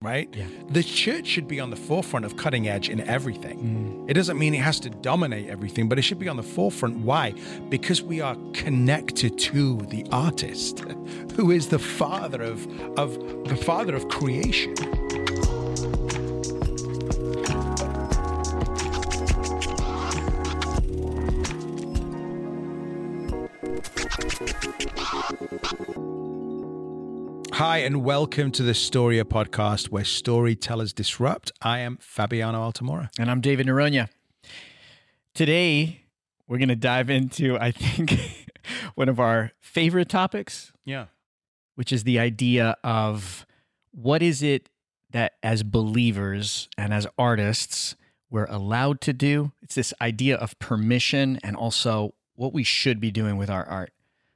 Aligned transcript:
right? 0.00 0.32
Yeah. 0.32 0.46
The 0.68 0.84
church 0.84 1.26
should 1.26 1.48
be 1.48 1.58
on 1.58 1.70
the 1.70 1.76
forefront 1.76 2.24
of 2.24 2.36
cutting 2.36 2.68
edge 2.68 2.88
in 2.88 3.00
everything. 3.00 4.04
Mm. 4.06 4.10
It 4.10 4.14
doesn't 4.14 4.38
mean 4.38 4.54
it 4.54 4.58
has 4.58 4.78
to 4.80 4.90
dominate 4.90 5.48
everything, 5.48 5.88
but 5.88 5.98
it 5.98 6.02
should 6.02 6.20
be 6.20 6.28
on 6.28 6.36
the 6.36 6.42
forefront. 6.42 6.98
Why? 6.98 7.34
Because 7.68 8.00
we 8.00 8.20
are 8.20 8.36
connected 8.52 9.38
to 9.38 9.78
the 9.86 10.06
artist, 10.12 10.80
who 11.34 11.50
is 11.50 11.68
the 11.68 11.80
father 11.80 12.42
of 12.42 12.66
of 12.96 13.18
the 13.48 13.56
father 13.56 13.96
of 13.96 14.08
creation. 14.08 14.76
Hi, 27.58 27.78
and 27.78 28.04
welcome 28.04 28.52
to 28.52 28.62
the 28.62 28.72
Storia 28.72 29.24
podcast 29.24 29.88
where 29.90 30.04
storytellers 30.04 30.92
disrupt. 30.92 31.50
I 31.60 31.80
am 31.80 31.98
Fabiano 32.00 32.60
Altamura. 32.70 33.08
And 33.18 33.28
I'm 33.28 33.40
David 33.40 33.66
Norona. 33.66 34.08
Today, 35.34 36.04
we're 36.46 36.58
going 36.58 36.68
to 36.68 36.76
dive 36.76 37.10
into, 37.10 37.58
I 37.58 37.72
think, 37.72 38.46
one 38.94 39.08
of 39.08 39.18
our 39.18 39.50
favorite 39.58 40.08
topics, 40.08 40.72
Yeah. 40.84 41.06
which 41.74 41.92
is 41.92 42.04
the 42.04 42.20
idea 42.20 42.76
of 42.84 43.44
what 43.90 44.22
is 44.22 44.40
it 44.40 44.68
that 45.10 45.32
as 45.42 45.64
believers 45.64 46.68
and 46.78 46.94
as 46.94 47.08
artists 47.18 47.96
we're 48.30 48.46
allowed 48.46 49.00
to 49.00 49.12
do? 49.12 49.50
It's 49.62 49.74
this 49.74 49.92
idea 50.00 50.36
of 50.36 50.56
permission 50.60 51.40
and 51.42 51.56
also 51.56 52.14
what 52.36 52.52
we 52.52 52.62
should 52.62 53.00
be 53.00 53.10
doing 53.10 53.36
with 53.36 53.50
our 53.50 53.64
art. 53.64 53.90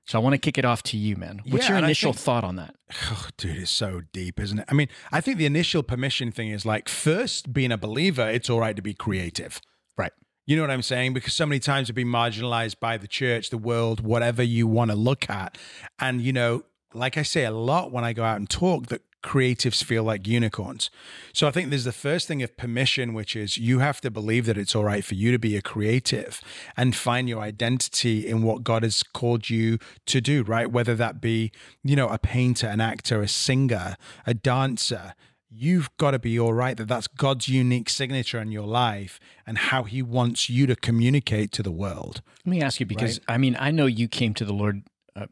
So 0.06 0.18
I 0.18 0.22
want 0.22 0.34
to 0.34 0.38
kick 0.38 0.58
it 0.58 0.64
off 0.64 0.82
to 0.84 0.96
you, 0.96 1.16
man. 1.16 1.40
What's 1.48 1.66
Yeah, 1.68 1.76
your 1.76 1.84
initial 1.84 2.12
think- 2.12 2.24
thought 2.24 2.44
on 2.44 2.56
that? 2.56 2.74
Oh, 3.10 3.28
dude, 3.36 3.56
it's 3.56 3.70
so 3.70 4.02
deep, 4.12 4.40
isn't 4.40 4.58
it? 4.58 4.64
I 4.68 4.74
mean, 4.74 4.88
I 5.12 5.20
think 5.20 5.38
the 5.38 5.46
initial 5.46 5.82
permission 5.82 6.32
thing 6.32 6.48
is 6.48 6.66
like 6.66 6.88
first 6.88 7.52
being 7.52 7.70
a 7.70 7.78
believer, 7.78 8.28
it's 8.28 8.50
all 8.50 8.58
right 8.60 8.74
to 8.74 8.82
be 8.82 8.94
creative. 8.94 9.60
Right. 9.96 10.12
You 10.44 10.56
know 10.56 10.62
what 10.62 10.70
I'm 10.72 10.82
saying? 10.82 11.14
Because 11.14 11.34
so 11.34 11.46
many 11.46 11.60
times 11.60 11.88
we've 11.88 11.94
been 11.94 12.08
marginalized 12.08 12.80
by 12.80 12.96
the 12.98 13.06
church, 13.06 13.50
the 13.50 13.58
world, 13.58 14.00
whatever 14.00 14.42
you 14.42 14.66
want 14.66 14.90
to 14.90 14.96
look 14.96 15.30
at. 15.30 15.56
And, 16.00 16.20
you 16.20 16.32
know, 16.32 16.64
like 16.92 17.16
I 17.16 17.22
say 17.22 17.44
a 17.44 17.52
lot 17.52 17.92
when 17.92 18.02
I 18.04 18.12
go 18.12 18.24
out 18.24 18.38
and 18.38 18.50
talk, 18.50 18.86
that 18.88 19.02
creatives 19.22 19.82
feel 19.82 20.02
like 20.02 20.26
unicorns. 20.26 20.90
So 21.32 21.46
I 21.46 21.50
think 21.50 21.70
there's 21.70 21.84
the 21.84 21.92
first 21.92 22.28
thing 22.28 22.42
of 22.42 22.56
permission, 22.56 23.14
which 23.14 23.36
is 23.36 23.56
you 23.56 23.78
have 23.78 24.00
to 24.02 24.10
believe 24.10 24.46
that 24.46 24.58
it's 24.58 24.74
all 24.74 24.84
right 24.84 25.04
for 25.04 25.14
you 25.14 25.32
to 25.32 25.38
be 25.38 25.56
a 25.56 25.62
creative 25.62 26.40
and 26.76 26.94
find 26.94 27.28
your 27.28 27.40
identity 27.40 28.26
in 28.26 28.42
what 28.42 28.64
God 28.64 28.82
has 28.82 29.02
called 29.02 29.48
you 29.48 29.78
to 30.06 30.20
do, 30.20 30.42
right? 30.42 30.70
Whether 30.70 30.94
that 30.96 31.20
be, 31.20 31.52
you 31.82 31.96
know, 31.96 32.08
a 32.08 32.18
painter, 32.18 32.66
an 32.66 32.80
actor, 32.80 33.22
a 33.22 33.28
singer, 33.28 33.96
a 34.26 34.34
dancer, 34.34 35.14
you've 35.54 35.94
got 35.98 36.12
to 36.12 36.18
be 36.18 36.38
all 36.38 36.52
right 36.52 36.76
that 36.76 36.88
that's 36.88 37.06
God's 37.06 37.48
unique 37.48 37.90
signature 37.90 38.40
in 38.40 38.50
your 38.50 38.66
life 38.66 39.20
and 39.46 39.58
how 39.58 39.84
he 39.84 40.02
wants 40.02 40.48
you 40.48 40.66
to 40.66 40.74
communicate 40.74 41.52
to 41.52 41.62
the 41.62 41.70
world. 41.70 42.22
Let 42.44 42.50
me 42.50 42.62
ask 42.62 42.80
you 42.80 42.86
because 42.86 43.20
I 43.28 43.38
mean, 43.38 43.56
I 43.58 43.70
know 43.70 43.86
you 43.86 44.08
came 44.08 44.34
to 44.34 44.44
the 44.44 44.54
Lord 44.54 44.82
uh, 45.14 45.26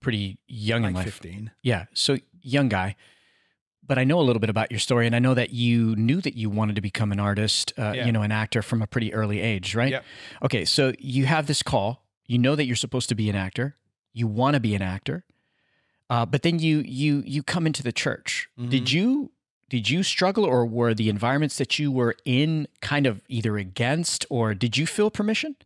pretty 0.00 0.38
young 0.46 0.84
in 0.84 0.94
life. 0.94 1.04
15. 1.04 1.50
Yeah. 1.62 1.86
So 1.92 2.18
young 2.40 2.68
guy, 2.68 2.94
but 3.86 3.98
I 3.98 4.04
know 4.04 4.18
a 4.20 4.22
little 4.22 4.40
bit 4.40 4.50
about 4.50 4.70
your 4.70 4.80
story, 4.80 5.06
and 5.06 5.14
I 5.14 5.18
know 5.18 5.34
that 5.34 5.50
you 5.50 5.94
knew 5.96 6.20
that 6.20 6.34
you 6.36 6.48
wanted 6.50 6.76
to 6.76 6.80
become 6.82 7.12
an 7.12 7.20
artist, 7.20 7.72
uh, 7.78 7.92
Yeah. 7.94 8.06
you 8.06 8.12
know, 8.12 8.22
an 8.22 8.32
actor 8.32 8.62
from 8.62 8.82
a 8.82 8.86
pretty 8.86 9.12
early 9.12 9.40
age, 9.40 9.74
right? 9.74 9.90
Yep. 9.90 10.04
Okay. 10.44 10.64
So 10.64 10.92
you 10.98 11.26
have 11.26 11.46
this 11.46 11.62
call. 11.62 12.04
You 12.26 12.38
know 12.38 12.54
that 12.56 12.64
you're 12.66 12.76
supposed 12.76 13.08
to 13.10 13.14
be 13.14 13.28
an 13.28 13.36
actor. 13.36 13.76
You 14.14 14.26
want 14.26 14.54
to 14.54 14.60
be 14.60 14.74
an 14.74 14.82
actor, 14.82 15.24
uh, 16.08 16.24
but 16.24 16.42
then 16.42 16.58
you 16.58 16.78
you 16.86 17.22
you 17.26 17.42
come 17.42 17.66
into 17.66 17.82
the 17.82 17.92
church. 17.92 18.48
Did 18.68 18.90
you 18.92 19.30
did 19.68 19.90
you 19.90 20.02
struggle, 20.02 20.44
or 20.44 20.64
were 20.64 20.94
the 20.94 21.08
environments 21.08 21.58
that 21.58 21.78
you 21.78 21.90
were 21.90 22.14
in 22.24 22.68
kind 22.80 23.06
of 23.06 23.20
either 23.28 23.58
against, 23.58 24.24
or 24.30 24.54
did 24.54 24.76
you 24.76 24.86
feel 24.86 25.10
permission? 25.10 25.56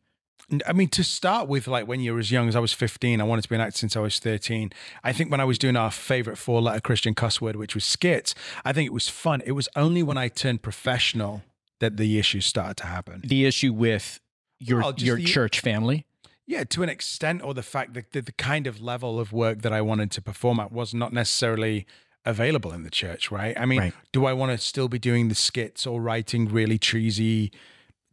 I 0.67 0.73
mean, 0.73 0.89
to 0.91 1.05
start 1.05 1.47
with, 1.47 1.69
like 1.69 1.87
when 1.87 2.01
you 2.01 2.15
were 2.15 2.19
as 2.21 2.31
young 2.31 2.49
as 2.49 2.57
I 2.57 2.61
was 2.61 2.73
15, 2.73 3.21
I 3.21 3.25
wanted 3.25 3.43
to 3.43 3.49
be 3.51 3.55
an 3.55 3.61
actor 3.61 3.77
since 3.77 3.97
I 3.97 4.01
was 4.01 4.19
13. 4.19 4.73
I 5.05 5.13
think 5.13 5.31
when 5.31 5.41
I 5.41 5.45
was 5.45 5.59
doing 5.59 5.77
our 5.77 5.91
favorite 5.91 6.37
four 6.39 6.63
letter 6.63 6.81
Christian 6.81 7.15
cuss 7.15 7.41
word, 7.41 7.57
which 7.57 7.75
was 7.75 7.85
skits, 7.85 8.35
I 8.65 8.73
think 8.73 8.87
it 8.87 8.93
was 8.95 9.09
fun. 9.11 9.43
It 9.45 9.53
was 9.53 9.69
only 9.77 10.03
when 10.03 10.17
I 10.17 10.29
turned 10.29 10.63
professional 10.63 11.43
that 11.81 11.97
the 11.99 12.19
issues 12.19 12.47
started 12.47 12.79
to 12.79 12.87
happen. 12.87 13.23
The 13.27 13.45
issue 13.45 13.73
with 13.75 14.21
your 14.59 14.81
oh, 14.81 14.87
Well, 14.87 14.95
your 14.97 15.17
the- 15.17 15.25
church 15.25 15.61
family. 15.61 16.07
Yeah, 16.47 16.65
to 16.65 16.83
an 16.83 16.89
extent, 16.89 17.43
or 17.45 17.53
the 17.53 17.63
fact 17.63 17.93
that 17.93 18.13
the, 18.13 18.23
the 18.23 18.33
kind 18.33 18.67
of 18.67 18.81
level 18.81 19.21
of 19.21 19.35
work 19.35 19.61
that 19.61 19.73
I 19.75 19.83
wanted 19.83 20.11
to 20.13 20.23
perform 20.23 20.59
at 20.61 20.73
was 20.73 20.95
not 20.95 21.13
necessarily 21.13 21.87
available 22.25 22.73
in 22.73 22.85
the 22.85 22.91
church, 22.91 23.31
right? 23.31 23.55
I 23.61 23.67
mean, 23.67 23.81
Right. 23.81 23.93
do 24.13 24.25
I 24.25 24.33
want 24.33 24.53
to 24.53 24.57
still 24.59 24.89
be 24.89 24.99
doing 24.99 25.29
the 25.29 25.35
skits 25.35 25.87
or 25.87 26.01
writing 26.01 26.49
really 26.49 26.79
cheesy, 26.79 27.53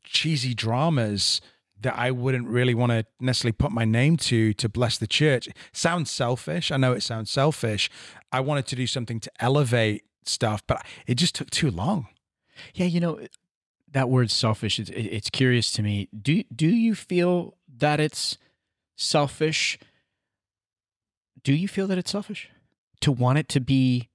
cheesy 0.03 0.53
dramas 0.53 1.39
that 1.81 1.97
I 1.97 2.11
wouldn't 2.11 2.47
really 2.47 2.73
want 2.73 2.91
to 2.91 3.05
necessarily 3.19 3.53
put 3.53 3.71
my 3.71 3.85
name 3.85 4.17
to 4.17 4.53
to 4.53 4.69
bless 4.69 4.97
the 4.97 5.07
church? 5.07 5.49
Sounds 5.73 6.09
selfish. 6.11 6.71
I 6.71 6.77
know 6.77 6.93
it 6.93 7.03
sounds 7.03 7.31
selfish. 7.31 7.89
I 8.31 8.39
wanted 8.39 8.67
to 8.67 8.75
do 8.75 8.87
something 8.87 9.19
to 9.19 9.31
elevate 9.39 10.03
stuff, 10.25 10.63
but 10.67 10.85
it 11.07 11.15
just 11.15 11.35
took 11.35 11.49
too 11.49 11.71
long. 11.71 12.07
Yeah, 12.73 12.85
you 12.85 12.99
know 12.99 13.19
that 13.91 14.09
word 14.09 14.29
selfish. 14.29 14.79
It's, 14.79 14.89
it's 14.91 15.29
curious 15.29 15.71
to 15.73 15.81
me. 15.81 16.09
Do 16.19 16.43
do 16.53 16.67
you 16.67 16.95
feel 16.95 17.55
that 17.77 17.99
it's 17.99 18.37
selfish? 18.95 19.79
Do 21.43 21.53
you 21.53 21.67
feel 21.67 21.87
that 21.87 21.97
it's 21.97 22.11
selfish 22.11 22.49
to 23.01 23.11
want 23.11 23.37
it 23.37 23.49
to 23.49 23.59
be 23.59 24.09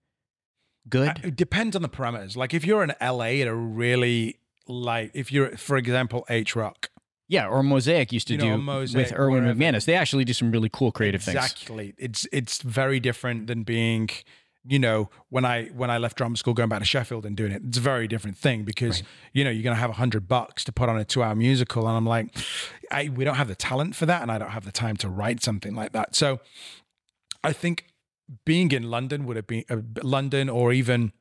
good? 0.89 1.21
It 1.23 1.37
depends 1.37 1.77
on 1.77 1.83
the 1.83 1.89
parameters. 1.89 2.37
Like 2.37 2.55
if 2.55 2.65
you're 2.65 2.83
in 2.83 2.93
LA 3.01 3.41
at 3.41 3.49
a 3.49 3.55
really 3.55 4.39
like 4.67 5.11
if 5.15 5.33
you're 5.33 5.57
for 5.57 5.77
example 5.77 6.25
H 6.29 6.55
Rock. 6.55 6.90
Yeah, 7.31 7.47
or 7.47 7.63
Mosaic 7.63 8.13
used 8.13 8.27
to 8.27 8.35
You 8.35 8.41
know, 8.41 8.57
do 8.57 8.63
Mosaic, 8.63 9.11
with 9.11 9.17
Erwin. 9.17 9.45
McManus. 9.45 9.85
They 9.85 9.95
actually 9.95 10.25
do 10.25 10.33
some 10.33 10.51
really 10.51 10.69
cool 10.69 10.91
creative 10.91 11.23
things. 11.23 11.37
Exactly. 11.37 11.95
It's 11.97 12.27
it's 12.33 12.61
very 12.61 12.99
different 12.99 13.47
than 13.47 13.63
being, 13.63 14.11
you 14.67 14.81
know, 14.81 15.11
when 15.29 15.45
I 15.45 15.67
when 15.67 15.93
I 15.93 15.99
left 15.99 16.17
drama 16.17 16.37
school 16.37 16.55
going 16.55 16.69
back 16.69 16.81
to 16.81 16.85
Sheffield 16.85 17.25
and 17.25 17.37
doing 17.37 17.53
it. 17.53 17.63
It's 17.65 17.79
a 17.79 17.81
very 17.81 18.09
different 18.09 18.37
thing 18.37 18.65
because 18.65 19.05
you 19.33 19.45
know 19.45 19.51
you're 19.51 19.63
going 19.63 19.77
to 19.77 19.81
have 19.81 19.91
a 19.91 19.95
hundred 19.95 20.27
bucks 20.27 20.65
to 20.65 20.73
put 20.73 20.89
on 20.89 20.99
a 20.99 21.05
two 21.05 21.23
hour 21.23 21.37
musical, 21.37 21.87
and 21.87 21.97
I'm 21.97 22.05
like, 22.05 22.35
I 22.91 23.11
we 23.11 23.25
don't 23.25 23.37
have 23.37 23.47
the 23.47 23.55
talent 23.55 23.95
for 23.95 24.07
that, 24.07 24.23
and 24.23 24.33
I 24.33 24.39
don't 24.39 24.51
have 24.51 24.65
the 24.65 24.73
time 24.73 24.97
to 24.97 25.09
write 25.09 25.41
something 25.41 25.77
like 25.77 25.93
that. 25.93 26.17
So, 26.17 26.41
I 27.45 27.53
think 27.53 27.85
being 28.45 28.73
in 28.73 28.91
London 28.91 29.25
would 29.27 29.37
have 29.37 29.47
been 29.47 29.65
uh, 29.71 29.77
London 30.03 30.49
or 30.49 30.73
even. 30.73 31.13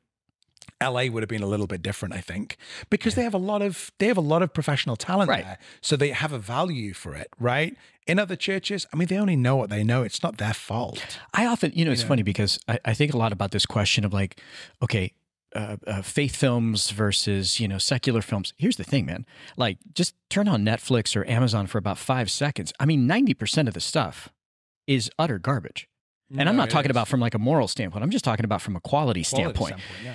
LA 0.82 1.04
would 1.06 1.22
have 1.22 1.28
been 1.28 1.42
a 1.42 1.46
little 1.46 1.66
bit 1.66 1.82
different, 1.82 2.14
I 2.14 2.20
think, 2.20 2.56
because 2.88 3.14
they 3.14 3.22
have 3.22 3.34
a 3.34 3.38
lot 3.38 3.62
of 3.62 3.92
they 3.98 4.06
have 4.06 4.16
a 4.16 4.22
lot 4.22 4.42
of 4.42 4.52
professional 4.54 4.96
talent 4.96 5.28
Right. 5.28 5.44
there, 5.44 5.58
so 5.80 5.96
they 5.96 6.10
have 6.10 6.32
a 6.32 6.38
value 6.38 6.92
for 6.94 7.14
it, 7.14 7.28
right? 7.38 7.76
In 8.06 8.18
other 8.18 8.34
churches, 8.36 8.86
I 8.92 8.96
mean, 8.96 9.08
they 9.08 9.18
only 9.18 9.36
know 9.36 9.56
what 9.56 9.70
they 9.70 9.84
know. 9.84 10.02
It's 10.02 10.22
not 10.22 10.38
their 10.38 10.54
fault. 10.54 11.18
I 11.34 11.46
often, 11.46 11.72
you 11.74 11.84
know, 11.84 11.92
it's 11.92 12.02
funny 12.02 12.22
because 12.22 12.58
I, 12.66 12.78
I 12.84 12.94
think 12.94 13.12
a 13.14 13.16
lot 13.18 13.32
about 13.32 13.50
this 13.52 13.66
question 13.66 14.04
of 14.04 14.12
like, 14.12 14.40
okay, 14.82 15.12
uh, 15.54 15.76
uh, 15.86 16.00
faith 16.02 16.34
films 16.36 16.90
versus 16.90 17.60
you 17.60 17.68
know 17.68 17.78
secular 17.78 18.22
films. 18.22 18.52
Here's 18.56 18.76
the 18.76 18.84
thing, 18.84 19.04
man. 19.06 19.26
Like, 19.56 19.78
just 19.94 20.14
turn 20.28 20.48
on 20.48 20.64
Netflix 20.64 21.14
or 21.16 21.28
Amazon 21.28 21.66
for 21.66 21.78
about 21.78 21.98
five 21.98 22.30
seconds. 22.30 22.72
I 22.80 22.86
mean, 22.86 23.06
ninety 23.06 23.34
percent 23.34 23.68
of 23.68 23.74
the 23.74 23.80
stuff 23.80 24.28
is 24.86 25.10
utter 25.18 25.38
garbage. 25.38 25.88
And 26.38 26.48
I'm 26.48 26.54
not 26.56 26.70
talking 26.70 26.90
is. 26.90 26.94
about 26.96 27.08
from 27.08 27.18
like 27.18 27.34
a 27.34 27.40
moral 27.40 27.66
standpoint. 27.66 28.04
I'm 28.04 28.10
just 28.10 28.24
talking 28.24 28.44
about 28.44 28.62
from 28.62 28.76
a 28.76 28.80
quality, 28.80 29.24
Quality 29.24 29.24
standpoint. 29.24 29.80
standpoint, 29.80 30.04
yeah. 30.04 30.14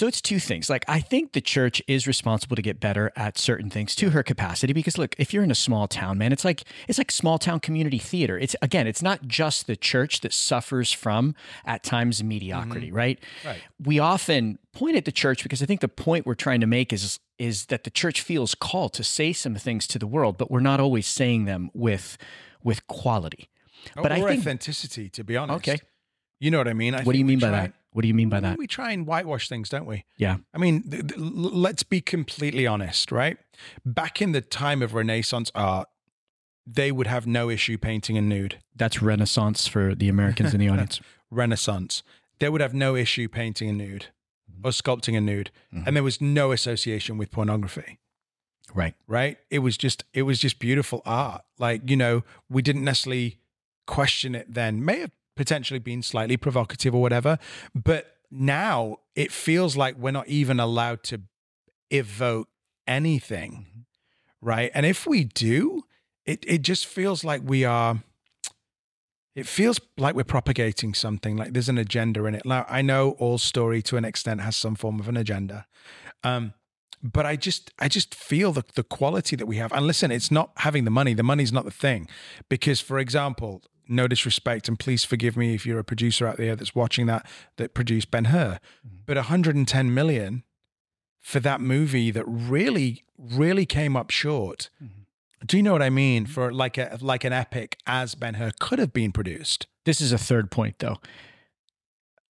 So 0.00 0.06
it's 0.06 0.22
two 0.22 0.40
things. 0.40 0.70
Like 0.70 0.86
I 0.88 0.98
think 0.98 1.32
the 1.32 1.42
church 1.42 1.82
is 1.86 2.06
responsible 2.06 2.56
to 2.56 2.62
get 2.62 2.80
better 2.80 3.12
at 3.16 3.36
certain 3.36 3.68
things 3.68 3.94
to 3.96 4.08
her 4.08 4.22
capacity 4.22 4.72
because 4.72 4.96
look, 4.96 5.14
if 5.18 5.34
you're 5.34 5.44
in 5.44 5.50
a 5.50 5.54
small 5.54 5.86
town, 5.86 6.16
man, 6.16 6.32
it's 6.32 6.42
like 6.42 6.62
it's 6.88 6.96
like 6.96 7.10
small 7.10 7.38
town 7.38 7.60
community 7.60 7.98
theater. 7.98 8.38
It's 8.38 8.56
again, 8.62 8.86
it's 8.86 9.02
not 9.02 9.26
just 9.26 9.66
the 9.66 9.76
church 9.76 10.20
that 10.20 10.32
suffers 10.32 10.90
from 10.90 11.34
at 11.66 11.82
times 11.82 12.24
mediocrity, 12.24 12.86
mm-hmm. 12.86 12.96
right? 12.96 13.18
Right. 13.44 13.60
We 13.78 13.98
often 13.98 14.58
point 14.72 14.96
at 14.96 15.04
the 15.04 15.12
church 15.12 15.42
because 15.42 15.62
I 15.62 15.66
think 15.66 15.82
the 15.82 15.88
point 15.88 16.24
we're 16.24 16.34
trying 16.34 16.62
to 16.62 16.66
make 16.66 16.94
is 16.94 17.20
is 17.38 17.66
that 17.66 17.84
the 17.84 17.90
church 17.90 18.22
feels 18.22 18.54
called 18.54 18.94
to 18.94 19.04
say 19.04 19.34
some 19.34 19.54
things 19.56 19.86
to 19.88 19.98
the 19.98 20.06
world, 20.06 20.38
but 20.38 20.50
we're 20.50 20.60
not 20.60 20.80
always 20.80 21.06
saying 21.06 21.44
them 21.44 21.70
with 21.74 22.16
with 22.64 22.86
quality. 22.86 23.50
Oh, 23.98 24.02
but 24.02 24.12
or 24.12 24.14
I 24.14 24.30
think 24.30 24.40
authenticity, 24.40 25.10
to 25.10 25.24
be 25.24 25.36
honest. 25.36 25.68
Okay. 25.68 25.78
You 26.38 26.50
know 26.50 26.56
what 26.56 26.68
I 26.68 26.72
mean? 26.72 26.94
I 26.94 27.02
what 27.02 27.12
do 27.12 27.18
you 27.18 27.26
mean 27.26 27.38
by 27.38 27.50
try- 27.50 27.60
that? 27.66 27.74
What 27.92 28.02
do 28.02 28.08
you 28.08 28.14
mean 28.14 28.28
by 28.28 28.40
that? 28.40 28.56
We 28.56 28.66
try 28.66 28.92
and 28.92 29.06
whitewash 29.06 29.48
things, 29.48 29.68
don't 29.68 29.86
we? 29.86 30.04
Yeah. 30.16 30.36
I 30.54 30.58
mean, 30.58 30.88
th- 30.88 31.08
th- 31.08 31.18
let's 31.18 31.82
be 31.82 32.00
completely 32.00 32.66
honest, 32.66 33.10
right? 33.10 33.36
Back 33.84 34.22
in 34.22 34.32
the 34.32 34.40
time 34.40 34.80
of 34.80 34.94
Renaissance 34.94 35.50
art, 35.54 35.88
they 36.66 36.92
would 36.92 37.06
have 37.06 37.26
no 37.26 37.50
issue 37.50 37.78
painting 37.78 38.16
a 38.16 38.20
nude. 38.20 38.58
That's 38.76 39.02
renaissance 39.02 39.66
for 39.66 39.94
the 39.94 40.08
Americans 40.08 40.54
in 40.54 40.60
the 40.60 40.68
audience. 40.68 41.00
Renaissance, 41.30 42.02
they 42.38 42.48
would 42.48 42.60
have 42.60 42.74
no 42.74 42.94
issue 42.94 43.28
painting 43.28 43.68
a 43.68 43.72
nude 43.72 44.06
mm-hmm. 44.50 44.66
or 44.66 44.70
sculpting 44.70 45.16
a 45.16 45.20
nude, 45.20 45.50
and 45.70 45.82
mm-hmm. 45.82 45.94
there 45.94 46.02
was 46.02 46.20
no 46.20 46.52
association 46.52 47.18
with 47.18 47.30
pornography. 47.30 47.98
Right. 48.72 48.94
right 49.08 49.36
it 49.50 49.60
was 49.60 49.76
just 49.76 50.04
it 50.14 50.22
was 50.22 50.38
just 50.38 50.60
beautiful 50.60 51.02
art 51.04 51.42
like 51.58 51.90
you 51.90 51.96
know 51.96 52.22
we 52.48 52.62
didn't 52.62 52.84
necessarily 52.84 53.40
question 53.88 54.36
it 54.36 54.54
then 54.54 54.84
may 54.84 55.00
have 55.00 55.10
potentially 55.36 55.80
been 55.80 56.02
slightly 56.02 56.36
provocative 56.36 56.94
or 56.94 57.00
whatever 57.00 57.38
but 57.74 58.16
now 58.30 58.98
it 59.14 59.32
feels 59.32 59.76
like 59.76 59.96
we're 59.96 60.10
not 60.12 60.28
even 60.28 60.60
allowed 60.60 61.02
to 61.04 61.20
evoke 61.90 62.48
anything, 62.86 63.66
Mm-hmm. 63.66 64.48
right? 64.48 64.70
And 64.74 64.86
if 64.86 65.06
we 65.06 65.24
do, 65.24 65.82
it 66.24 66.44
it 66.46 66.62
just 66.62 66.86
feels 66.86 67.24
like 67.24 67.42
we 67.44 67.64
are. 67.64 68.02
It 69.34 69.46
feels 69.46 69.80
like 69.96 70.14
we're 70.14 70.24
propagating 70.24 70.94
something, 70.94 71.36
like 71.36 71.52
there's 71.52 71.68
an 71.68 71.78
agenda 71.78 72.24
in 72.26 72.34
it. 72.34 72.44
Now, 72.44 72.66
I 72.68 72.82
know 72.82 73.12
all 73.18 73.38
story 73.38 73.80
to 73.82 73.96
an 73.96 74.04
extent 74.04 74.40
has 74.40 74.56
some 74.56 74.74
form 74.74 74.98
of 75.00 75.08
an 75.08 75.16
agenda, 75.16 75.66
um, 76.24 76.52
but 77.02 77.26
I 77.26 77.36
just 77.36 77.72
I 77.78 77.88
just 77.88 78.14
feel 78.14 78.52
the 78.52 78.64
the 78.74 78.82
quality 78.82 79.36
that 79.36 79.46
we 79.46 79.56
have. 79.56 79.72
And 79.72 79.86
listen, 79.86 80.10
it's 80.10 80.30
not 80.30 80.50
having 80.56 80.84
the 80.84 80.90
money. 80.90 81.14
The 81.14 81.22
money's 81.22 81.52
not 81.52 81.64
the 81.64 81.70
thing, 81.70 82.08
because 82.48 82.80
for 82.80 82.98
example, 82.98 83.62
no 83.90 84.08
disrespect, 84.08 84.68
and 84.68 84.78
please 84.78 85.04
forgive 85.04 85.36
me 85.36 85.54
if 85.54 85.66
you're 85.66 85.78
a 85.78 85.84
producer 85.84 86.26
out 86.26 86.36
there 86.36 86.56
that's 86.56 86.74
watching 86.74 87.06
that 87.06 87.26
that 87.56 87.74
produced 87.74 88.10
Ben 88.10 88.26
Hur, 88.26 88.58
mm-hmm. 88.86 88.96
but 89.06 89.16
110 89.16 89.94
million 89.94 90.44
for 91.20 91.40
that 91.40 91.60
movie 91.60 92.10
that 92.10 92.24
really 92.26 93.04
really 93.18 93.66
came 93.66 93.96
up 93.96 94.10
short. 94.10 94.70
Mm-hmm. 94.82 95.00
Do 95.46 95.56
you 95.56 95.62
know 95.62 95.72
what 95.72 95.82
I 95.82 95.90
mean? 95.90 96.24
Mm-hmm. 96.24 96.32
For 96.32 96.52
like 96.52 96.78
a 96.78 96.98
like 97.00 97.24
an 97.24 97.32
epic 97.32 97.76
as 97.86 98.14
Ben 98.14 98.34
Hur 98.34 98.52
could 98.58 98.78
have 98.78 98.92
been 98.92 99.12
produced. 99.12 99.66
This 99.84 100.00
is 100.00 100.12
a 100.12 100.18
third 100.18 100.50
point, 100.50 100.78
though. 100.78 100.98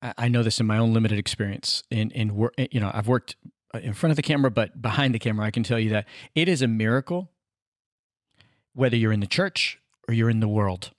I 0.03 0.15
I 0.17 0.29
know 0.29 0.43
this 0.43 0.61
in 0.61 0.67
my 0.67 0.79
own 0.79 0.93
limited 0.93 1.19
experience. 1.19 1.83
In 1.91 2.11
in 2.12 2.35
work, 2.35 2.55
eh, 2.59 2.69
you 2.71 2.81
know, 2.81 2.91
I've 2.93 3.09
worked 3.09 3.37
uh, 3.75 3.79
in 3.79 3.95
front 3.95 4.11
of 4.11 4.17
the 4.17 4.23
camera, 4.23 4.51
but 4.51 4.81
behind 4.81 5.15
the 5.15 5.19
camera, 5.19 5.47
I 5.47 5.51
can 5.51 5.62
tell 5.62 5.79
you 5.79 5.91
that 5.91 6.07
it 6.35 6.49
is 6.49 6.62
a 6.62 6.69
miracle. 6.69 7.31
Whether 8.73 8.97
you're 8.97 9.12
in 9.12 9.21
the 9.21 9.27
church 9.27 9.81
or 10.07 10.15
you're 10.15 10.31
in 10.31 10.39
the 10.39 10.49
world, 10.49 10.93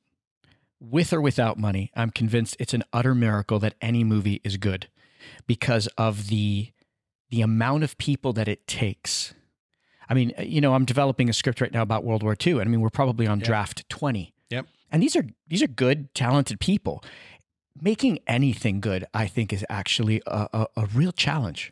with 0.82 1.14
or 1.14 1.22
without 1.22 1.58
money, 1.58 1.92
I'm 1.96 2.10
convinced 2.10 2.58
it's 2.60 2.74
an 2.74 2.84
utter 2.92 3.14
miracle 3.16 3.60
that 3.60 3.76
any 3.82 4.04
movie 4.04 4.42
is 4.44 4.58
good, 4.58 4.88
because 5.48 5.88
of 5.98 6.28
the 6.28 6.72
the 7.30 7.42
amount 7.42 7.84
of 7.84 7.98
people 7.98 8.34
that 8.34 8.48
it 8.50 8.68
takes. 8.68 9.34
I 10.10 10.14
mean, 10.14 10.34
you 10.40 10.60
know, 10.60 10.74
I'm 10.74 10.84
developing 10.84 11.30
a 11.30 11.34
script 11.34 11.62
right 11.62 11.72
now 11.72 11.82
about 11.84 12.04
World 12.04 12.24
War 12.24 12.36
II, 12.46 12.54
and 12.54 12.62
I 12.64 12.66
mean, 12.66 12.82
we're 12.82 12.90
probably 12.90 13.26
on 13.28 13.40
Yeah. 13.40 13.46
draft 13.46 13.88
20. 13.88 14.34
Yep. 14.50 14.66
And 14.92 15.02
these 15.02 15.16
are 15.16 15.24
these 15.48 15.62
are 15.64 15.68
good, 15.68 16.14
talented 16.14 16.60
people. 16.60 17.02
Making 17.82 18.20
anything 18.28 18.82
good, 18.82 19.06
I 19.14 19.28
think, 19.28 19.54
is 19.54 19.66
actually 19.70 20.22
a, 20.28 20.50
a, 20.52 20.68
a 20.76 20.86
real 20.88 21.14
challenge. 21.14 21.72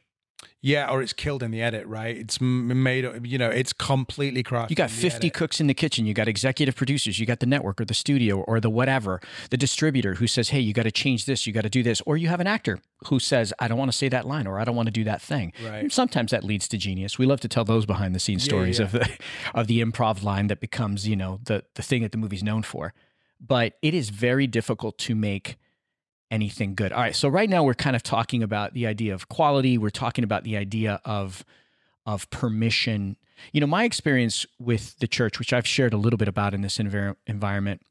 Yeah, 0.62 0.90
or 0.92 1.02
it's 1.02 1.14
killed 1.14 1.42
in 1.42 1.52
the 1.52 1.62
edit, 1.62 1.88
right? 1.88 2.18
It's 2.18 2.42
made, 2.42 3.08
you 3.24 3.38
know, 3.38 3.50
it's 3.50 3.72
completely 3.72 4.44
crafted. 4.44 4.72
You 4.72 4.76
got 4.76 4.92
50 4.92 5.28
edit. 5.28 5.34
cooks 5.34 5.62
in 5.62 5.68
the 5.68 5.74
kitchen. 5.74 6.06
You 6.06 6.14
got 6.14 6.28
executive 6.28 6.76
producers. 6.76 7.18
You 7.18 7.26
got 7.26 7.40
the 7.40 7.46
network 7.46 7.80
or 7.80 7.86
the 7.86 7.94
studio 7.94 8.42
or 8.42 8.60
the 8.60 8.70
whatever, 8.70 9.22
the 9.52 9.58
distributor 9.58 10.16
who 10.16 10.28
says, 10.28 10.50
hey, 10.50 10.60
you 10.60 10.74
got 10.74 10.84
to 10.84 10.92
change 10.92 11.26
this. 11.26 11.48
You 11.48 11.54
got 11.54 11.62
to 11.62 11.70
do 11.70 11.82
this. 11.82 12.02
Or 12.06 12.18
you 12.18 12.28
have 12.28 12.42
an 12.42 12.48
actor 12.48 12.80
who 13.08 13.20
says, 13.20 13.54
I 13.60 13.70
don't 13.70 13.78
want 13.78 13.90
to 13.92 13.98
say 13.98 14.10
that 14.10 14.28
line 14.28 14.48
or 14.48 14.60
I 14.60 14.66
don't 14.66 14.76
want 14.76 14.88
to 14.88 14.92
do 14.92 15.06
that 15.06 15.22
thing. 15.22 15.54
Right. 15.64 15.78
And 15.78 15.94
sometimes 15.94 16.32
that 16.32 16.44
leads 16.44 16.68
to 16.70 16.78
genius. 16.78 17.18
We 17.18 17.26
love 17.26 17.40
to 17.40 17.48
tell 17.48 17.64
those 17.64 17.86
behind 17.86 18.14
the 18.14 18.20
scenes 18.20 18.46
Yeah, 18.46 18.50
stories 18.50 18.80
yeah. 18.80 18.86
of 18.86 18.92
the 18.92 19.10
of 19.54 19.68
the 19.68 19.82
improv 19.82 20.24
line 20.24 20.48
that 20.48 20.60
becomes, 20.60 21.08
you 21.08 21.16
know, 21.16 21.40
the 21.46 21.64
the 21.76 21.82
thing 21.82 22.02
that 22.02 22.12
the 22.12 22.18
movie's 22.18 22.44
known 22.44 22.64
for. 22.64 22.94
But 23.40 23.76
it 23.82 23.94
is 23.94 24.10
very 24.10 24.46
difficult 24.48 24.98
to 24.98 25.16
make 25.16 25.56
anything 26.32 26.76
good. 26.76 26.92
All 26.92 27.02
right, 27.02 27.16
so 27.16 27.30
right 27.30 27.50
now 27.50 27.64
we're 27.64 27.74
kind 27.74 27.96
of 27.96 28.04
talking 28.04 28.44
about 28.44 28.74
the 28.74 28.86
idea 28.88 29.14
of 29.14 29.30
quality. 29.30 29.78
We're 29.78 29.90
talking 29.90 30.24
about 30.24 30.44
the 30.44 30.58
idea 30.58 31.02
of 31.06 31.44
of 32.06 32.30
permission. 32.30 33.18
You 33.52 33.62
know, 33.62 33.68
my 33.68 33.84
experience 33.84 34.46
with 34.60 34.98
the 35.00 35.08
church, 35.08 35.40
which 35.40 35.54
I've 35.54 35.68
shared 35.68 35.94
a 35.94 35.98
little 35.98 36.18
bit 36.18 36.28
about 36.28 36.54
in 36.54 36.62
this 36.62 36.78
envir- 36.78 37.16
environment, 37.28 37.82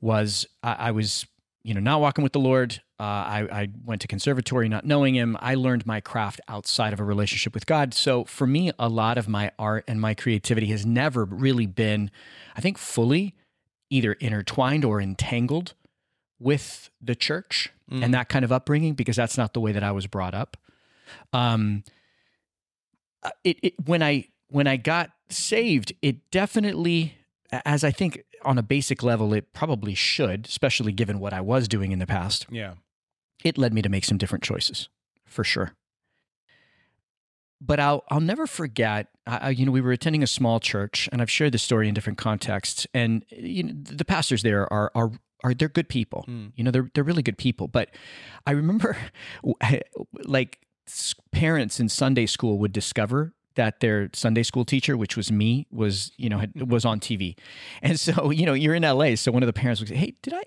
was 0.00 0.46
I, 0.62 0.72
I 0.74 0.90
was, 0.92 1.26
you 1.62 1.74
know, 1.74 1.80
not 1.80 2.00
walking 2.00 2.22
with 2.22 2.32
the 2.32 2.38
Lord. 2.38 2.80
Uh, 2.98 3.02
I, 3.02 3.48
I 3.50 3.68
went 3.84 4.00
to 4.02 4.08
conservatory 4.08 4.68
not 4.68 4.84
knowing 4.84 5.14
Him. 5.14 5.36
I 5.40 5.54
learned 5.54 5.84
my 5.84 6.00
craft 6.00 6.40
outside 6.48 6.92
of 6.92 7.00
a 7.00 7.04
relationship 7.04 7.54
with 7.54 7.66
God. 7.66 7.92
So 7.92 8.24
for 8.24 8.46
me, 8.46 8.72
a 8.78 8.88
lot 8.88 9.18
of 9.18 9.28
my 9.28 9.50
art 9.58 9.84
and 9.86 10.00
my 10.00 10.14
creativity 10.14 10.68
has 10.68 10.86
never 10.86 11.24
really 11.24 11.66
been, 11.66 12.10
I 12.56 12.60
think, 12.60 12.78
fully 12.78 13.34
either 13.90 14.14
intertwined 14.14 14.84
or 14.84 15.00
entangled 15.00 15.74
with 16.38 16.90
the 17.00 17.14
church 17.14 17.72
and 17.90 18.12
that 18.14 18.28
kind 18.28 18.44
of 18.44 18.50
upbringing 18.52 18.94
because 18.94 19.14
that's 19.16 19.38
not 19.38 19.54
the 19.54 19.60
way 19.60 19.70
that 19.72 19.82
I 19.84 19.92
was 19.92 20.06
brought 20.08 20.34
up. 20.34 20.56
Um, 21.32 21.84
uh, 23.22 23.30
it, 23.44 23.58
it 23.62 23.74
when 23.86 24.02
I 24.02 24.26
when 24.48 24.66
I 24.66 24.76
got 24.76 25.10
saved, 25.28 25.92
it 26.02 26.30
definitely, 26.30 27.16
as 27.64 27.84
I 27.84 27.90
think 27.92 28.24
on 28.42 28.58
a 28.58 28.62
basic 28.62 29.02
level, 29.02 29.32
it 29.34 29.52
probably 29.52 29.94
should, 29.94 30.46
especially 30.46 30.92
given 30.92 31.18
what 31.20 31.32
I 31.32 31.40
was 31.40 31.68
doing 31.68 31.92
in 31.92 31.98
the 32.00 32.06
past. 32.06 32.46
Yeah. 32.50 32.74
It 33.44 33.56
led 33.58 33.72
me 33.72 33.82
to 33.82 33.88
make 33.88 34.04
some 34.04 34.18
different 34.18 34.42
choices, 34.44 34.88
for 35.24 35.44
sure. 35.44 35.72
But 37.60 37.80
I'll 37.80 38.04
I'll 38.10 38.20
never 38.20 38.46
forget. 38.46 39.08
I- 39.26 39.50
you 39.50 39.64
know, 39.64 39.72
we 39.72 39.80
were 39.80 39.92
attending 39.92 40.22
a 40.22 40.26
small 40.26 40.60
church, 40.60 41.08
and 41.10 41.22
I've 41.22 41.30
shared 41.30 41.52
this 41.52 41.62
story 41.62 41.88
in 41.88 41.94
different 41.94 42.18
contexts. 42.18 42.86
And 42.92 43.24
you 43.30 43.62
know, 43.62 43.72
the 43.74 44.04
pastors 44.04 44.42
there 44.42 44.70
are 44.72 44.90
are 44.94 45.12
are 45.44 45.54
they're 45.54 45.68
good 45.68 45.88
people. 45.88 46.24
Mm. 46.28 46.52
You 46.56 46.64
know, 46.64 46.70
they're 46.70 46.90
they're 46.94 47.04
really 47.04 47.22
good 47.22 47.38
people. 47.38 47.68
But 47.68 47.90
I 48.46 48.52
remember, 48.52 48.96
like 50.24 50.60
parents 51.32 51.80
in 51.80 51.88
Sunday 51.88 52.26
school 52.26 52.58
would 52.58 52.72
discover 52.72 53.34
that 53.54 53.80
their 53.80 54.10
Sunday 54.12 54.42
school 54.42 54.64
teacher, 54.64 54.96
which 54.96 55.16
was 55.16 55.32
me, 55.32 55.66
was 55.70 56.12
you 56.16 56.28
know 56.28 56.38
had, 56.38 56.70
was 56.70 56.84
on 56.84 57.00
TV, 57.00 57.36
and 57.82 57.98
so 57.98 58.30
you 58.30 58.46
know 58.46 58.54
you're 58.54 58.74
in 58.74 58.82
LA, 58.82 59.14
so 59.14 59.32
one 59.32 59.42
of 59.42 59.46
the 59.46 59.52
parents 59.52 59.80
would 59.80 59.88
say, 59.88 59.96
"Hey, 59.96 60.14
did 60.22 60.34
I 60.34 60.42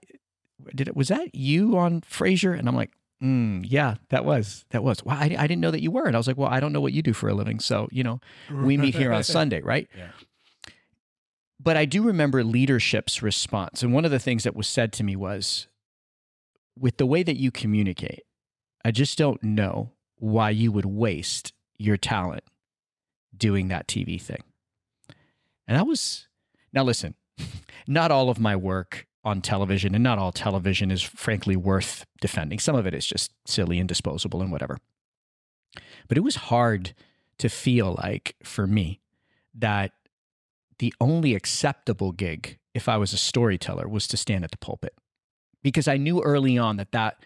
did 0.75 0.87
it 0.87 0.95
was 0.95 1.09
that 1.09 1.33
you 1.35 1.77
on 1.77 2.01
Frasier?" 2.01 2.57
And 2.57 2.67
I'm 2.67 2.75
like. 2.75 2.91
Mm, 3.21 3.65
yeah, 3.67 3.95
that 4.11 4.23
was 4.23 4.63
that 4.69 4.81
was. 4.81 5.03
Wow, 5.03 5.17
I, 5.19 5.35
I 5.37 5.45
didn't 5.45 5.59
know 5.59 5.71
that 5.71 5.81
you 5.81 5.91
were, 5.91 6.05
and 6.05 6.15
I 6.15 6.17
was 6.17 6.25
like, 6.25 6.37
well, 6.37 6.47
I 6.47 6.61
don't 6.61 6.71
know 6.71 6.79
what 6.79 6.93
you 6.93 7.01
do 7.01 7.11
for 7.11 7.27
a 7.27 7.33
living, 7.33 7.59
so 7.59 7.89
you 7.91 8.01
know, 8.01 8.21
we 8.49 8.77
meet 8.77 8.95
here 8.95 9.11
on 9.11 9.23
Sunday, 9.25 9.59
right? 9.59 9.89
Yeah. 9.93 10.11
But 11.59 11.75
I 11.75 11.85
do 11.85 12.03
remember 12.03 12.43
leadership's 12.43 13.21
response. 13.21 13.83
And 13.83 13.93
one 13.93 14.05
of 14.05 14.11
the 14.11 14.19
things 14.19 14.43
that 14.43 14.55
was 14.55 14.67
said 14.67 14.93
to 14.93 15.03
me 15.03 15.15
was 15.15 15.67
with 16.77 16.97
the 16.97 17.05
way 17.05 17.23
that 17.23 17.37
you 17.37 17.51
communicate, 17.51 18.23
I 18.85 18.91
just 18.91 19.17
don't 19.17 19.43
know 19.43 19.91
why 20.15 20.51
you 20.51 20.71
would 20.71 20.85
waste 20.85 21.53
your 21.77 21.97
talent 21.97 22.43
doing 23.35 23.67
that 23.67 23.87
TV 23.87 24.21
thing. 24.21 24.43
And 25.67 25.77
that 25.77 25.85
was, 25.85 26.27
now 26.73 26.83
listen, 26.83 27.15
not 27.87 28.11
all 28.11 28.29
of 28.29 28.39
my 28.39 28.55
work 28.55 29.05
on 29.23 29.41
television 29.41 29.93
and 29.93 30.03
not 30.03 30.17
all 30.17 30.31
television 30.31 30.91
is 30.91 31.01
frankly 31.01 31.55
worth 31.55 32.05
defending. 32.21 32.59
Some 32.59 32.75
of 32.75 32.87
it 32.87 32.93
is 32.93 33.05
just 33.05 33.31
silly 33.45 33.79
and 33.79 33.87
disposable 33.87 34.41
and 34.41 34.51
whatever. 34.51 34.77
But 36.07 36.17
it 36.17 36.21
was 36.21 36.35
hard 36.35 36.93
to 37.37 37.49
feel 37.49 37.97
like 38.01 38.35
for 38.43 38.65
me 38.65 39.01
that 39.53 39.91
the 40.79 40.93
only 40.99 41.35
acceptable 41.35 42.11
gig 42.11 42.57
if 42.73 42.89
I 42.89 42.97
was 42.97 43.13
a 43.13 43.17
storyteller 43.17 43.87
was 43.87 44.07
to 44.07 44.17
stand 44.17 44.43
at 44.43 44.51
the 44.51 44.57
pulpit. 44.57 44.93
Because 45.61 45.87
I 45.87 45.97
knew 45.97 46.21
early 46.21 46.57
on 46.57 46.77
that 46.77 46.91
that 46.93 47.17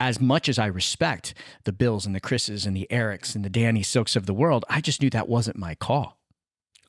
as 0.00 0.20
much 0.20 0.48
as 0.48 0.58
I 0.58 0.66
respect 0.66 1.34
the 1.64 1.72
Bills 1.72 2.06
and 2.06 2.14
the 2.14 2.20
Chris's 2.20 2.66
and 2.66 2.76
the 2.76 2.88
Erics 2.90 3.34
and 3.34 3.44
the 3.44 3.50
Danny 3.50 3.82
Silks 3.82 4.16
of 4.16 4.26
the 4.26 4.34
world, 4.34 4.64
I 4.68 4.80
just 4.80 5.00
knew 5.00 5.10
that 5.10 5.28
wasn't 5.28 5.56
my 5.56 5.74
call. 5.74 6.18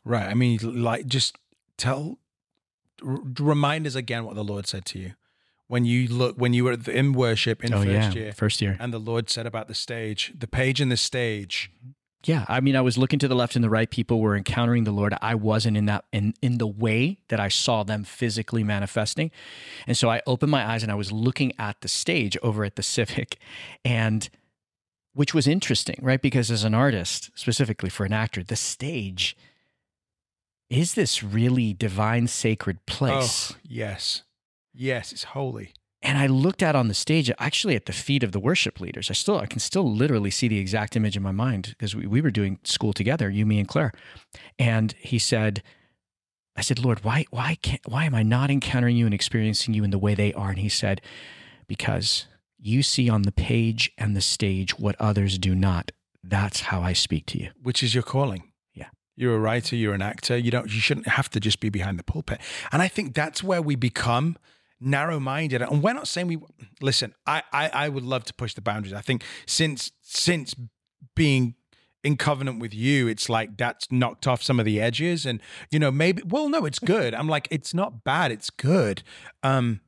Right. 0.03 0.27
I 0.27 0.33
mean, 0.33 0.59
like, 0.81 1.05
just 1.05 1.37
tell, 1.77 2.17
r- 3.05 3.19
remind 3.39 3.85
us 3.85 3.95
again 3.95 4.25
what 4.25 4.35
the 4.35 4.43
Lord 4.43 4.65
said 4.65 4.85
to 4.85 4.99
you 4.99 5.13
when 5.67 5.85
you 5.85 6.07
look 6.07 6.35
when 6.37 6.53
you 6.53 6.63
were 6.63 6.77
in 6.87 7.13
worship 7.13 7.63
in 7.63 7.73
oh 7.73 7.83
first 7.83 7.89
yeah, 7.89 8.11
year, 8.11 8.31
first 8.33 8.61
year. 8.61 8.77
and 8.79 8.93
the 8.93 8.99
Lord 8.99 9.29
said 9.29 9.45
about 9.45 9.67
the 9.67 9.73
stage, 9.73 10.33
the 10.37 10.47
page 10.47 10.79
and 10.81 10.91
the 10.91 10.97
stage. 10.97 11.71
Mm-hmm. 11.77 11.91
Yeah, 12.25 12.45
I 12.47 12.61
mean, 12.61 12.75
I 12.75 12.81
was 12.81 12.97
looking 12.97 13.19
to 13.19 13.27
the 13.27 13.35
left 13.35 13.55
and 13.55 13.63
the 13.63 13.69
right. 13.69 13.89
People 13.89 14.21
were 14.21 14.35
encountering 14.35 14.85
the 14.85 14.91
Lord. 14.91 15.13
I 15.21 15.35
wasn't 15.35 15.75
in 15.75 15.85
that 15.87 16.05
in 16.13 16.33
in 16.41 16.57
the 16.57 16.67
way 16.67 17.19
that 17.27 17.39
I 17.39 17.49
saw 17.49 17.83
them 17.83 18.03
physically 18.03 18.63
manifesting, 18.63 19.29
and 19.87 19.97
so 19.97 20.09
I 20.09 20.21
opened 20.25 20.51
my 20.51 20.65
eyes 20.65 20.83
and 20.83 20.91
I 20.91 20.95
was 20.95 21.11
looking 21.11 21.51
at 21.59 21.81
the 21.81 21.89
stage 21.89 22.37
over 22.41 22.63
at 22.63 22.75
the 22.77 22.83
Civic, 22.83 23.39
and 23.85 24.29
which 25.13 25.33
was 25.33 25.47
interesting, 25.47 25.99
right? 26.01 26.21
Because 26.21 26.49
as 26.49 26.63
an 26.63 26.73
artist, 26.73 27.29
specifically 27.35 27.89
for 27.89 28.05
an 28.05 28.13
actor, 28.13 28.41
the 28.41 28.55
stage 28.55 29.35
is 30.69 30.93
this 30.93 31.21
really 31.23 31.73
divine, 31.73 32.27
sacred 32.27 32.77
oh, 32.79 32.83
place. 32.85 33.53
Oh, 33.53 33.59
yes, 33.63 34.23
yes, 34.73 35.11
it's 35.11 35.25
holy. 35.25 35.73
And 36.03 36.17
I 36.17 36.27
looked 36.27 36.61
out 36.61 36.75
on 36.75 36.89
the 36.89 36.93
stage, 36.93 37.31
actually 37.39 37.75
at 37.75 37.85
the 37.85 37.93
feet 37.93 38.23
of 38.23 38.33
the 38.33 38.39
worship 38.39 38.81
leaders. 38.81 39.09
I 39.09 39.13
still, 39.13 39.39
I 39.39 39.45
can 39.45 39.59
still 39.59 39.89
literally 39.89 40.29
see 40.31 40.49
the 40.49 40.59
exact 40.59 40.97
image 40.97 41.15
in 41.15 41.23
my 41.23 41.31
mind 41.31 41.69
because 41.69 41.95
we, 41.95 42.05
we 42.05 42.19
were 42.19 42.29
doing 42.29 42.59
school 42.65 42.91
together, 42.91 43.29
you, 43.29 43.45
me, 43.45 43.57
and 43.57 43.67
Claire. 43.67 43.93
And 44.59 44.93
he 44.99 45.17
said, 45.17 45.63
I 46.57 46.61
said, 46.61 46.77
Lord, 46.77 47.03
why, 47.05 47.25
why 47.31 47.57
can't, 47.61 47.81
why 47.87 48.03
am 48.03 48.13
I 48.13 48.21
not 48.21 48.51
encountering 48.51 48.97
you 48.97 49.05
and 49.05 49.13
experiencing 49.13 49.73
you 49.73 49.83
in 49.83 49.91
the 49.91 49.97
way 49.97 50.13
they 50.13 50.33
are? 50.33 50.49
And 50.49 50.59
he 50.59 50.69
said, 50.69 51.01
because 51.67 52.27
you 52.59 52.83
see 52.83 53.09
on 53.09 53.23
the 53.23 53.31
page 53.31 53.91
and 53.97 54.15
the 54.15 54.21
stage 54.21 54.77
what 54.77 54.95
others 54.99 55.37
do 55.37 55.55
not. 55.55 55.91
That's 56.21 56.61
how 56.61 56.81
I 56.81 56.93
speak 56.93 57.25
to 57.27 57.39
you. 57.39 57.49
which 57.61 57.81
is 57.81 57.93
your 57.93 58.03
calling. 58.03 58.51
Yeah. 58.73 58.87
You're 59.15 59.35
a 59.35 59.39
writer, 59.39 59.75
you're 59.75 59.93
an 59.93 60.01
actor. 60.01 60.37
You 60.37 60.51
don't 60.51 60.73
you 60.73 60.79
shouldn't 60.79 61.07
have 61.07 61.29
to 61.31 61.39
just 61.39 61.59
be 61.59 61.69
behind 61.69 61.97
the 61.97 62.03
pulpit. 62.03 62.39
And 62.71 62.81
I 62.81 62.87
think 62.87 63.13
that's 63.13 63.43
where 63.43 63.61
we 63.61 63.75
become 63.75 64.37
narrow 64.83 65.19
minded. 65.19 65.61
And 65.61 65.81
we're 65.83 65.93
not 65.93 66.07
saying 66.07 66.27
we 66.27 66.39
listen, 66.81 67.13
I, 67.25 67.43
I 67.51 67.69
I 67.69 67.89
would 67.89 68.03
love 68.03 68.23
to 68.25 68.33
push 68.33 68.53
the 68.53 68.61
boundaries. 68.61 68.93
I 68.93 69.01
think 69.01 69.23
since 69.45 69.91
since 70.01 70.55
being 71.15 71.55
in 72.03 72.17
covenant 72.17 72.59
with 72.59 72.73
you, 72.73 73.07
it's 73.07 73.29
like 73.29 73.57
that's 73.57 73.91
knocked 73.91 74.27
off 74.27 74.43
some 74.43 74.59
of 74.59 74.65
the 74.65 74.81
edges. 74.81 75.25
And, 75.25 75.39
you 75.71 75.79
know, 75.79 75.91
maybe 75.91 76.21
well, 76.25 76.49
no, 76.49 76.65
it's 76.65 76.79
good. 76.79 77.13
I'm 77.13 77.29
like, 77.29 77.47
it's 77.49 77.73
not 77.73 78.03
bad, 78.03 78.31
it's 78.31 78.49
good. 78.49 79.03
Um, 79.41 79.81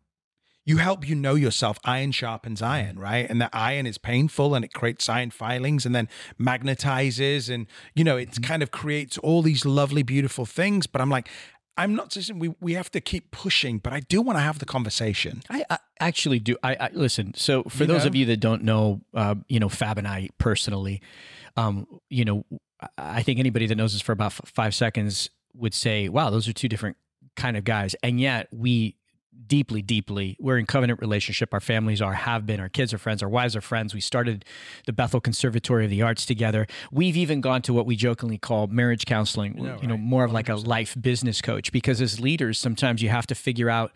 you 0.67 0.77
help 0.77 1.07
you 1.07 1.13
know 1.13 1.35
yourself. 1.35 1.77
Iron 1.85 2.11
sharpens 2.11 2.61
iron, 2.61 2.97
right? 2.97 3.29
And 3.29 3.39
that 3.39 3.51
iron 3.53 3.85
is 3.85 3.99
painful 3.99 4.55
and 4.55 4.65
it 4.65 4.73
creates 4.73 5.07
iron 5.07 5.29
filings 5.29 5.85
and 5.85 5.93
then 5.93 6.09
magnetizes 6.41 7.53
and 7.53 7.67
you 7.93 8.03
know 8.03 8.17
it 8.17 8.41
kind 8.41 8.63
of 8.63 8.71
creates 8.71 9.19
all 9.19 9.43
these 9.43 9.63
lovely, 9.63 10.01
beautiful 10.01 10.45
things. 10.45 10.87
But 10.87 11.01
I'm 11.01 11.09
like, 11.09 11.29
I'm 11.77 11.93
not 11.95 12.13
saying 12.13 12.39
we 12.39 12.53
we 12.61 12.73
have 12.73 12.89
to 12.91 13.01
keep 13.01 13.31
pushing, 13.31 13.79
but 13.79 13.91
I 13.93 13.99
do 14.01 14.21
want 14.21 14.37
to 14.37 14.41
have 14.41 14.59
the 14.59 14.65
conversation. 14.65 15.41
I, 15.49 15.65
I 15.69 15.77
actually 15.99 16.39
do. 16.39 16.55
I, 16.63 16.75
I 16.75 16.89
listen. 16.93 17.33
So 17.35 17.63
for 17.63 17.83
You 17.83 17.87
those 17.87 18.03
know? 18.03 18.07
of 18.07 18.15
you 18.15 18.25
that 18.27 18.37
don't 18.37 18.63
know, 18.63 19.01
uh, 19.13 19.35
you 19.49 19.59
know 19.59 19.69
Fab 19.69 19.97
and 19.97 20.07
I 20.07 20.29
personally, 20.37 21.01
um, 21.57 21.85
you 22.09 22.23
know, 22.25 22.45
I- 22.97 23.23
think 23.23 23.39
anybody 23.39 23.65
that 23.67 23.75
knows 23.75 23.93
us 23.95 24.01
for 24.01 24.11
about 24.13 24.27
f- 24.33 24.41
five 24.45 24.73
seconds 24.75 25.29
would 25.53 25.73
say, 25.73 26.07
"Wow, 26.09 26.29
those 26.29 26.47
are 26.47 26.53
two 26.53 26.67
different 26.69 26.97
kind 27.35 27.57
of 27.57 27.63
guys," 27.63 27.95
and 28.03 28.19
yet 28.21 28.47
we 28.51 28.95
deeply, 29.47 29.81
deeply, 29.81 30.37
we're 30.39 30.57
in 30.57 30.65
covenant 30.65 30.99
relationship. 31.01 31.53
Our 31.53 31.59
families 31.59 32.01
are, 32.01 32.13
have 32.13 32.45
been. 32.45 32.59
Our 32.59 32.69
kids 32.69 32.93
are 32.93 32.97
friends. 32.97 33.21
Our 33.21 33.29
wives 33.29 33.55
are 33.55 33.61
friends. 33.61 33.93
We 33.93 34.01
started 34.01 34.45
the 34.85 34.93
Bethel 34.93 35.19
Conservatory 35.19 35.85
of 35.85 35.89
the 35.91 36.01
Arts 36.01 36.25
together. 36.25 36.67
We've 36.91 37.17
even 37.17 37.41
gone 37.41 37.61
to 37.63 37.73
what 37.73 37.85
we 37.85 37.95
jokingly 37.95 38.37
call 38.37 38.67
marriage 38.67 39.05
counseling. 39.05 39.55
know, 39.55 39.77
you 39.81 39.87
know, 39.87 39.95
right. 39.95 40.03
more 40.03 40.23
of 40.23 40.31
like 40.31 40.49
a 40.49 40.55
life 40.55 40.95
business 40.99 41.41
coach 41.41 41.71
because 41.71 42.01
as 42.01 42.19
leaders, 42.19 42.57
sometimes 42.59 43.01
you 43.01 43.09
have 43.09 43.27
to 43.27 43.35
figure 43.35 43.69
out 43.69 43.91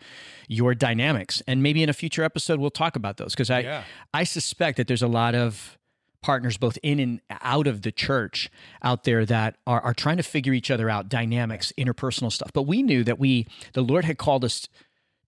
your 0.48 0.74
dynamics. 0.74 1.42
And 1.46 1.62
maybe 1.62 1.82
in 1.82 1.88
a 1.88 1.94
future 1.94 2.24
episode, 2.24 2.60
we'll 2.60 2.70
talk 2.70 2.96
about 2.96 3.16
those 3.16 3.32
because 3.32 3.50
I, 3.50 3.60
Yeah. 3.60 3.84
I 4.14 4.24
suspect 4.24 4.76
that 4.76 4.86
there's 4.86 5.02
a 5.02 5.08
lot 5.08 5.34
of 5.34 5.78
partners 6.22 6.58
both 6.58 6.78
in 6.82 7.00
and 7.00 7.20
out 7.40 7.66
of 7.66 7.82
the 7.82 7.90
church 7.90 8.50
out 8.82 9.04
there 9.04 9.24
that 9.24 9.56
are, 9.66 9.80
are 9.80 9.94
trying 9.94 10.18
to 10.18 10.22
figure 10.22 10.52
each 10.52 10.70
other 10.70 10.90
out 10.90 11.08
dynamics 11.08 11.72
interpersonal 11.78 12.30
stuff 12.30 12.50
but 12.52 12.64
we 12.64 12.82
knew 12.82 13.02
that 13.02 13.18
we 13.18 13.46
the 13.72 13.80
lord 13.80 14.04
had 14.04 14.18
called 14.18 14.44
us 14.44 14.68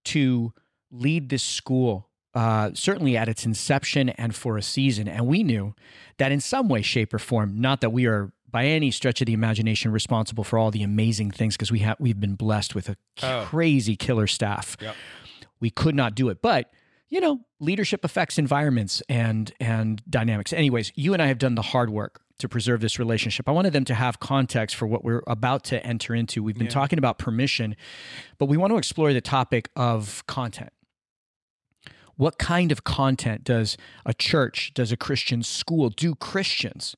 to 0.05 0.53
lead 0.91 1.29
this 1.29 1.43
school 1.43 2.09
uh, 2.35 2.71
certainly 2.73 3.15
at 3.17 3.29
its 3.29 3.45
inception 3.45 4.09
and 4.11 4.35
for 4.35 4.57
a 4.57 4.63
season 4.63 5.07
and 5.07 5.27
we 5.27 5.43
knew 5.43 5.75
that 6.19 6.33
in 6.33 6.41
some 6.41 6.67
way 6.69 6.81
shape 6.81 7.13
or 7.13 7.19
form 7.19 7.61
not 7.61 7.81
that 7.83 7.91
we 7.91 8.07
are 8.07 8.33
by 8.51 8.65
any 8.67 8.91
stretch 8.91 9.21
of 9.21 9.27
the 9.27 9.33
imagination 9.35 9.91
responsible 9.93 10.45
for 10.45 10.59
all 10.59 10.71
the 10.71 10.83
amazing 10.83 11.31
things 11.31 11.57
because 11.57 11.71
we 11.71 11.81
have 11.81 11.97
we've 12.01 12.21
been 12.21 12.35
blessed 12.35 12.75
with 12.75 12.89
a 12.89 12.97
Oh. 13.23 13.45
crazy 13.47 13.97
killer 13.97 14.27
staff 14.27 14.77
Yep. 14.81 14.95
we 15.61 15.69
could 15.71 15.95
not 15.95 16.15
do 16.15 16.29
it 16.31 16.41
but 16.41 16.71
you 17.13 17.21
know 17.21 17.41
leadership 17.61 18.05
affects 18.05 18.39
environments 18.39 19.03
and 19.09 19.53
and 19.61 20.03
dynamics. 20.09 20.53
Anyways 20.53 20.91
you 20.97 21.13
and 21.13 21.23
i 21.23 21.27
have 21.27 21.39
done 21.39 21.55
the 21.55 21.63
hard 21.63 21.91
work 21.91 22.23
to 22.39 22.49
preserve 22.49 22.81
this 22.81 22.99
relationship. 22.99 23.49
I 23.49 23.53
wanted 23.53 23.73
them 23.75 23.85
to 23.85 23.95
have 23.95 24.19
context 24.19 24.75
for 24.75 24.87
what 24.87 25.05
we're 25.05 25.23
about 25.29 25.63
to 25.65 25.87
enter 25.87 26.13
into. 26.15 26.43
We've 26.43 26.57
been 26.57 26.65
Yeah. 26.67 26.73
talking 26.81 26.99
about 26.99 27.19
permission 27.19 27.77
but 28.39 28.47
we 28.47 28.57
want 28.57 28.73
to 28.73 28.79
explore 28.79 29.13
the 29.13 29.21
topic 29.21 29.69
of 29.77 30.27
content. 30.27 30.73
What 32.17 32.39
kind 32.39 32.73
of 32.73 32.83
content 32.83 33.45
does 33.45 33.77
a 34.07 34.15
church 34.15 34.73
does 34.75 34.91
a 34.91 34.97
christian 34.97 35.43
school 35.43 35.91
do 35.91 36.15
christians 36.15 36.97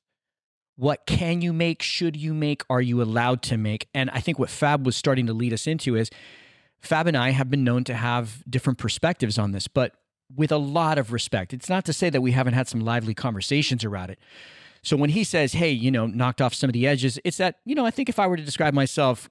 what 0.77 1.05
can 1.05 1.41
you 1.41 1.51
make 1.53 1.81
should 1.81 2.15
you 2.15 2.33
make 2.33 2.63
are 2.69 2.81
you 2.81 3.01
allowed 3.01 3.41
to 3.43 3.57
make? 3.57 3.89
And 3.93 4.09
i 4.11 4.21
think 4.21 4.39
what 4.39 4.49
fab 4.49 4.85
was 4.85 4.95
starting 4.95 5.27
to 5.27 5.33
lead 5.33 5.51
us 5.51 5.67
into 5.67 5.97
is 5.97 6.09
Fab 6.81 7.07
and 7.07 7.17
I 7.17 7.31
have 7.31 7.49
been 7.49 7.63
known 7.63 7.83
to 7.85 7.95
have 7.95 8.43
different 8.47 8.77
perspectives 8.77 9.39
on 9.39 9.51
this, 9.51 9.67
but 9.67 9.95
with 10.33 10.51
a 10.51 10.57
lot 10.57 10.97
of 10.97 11.11
respect. 11.11 11.53
It's 11.53 11.69
not 11.69 11.85
to 11.85 11.93
say 11.93 12.09
that 12.09 12.21
we 12.21 12.31
haven't 12.31 12.53
had 12.53 12.67
some 12.67 12.79
lively 12.79 13.13
conversations 13.13 13.83
around 13.83 14.09
it. 14.09 14.19
So 14.81 14.95
when 14.95 15.09
he 15.09 15.23
says, 15.23 15.53
hey, 15.53 15.71
you 15.71 15.91
know, 15.91 16.05
knocked 16.05 16.41
off 16.41 16.53
some 16.53 16.69
of 16.69 16.73
the 16.73 16.85
edges, 16.87 17.19
it's 17.23 17.37
that, 17.37 17.59
you 17.65 17.73
know, 17.73 17.85
I 17.85 17.91
think 17.91 18.07
if 18.07 18.19
I 18.19 18.27
were 18.27 18.37
to 18.37 18.43
describe 18.43 18.73
myself, 18.73 19.29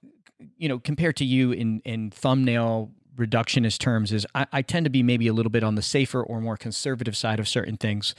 you 0.59 0.69
know, 0.69 0.79
compared 0.79 1.17
to 1.17 1.25
you 1.25 1.53
in, 1.53 1.81
in 1.85 2.11
thumbnail 2.11 2.91
reductionist 3.17 3.79
terms, 3.79 4.13
is 4.13 4.27
I, 4.35 4.47
I 4.53 4.63
tend 4.63 4.85
to 4.85 4.91
be 4.91 5.03
maybe 5.03 5.29
a 5.29 5.33
little 5.33 5.51
bit 5.51 5.63
on 5.63 5.77
the 5.77 5.83
safer 5.83 6.23
or 6.23 6.41
more 6.41 6.57
conservative 6.57 7.17
side 7.17 7.39
of 7.39 7.47
certain 7.47 7.77
things. 7.77 8.15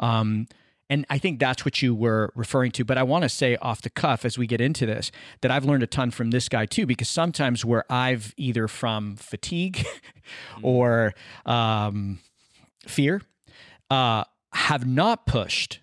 Um, 0.00 0.48
and 0.92 1.06
I 1.08 1.16
think 1.16 1.40
that's 1.40 1.64
what 1.64 1.80
you 1.80 1.94
were 1.94 2.34
referring 2.34 2.70
to. 2.72 2.84
But 2.84 2.98
I 2.98 3.02
want 3.02 3.22
to 3.22 3.30
say 3.30 3.56
off 3.56 3.80
the 3.80 3.88
cuff 3.88 4.26
as 4.26 4.36
we 4.36 4.46
get 4.46 4.60
into 4.60 4.84
this 4.84 5.10
that 5.40 5.50
I've 5.50 5.64
learned 5.64 5.82
a 5.82 5.86
ton 5.86 6.10
from 6.10 6.32
this 6.32 6.50
guy 6.50 6.66
too, 6.66 6.84
because 6.84 7.08
sometimes 7.08 7.64
where 7.64 7.90
I've 7.90 8.34
either 8.36 8.68
from 8.68 9.16
fatigue 9.16 9.86
or 10.62 11.14
um, 11.46 12.18
fear 12.86 13.22
uh, 13.90 14.24
have 14.52 14.86
not 14.86 15.24
pushed 15.24 15.80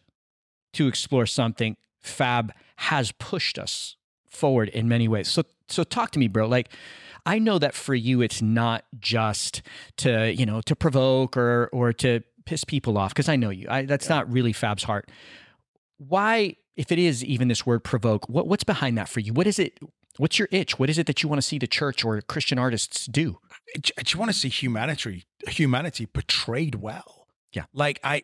to 0.73 0.87
explore 0.87 1.25
something, 1.25 1.75
Fab 1.97 2.53
has 2.75 3.11
pushed 3.13 3.57
us 3.57 3.95
forward 4.29 4.69
in 4.69 4.87
many 4.87 5.07
ways. 5.07 5.27
So, 5.27 5.41
so 5.69 5.83
talk 5.83 6.11
to 6.11 6.19
me, 6.19 6.27
bro. 6.27 6.47
Like, 6.47 6.71
I 7.25 7.39
know 7.39 7.57
that 7.57 7.73
for 7.73 7.95
you, 7.95 8.21
it's 8.21 8.43
not 8.43 8.85
just 8.99 9.63
to 9.97 10.31
you 10.31 10.45
know 10.45 10.61
to 10.61 10.75
provoke 10.75 11.35
or 11.35 11.67
or 11.73 11.93
to 11.93 12.21
piss 12.45 12.63
people 12.63 12.97
off 12.97 13.13
because 13.13 13.29
I 13.29 13.35
know 13.35 13.49
you. 13.49 13.67
I, 13.69 13.83
that's 13.83 14.09
not 14.09 14.31
really 14.31 14.53
Fab's 14.53 14.83
heart. 14.83 15.09
Why, 15.97 16.55
if 16.75 16.91
it 16.91 16.99
is 16.99 17.23
even 17.23 17.47
this 17.47 17.65
word 17.65 17.83
provoke, 17.83 18.27
what 18.29 18.47
what's 18.47 18.63
behind 18.63 18.97
that 18.97 19.09
for 19.09 19.19
you? 19.19 19.33
What 19.33 19.47
is 19.47 19.59
it? 19.59 19.79
What's 20.17 20.37
your 20.37 20.49
itch? 20.51 20.77
What 20.77 20.89
is 20.89 20.97
it 20.97 21.07
that 21.07 21.23
you 21.23 21.29
want 21.29 21.41
to 21.41 21.47
see 21.47 21.59
the 21.59 21.67
church 21.67 22.03
or 22.03 22.19
Christian 22.21 22.59
artists 22.59 23.05
do? 23.05 23.39
I 23.97 24.01
just 24.03 24.15
want 24.15 24.31
to 24.31 24.37
see 24.37 24.49
humanity 24.49 25.25
humanity 25.47 26.05
portrayed 26.05 26.75
well. 26.75 27.27
Yeah. 27.51 27.65
Like 27.73 27.99
I 28.03 28.23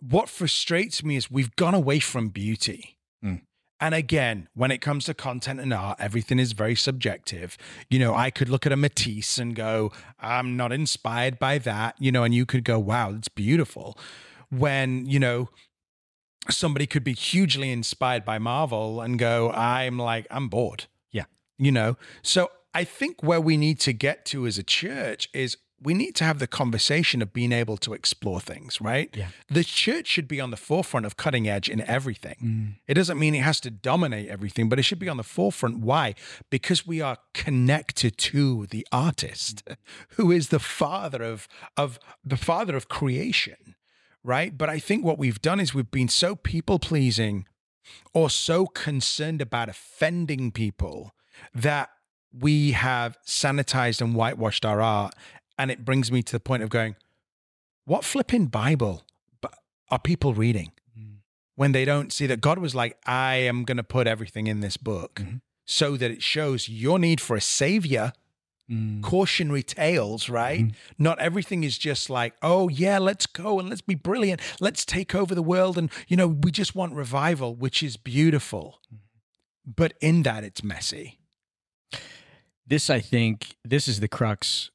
what 0.00 0.28
frustrates 0.28 1.02
me 1.02 1.16
is 1.16 1.30
we've 1.30 1.54
gone 1.56 1.74
away 1.74 1.98
from 1.98 2.28
beauty. 2.28 2.95
And 3.78 3.94
again, 3.94 4.48
when 4.54 4.70
it 4.70 4.80
comes 4.80 5.04
to 5.04 5.14
content 5.14 5.60
and 5.60 5.72
art, 5.72 5.98
everything 6.00 6.38
is 6.38 6.52
very 6.52 6.74
subjective. 6.74 7.58
You 7.90 7.98
know, 7.98 8.14
I 8.14 8.30
could 8.30 8.48
look 8.48 8.64
at 8.64 8.72
a 8.72 8.76
Matisse 8.76 9.38
and 9.38 9.54
go, 9.54 9.92
I'm 10.18 10.56
not 10.56 10.72
inspired 10.72 11.38
by 11.38 11.58
that, 11.58 11.94
you 11.98 12.10
know, 12.10 12.24
and 12.24 12.34
you 12.34 12.46
could 12.46 12.64
go, 12.64 12.78
wow, 12.78 13.12
that's 13.12 13.28
beautiful. 13.28 13.98
When, 14.50 15.04
you 15.04 15.18
know, 15.18 15.50
somebody 16.48 16.86
could 16.86 17.04
be 17.04 17.12
hugely 17.12 17.70
inspired 17.70 18.24
by 18.24 18.38
Marvel 18.38 19.00
and 19.00 19.18
go, 19.18 19.50
I'm 19.50 19.98
like, 19.98 20.26
I'm 20.30 20.48
bored. 20.48 20.86
Yeah. 21.12 21.24
You 21.58 21.72
know, 21.72 21.96
so 22.22 22.50
I 22.72 22.84
think 22.84 23.22
where 23.22 23.40
we 23.40 23.56
need 23.56 23.78
to 23.80 23.92
get 23.92 24.24
to 24.26 24.46
as 24.46 24.56
a 24.56 24.62
church 24.62 25.28
is 25.34 25.56
we 25.82 25.92
need 25.92 26.14
to 26.16 26.24
have 26.24 26.38
the 26.38 26.46
conversation 26.46 27.20
of 27.20 27.32
being 27.32 27.52
able 27.52 27.76
to 27.76 27.92
explore 27.92 28.40
things, 28.40 28.80
right? 28.80 29.14
Yeah. 29.14 29.28
The 29.48 29.62
church 29.62 30.06
should 30.06 30.26
be 30.26 30.40
on 30.40 30.50
the 30.50 30.56
forefront 30.56 31.04
of 31.04 31.16
cutting 31.16 31.48
edge 31.48 31.68
in 31.68 31.82
everything. 31.82 32.36
Mm. 32.42 32.80
It 32.88 32.94
doesn't 32.94 33.18
mean 33.18 33.34
it 33.34 33.42
has 33.42 33.60
to 33.60 33.70
dominate 33.70 34.28
everything, 34.28 34.68
but 34.68 34.78
it 34.78 34.84
should 34.84 34.98
be 34.98 35.08
on 35.08 35.18
the 35.18 35.22
forefront. 35.22 35.80
Why? 35.80 36.14
Because 36.50 36.86
we 36.86 37.00
are 37.00 37.18
connected 37.34 38.16
to 38.18 38.66
the 38.66 38.86
artist, 38.90 39.68
who 40.10 40.30
is 40.30 40.48
the 40.48 40.58
father 40.58 41.22
of 41.22 41.46
of 41.76 41.98
the 42.24 42.38
father 42.38 42.74
of 42.74 42.88
creation, 42.88 43.76
right? 44.24 44.56
But 44.56 44.70
I 44.70 44.78
think 44.78 45.04
what 45.04 45.18
we've 45.18 45.42
done 45.42 45.60
is 45.60 45.74
we've 45.74 45.90
been 45.90 46.08
so 46.08 46.36
people 46.36 46.78
pleasing 46.78 47.46
or 48.14 48.30
so 48.30 48.66
concerned 48.66 49.42
about 49.42 49.68
offending 49.68 50.50
people 50.50 51.12
that 51.54 51.90
we 52.32 52.72
have 52.72 53.16
sanitized 53.26 54.00
and 54.00 54.14
whitewashed 54.14 54.64
our 54.64 54.80
art. 54.80 55.14
And 55.58 55.70
it 55.70 55.84
brings 55.84 56.12
me 56.12 56.22
to 56.22 56.32
the 56.32 56.40
point 56.40 56.62
of 56.62 56.68
going, 56.68 56.96
what 57.84 58.04
flipping 58.04 58.46
Bible 58.46 59.04
are 59.90 59.98
people 59.98 60.34
reading 60.34 60.72
when 61.54 61.72
they 61.72 61.84
don't 61.84 62.12
see 62.12 62.26
that 62.26 62.40
God 62.40 62.58
was 62.58 62.74
like, 62.74 62.98
I 63.06 63.36
am 63.36 63.64
going 63.64 63.76
to 63.78 63.82
put 63.84 64.06
everything 64.06 64.46
in 64.46 64.60
this 64.60 64.76
book 64.76 65.14
Mhm. 65.22 65.40
so 65.64 65.96
that 65.96 66.10
it 66.10 66.22
shows 66.22 66.68
your 66.68 66.98
need 66.98 67.20
for 67.20 67.36
a 67.36 67.40
savior, 67.40 68.12
cautionary 69.00 69.62
tales, 69.62 70.28
right? 70.28 70.60
Mhm. 70.64 70.74
Not 70.98 71.18
everything 71.20 71.62
is 71.64 71.78
just 71.78 72.10
like, 72.10 72.34
oh, 72.42 72.68
yeah, 72.68 72.98
let's 72.98 73.24
go 73.26 73.60
and 73.60 73.68
let's 73.70 73.80
be 73.80 73.94
brilliant. 73.94 74.40
Let's 74.60 74.84
take 74.84 75.14
over 75.14 75.34
the 75.36 75.42
world. 75.42 75.78
And, 75.78 75.88
you 76.08 76.16
know, 76.16 76.26
we 76.26 76.50
just 76.50 76.74
want 76.74 76.92
revival, 76.92 77.54
which 77.54 77.80
is 77.82 77.96
beautiful. 77.96 78.82
But 79.64 79.94
in 80.00 80.24
that, 80.24 80.42
it's 80.44 80.64
messy. 80.64 81.20
This, 82.66 82.90
I 82.90 82.98
think, 83.00 83.56
this 83.64 83.86
is 83.86 84.00
the 84.00 84.08
crux. 84.08 84.70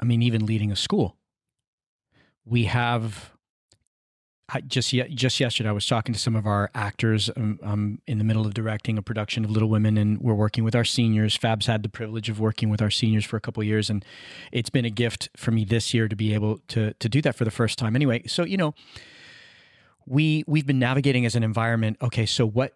I 0.00 0.04
mean, 0.04 0.22
even 0.22 0.46
leading 0.46 0.72
a 0.72 0.76
school, 0.76 1.16
we 2.44 2.64
have. 2.64 3.32
I 4.52 4.60
just 4.62 4.92
ye- 4.92 5.08
just 5.14 5.38
yesterday, 5.38 5.68
I 5.68 5.72
was 5.72 5.86
talking 5.86 6.12
to 6.12 6.18
some 6.18 6.34
of 6.34 6.44
our 6.44 6.70
actors. 6.74 7.30
Um, 7.36 7.60
I'm 7.62 8.02
in 8.08 8.18
the 8.18 8.24
middle 8.24 8.44
of 8.44 8.52
directing 8.52 8.98
a 8.98 9.02
production 9.02 9.44
of 9.44 9.50
Little 9.52 9.68
Women, 9.68 9.96
and 9.96 10.20
we're 10.20 10.34
working 10.34 10.64
with 10.64 10.74
our 10.74 10.84
seniors. 10.84 11.36
Fab's 11.36 11.66
had 11.66 11.84
the 11.84 11.88
privilege 11.88 12.28
of 12.28 12.40
working 12.40 12.68
with 12.68 12.82
our 12.82 12.90
seniors 12.90 13.24
for 13.24 13.36
a 13.36 13.40
couple 13.40 13.62
years, 13.62 13.88
and 13.88 14.04
it's 14.50 14.70
been 14.70 14.84
a 14.84 14.90
gift 14.90 15.28
for 15.36 15.52
me 15.52 15.64
this 15.64 15.94
year 15.94 16.08
to 16.08 16.16
be 16.16 16.34
able 16.34 16.58
to 16.68 16.94
to 16.94 17.08
do 17.08 17.22
that 17.22 17.36
for 17.36 17.44
the 17.44 17.50
first 17.52 17.78
time. 17.78 17.94
Anyway, 17.94 18.26
so 18.26 18.44
you 18.44 18.56
know, 18.56 18.74
we 20.04 20.42
we've 20.48 20.66
been 20.66 20.80
navigating 20.80 21.24
as 21.24 21.36
an 21.36 21.44
environment. 21.44 21.96
Okay, 22.02 22.26
so 22.26 22.44
what 22.44 22.74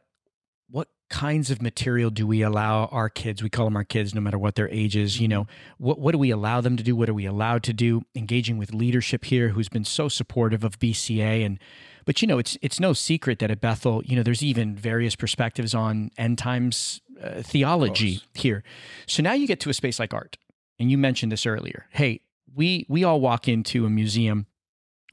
kinds 1.11 1.51
of 1.51 1.61
material 1.61 2.11
do 2.11 2.27
we 2.27 2.43
allow 2.43 2.87
our 2.87 3.09
kids 3.09 3.43
we 3.43 3.51
call 3.51 3.67
them 3.67 3.77
our 3.77 3.85
kids 3.85 4.15
no 4.15 4.21
matter 4.21 4.39
what 4.39 4.55
their 4.55 4.69
age 4.71 4.97
is 4.97 5.21
you 5.21 5.29
know 5.29 5.47
what, 5.79 5.99
what 5.99 6.13
do 6.13 6.19
we 6.19 6.31
allow 6.31 6.61
them 6.61 6.77
to 6.77 6.83
do? 6.83 6.97
What 6.97 7.09
are 7.09 7.15
we 7.15 7.27
allowed 7.27 7.63
to 7.65 7.73
do? 7.73 8.03
Engaging 8.15 8.59
with 8.59 8.73
leadership 8.73 9.27
here 9.27 9.51
who's 9.51 9.69
been 9.69 9.85
so 9.85 10.09
supportive 10.09 10.65
of 10.65 10.79
bca 10.79 11.45
and 11.45 11.59
but 12.05 12.23
you 12.23 12.29
know 12.29 12.39
it's 12.39 12.57
it's 12.63 12.81
no 12.81 12.93
secret 12.93 13.39
that 13.39 13.51
at 13.51 13.61
bethel 13.61 14.03
you 14.05 14.17
know 14.17 14.23
there's 14.23 14.43
even 14.43 14.75
various 14.75 15.15
perspectives 15.15 15.75
on 15.75 16.11
end 16.17 16.39
times 16.39 17.01
uh, 17.23 17.43
theology 17.43 18.23
here. 18.35 18.65
So 19.07 19.23
now 19.23 19.35
you 19.35 19.47
get 19.47 19.61
to 19.61 19.71
a 19.71 19.75
space 19.75 19.99
like 19.99 20.13
art 20.13 20.37
and 20.79 20.91
you 20.91 20.99
mentioned 20.99 21.31
this 21.31 21.47
earlier. 21.47 21.87
Hey 21.91 22.21
we 22.55 22.87
we 22.89 23.05
all 23.05 23.21
walk 23.21 23.47
into 23.47 23.85
a 23.85 23.91
museum. 23.91 24.47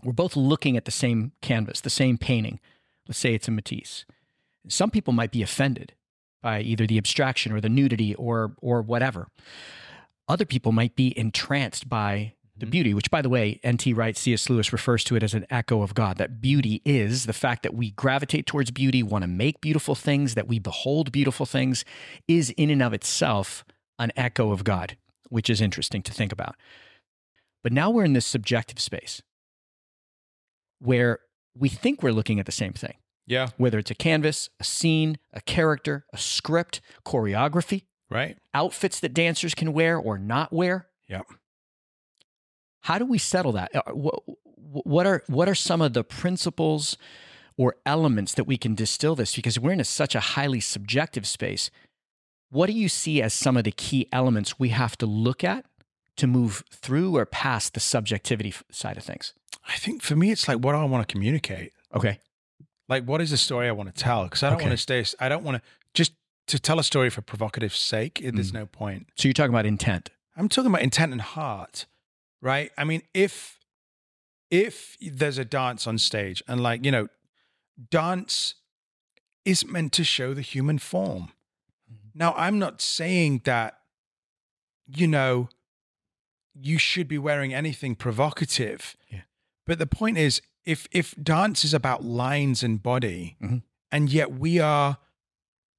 We're 0.03 0.13
both 0.13 0.35
looking 0.35 0.77
at 0.77 0.85
the 0.85 0.91
same 0.91 1.33
canvas 1.41 1.81
the 1.81 1.89
same 1.89 2.17
painting. 2.17 2.59
Let's 3.07 3.19
say 3.19 3.33
it's 3.33 3.47
a 3.47 3.51
matisse 3.51 4.05
some 4.67 4.91
people 4.91 5.13
might 5.13 5.31
be 5.31 5.41
offended 5.41 5.93
by 6.41 6.61
either 6.61 6.87
the 6.87 6.97
abstraction 6.97 7.51
or 7.51 7.61
the 7.61 7.69
nudity 7.69 8.15
or 8.15 8.53
or 8.61 8.81
whatever. 8.81 9.27
Other 10.27 10.45
people 10.45 10.71
might 10.71 10.95
be 10.95 11.17
entranced 11.17 11.89
by 11.89 12.33
the 12.55 12.65
mm-hmm. 12.65 12.71
beauty, 12.71 12.93
which 12.93 13.11
by 13.11 13.21
the 13.21 13.29
way, 13.29 13.59
N.T. 13.63 13.93
Wright, 13.93 14.15
C.S. 14.15 14.49
Lewis 14.49 14.71
refers 14.71 15.03
to 15.05 15.15
it 15.15 15.23
as 15.23 15.33
an 15.33 15.45
echo 15.49 15.81
of 15.81 15.93
God. 15.93 16.17
That 16.17 16.41
beauty 16.41 16.81
is 16.85 17.25
the 17.25 17.33
fact 17.33 17.63
that 17.63 17.73
we 17.73 17.91
gravitate 17.91 18.45
towards 18.45 18.71
beauty, 18.71 19.03
want 19.03 19.23
to 19.23 19.27
make 19.27 19.61
beautiful 19.61 19.95
things, 19.95 20.35
that 20.35 20.47
we 20.47 20.59
behold 20.59 21.11
beautiful 21.11 21.45
things, 21.45 21.83
is 22.27 22.51
in 22.51 22.69
and 22.69 22.81
of 22.81 22.93
itself 22.93 23.65
an 23.99 24.11
echo 24.15 24.51
of 24.51 24.63
God, 24.63 24.95
which 25.29 25.49
is 25.49 25.61
interesting 25.61 26.01
to 26.03 26.13
think 26.13 26.31
about. 26.31 26.55
But 27.63 27.73
now 27.73 27.89
we're 27.89 28.05
in 28.05 28.13
this 28.13 28.25
subjective 28.25 28.79
space 28.79 29.21
where 30.79 31.19
we 31.55 31.69
think 31.69 32.01
we're 32.01 32.11
looking 32.11 32.39
at 32.39 32.45
the 32.45 32.51
same 32.51 32.73
thing 32.73 32.95
Yeah. 33.27 33.49
whether 33.57 33.79
it's 33.79 33.91
a 33.91 33.95
canvas, 33.95 34.49
a 34.59 34.63
scene, 34.63 35.17
a 35.31 35.41
character, 35.41 36.05
a 36.11 36.17
script, 36.17 36.81
choreography, 37.05 37.83
Right. 38.09 38.37
outfits 38.53 38.99
that 38.99 39.13
dancers 39.13 39.55
can 39.55 39.71
wear 39.73 39.97
or 39.97 40.17
not 40.17 40.51
wear. 40.51 40.87
Yep. 41.07 41.25
How 42.81 42.97
do 42.97 43.05
we 43.05 43.17
settle 43.17 43.51
that? 43.53 43.73
Uh, 43.75 43.81
wh- 43.93 44.31
wh- 44.73 44.85
What 44.87 45.05
are 45.05 45.23
what 45.27 45.47
are 45.49 45.55
some 45.55 45.81
of 45.81 45.93
the 45.93 46.03
principles 46.03 46.97
or 47.57 47.75
elements 47.85 48.33
that 48.35 48.45
we 48.45 48.57
can 48.57 48.73
distill 48.75 49.15
this 49.15 49.35
because 49.35 49.59
we're 49.59 49.73
in 49.73 49.79
a, 49.81 49.83
such 49.83 50.15
a 50.15 50.19
highly 50.21 50.59
subjective 50.61 51.27
space. 51.27 51.69
What 52.49 52.67
do 52.67 52.73
you 52.73 52.89
see 52.89 53.21
as 53.21 53.33
some 53.33 53.55
of 53.57 53.65
the 53.65 53.71
key 53.71 54.07
elements 54.11 54.57
we 54.59 54.69
have 54.69 54.97
to 54.97 55.05
look 55.05 55.43
at 55.43 55.65
to 56.17 56.27
move 56.27 56.63
through 56.71 57.15
or 57.17 57.25
past 57.25 57.73
the 57.73 57.79
subjectivity 57.79 58.53
side 58.71 58.97
of 58.97 59.03
things? 59.03 59.33
I 59.67 59.75
think 59.77 60.01
for 60.01 60.15
me, 60.15 60.31
it's 60.31 60.47
like 60.47 60.57
what 60.59 60.71
do 60.71 60.79
I 60.79 60.85
want 60.85 61.07
to 61.07 61.11
communicate? 61.11 61.73
Okay. 61.93 62.19
Like, 62.89 63.05
what 63.05 63.21
is 63.21 63.31
the 63.31 63.37
story 63.37 63.67
I 63.67 63.71
want 63.71 63.93
to 63.93 64.03
tell? 64.03 64.23
Because 64.25 64.43
I 64.43 64.49
don't 64.49 64.57
Okay. 64.57 64.65
want 64.65 64.73
to 64.73 64.77
stay, 64.77 65.05
I 65.19 65.29
don't 65.29 65.43
want 65.43 65.57
to 65.57 65.69
just 65.93 66.13
to 66.47 66.59
tell 66.59 66.79
a 66.79 66.83
story 66.83 67.09
for 67.09 67.21
provocative 67.21 67.75
sake. 67.75 68.19
it- 68.21 68.35
There's 68.35 68.51
Mm. 68.51 68.55
no 68.55 68.65
point. 68.65 69.07
So 69.15 69.27
you're 69.27 69.33
talking 69.33 69.53
about 69.53 69.65
intent. 69.65 70.09
I'm 70.35 70.49
talking 70.49 70.69
about 70.71 70.81
intent 70.81 71.11
and 71.11 71.21
heart, 71.21 71.85
right? 72.41 72.71
I 72.77 72.83
mean, 72.83 73.03
if 73.13 73.57
if 74.49 74.97
there's 74.99 75.37
a 75.37 75.45
dance 75.45 75.87
on 75.87 75.97
stage 75.97 76.43
and 76.45 76.61
like, 76.61 76.83
you 76.83 76.91
know, 76.91 77.07
dance 77.89 78.55
is 79.45 79.65
meant 79.65 79.93
to 79.93 80.03
show 80.03 80.33
the 80.33 80.41
human 80.41 80.77
form. 80.77 81.31
Now, 82.13 82.33
I'm 82.33 82.59
not 82.59 82.81
saying 82.81 83.41
that 83.45 83.79
you 84.85 85.07
know 85.07 85.47
you 86.53 86.77
should 86.77 87.07
be 87.07 87.17
wearing 87.17 87.53
anything 87.53 87.95
provocative. 87.95 88.97
Yeah. 89.09 89.21
But 89.65 89.79
the 89.79 89.87
point 89.87 90.17
is 90.17 90.41
if 90.65 90.87
if 90.91 91.15
dance 91.21 91.63
is 91.65 91.73
about 91.73 92.03
lines 92.03 92.63
and 92.63 92.81
body 92.83 93.35
Mhm. 93.41 93.63
and 93.91 94.11
yet 94.11 94.31
we 94.31 94.59
are 94.59 94.97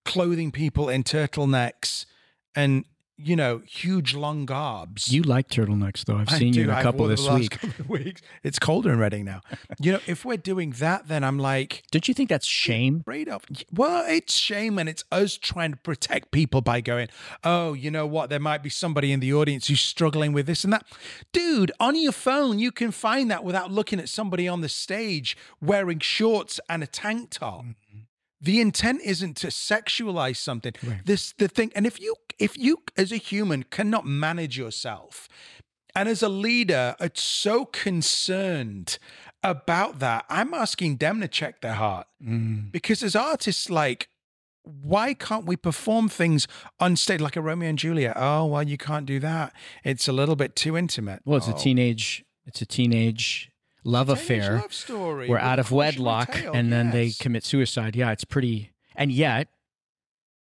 clothing 0.04 0.50
people 0.50 0.88
in 0.88 1.02
turtlenecks 1.04 2.06
and 2.54 2.84
you 3.16 3.36
know 3.36 3.62
huge 3.66 4.14
long 4.14 4.46
gobs. 4.46 5.12
You 5.12 5.22
like 5.22 5.48
turtlenecks, 5.48 6.04
though. 6.04 6.16
I've 6.16 6.32
I 6.32 6.38
seen 6.38 6.54
you 6.54 6.64
in 6.64 6.70
a 6.70 6.82
couple 6.82 7.06
this 7.06 7.28
week. 7.28 7.58
couple 7.60 7.84
weeks. 7.86 8.22
It's 8.42 8.58
colder 8.58 8.92
in 8.92 8.98
Redding 8.98 9.24
now. 9.24 9.40
you 9.80 9.92
know, 9.92 10.00
if 10.06 10.24
we're 10.24 10.36
doing 10.36 10.70
that, 10.78 11.08
then 11.08 11.24
I'm 11.24 11.38
like, 11.38 11.82
Don't 11.90 12.08
you 12.08 12.14
think 12.14 12.28
that's 12.28 12.46
shame? 12.46 13.02
of. 13.06 13.44
Well, 13.72 14.04
it's 14.08 14.34
shame, 14.36 14.78
and 14.78 14.88
it's 14.88 15.04
us 15.12 15.36
trying 15.36 15.72
to 15.72 15.76
protect 15.76 16.30
people 16.30 16.60
by 16.60 16.80
going, 16.80 17.08
oh, 17.44 17.74
you 17.74 17.90
know 17.90 18.06
what? 18.06 18.30
There 18.30 18.40
might 18.40 18.62
be 18.62 18.70
somebody 18.70 19.12
in 19.12 19.20
the 19.20 19.32
audience 19.32 19.68
who's 19.68 19.80
struggling 19.80 20.32
with 20.32 20.46
this 20.46 20.64
and 20.64 20.72
that. 20.72 20.86
Dude, 21.32 21.72
on 21.78 21.94
your 22.00 22.12
phone, 22.12 22.58
you 22.58 22.72
can 22.72 22.90
find 22.90 23.30
that 23.30 23.44
without 23.44 23.70
looking 23.70 24.00
at 24.00 24.08
somebody 24.08 24.48
on 24.48 24.60
the 24.60 24.68
stage 24.68 25.36
wearing 25.60 26.00
shorts 26.00 26.58
and 26.68 26.82
a 26.82 26.86
tank 26.86 27.30
top. 27.30 27.62
Mm-hmm. 27.62 27.98
The 28.40 28.60
intent 28.60 29.02
isn't 29.04 29.36
to 29.38 29.48
sexualize 29.48 30.36
something. 30.36 30.72
Right. 30.82 31.00
This 31.04 31.32
the 31.38 31.46
thing, 31.46 31.70
and 31.76 31.86
if 31.86 32.00
you 32.00 32.16
if 32.42 32.56
you 32.58 32.78
as 32.96 33.12
a 33.12 33.16
human 33.16 33.62
cannot 33.64 34.04
manage 34.06 34.58
yourself, 34.58 35.28
and 35.94 36.08
as 36.08 36.22
a 36.22 36.28
leader, 36.28 36.94
are 37.00 37.10
so 37.14 37.64
concerned 37.66 38.98
about 39.42 39.98
that, 39.98 40.24
I'm 40.28 40.54
asking 40.54 40.96
them 40.96 41.20
to 41.20 41.28
check 41.28 41.60
their 41.60 41.74
heart 41.74 42.06
Mm. 42.22 42.70
because 42.72 43.02
as 43.02 43.14
artists, 43.16 43.68
like, 43.68 44.08
why 44.62 45.12
can't 45.14 45.44
we 45.44 45.56
perform 45.56 46.08
things 46.08 46.46
on 46.78 46.94
stage 46.96 47.20
like 47.20 47.36
a 47.36 47.42
Romeo 47.42 47.68
and 47.68 47.78
Juliet? 47.78 48.14
Oh, 48.16 48.46
well, 48.46 48.62
you 48.62 48.78
can't 48.78 49.06
do 49.06 49.18
that. 49.20 49.52
It's 49.84 50.06
a 50.06 50.12
little 50.12 50.36
bit 50.36 50.54
too 50.54 50.76
intimate. 50.76 51.20
Well, 51.24 51.38
it's 51.38 51.48
a 51.48 51.54
Oh, 51.54 51.58
teenage. 51.58 52.24
It's 52.46 52.62
a 52.62 52.66
teenage 52.66 53.50
love 53.84 54.06
teenage 54.06 54.22
affair. 54.22 54.58
love 54.60 54.72
story. 54.72 55.28
We're 55.28 55.38
out 55.38 55.58
of 55.58 55.72
wedlock, 55.72 56.32
tale, 56.34 56.52
and 56.52 56.72
then 56.72 56.90
they 56.92 57.10
commit 57.10 57.44
suicide. 57.44 57.96
Yeah, 57.96 58.12
it's 58.12 58.24
pretty. 58.24 58.70
And 58.94 59.10
yet, 59.10 59.48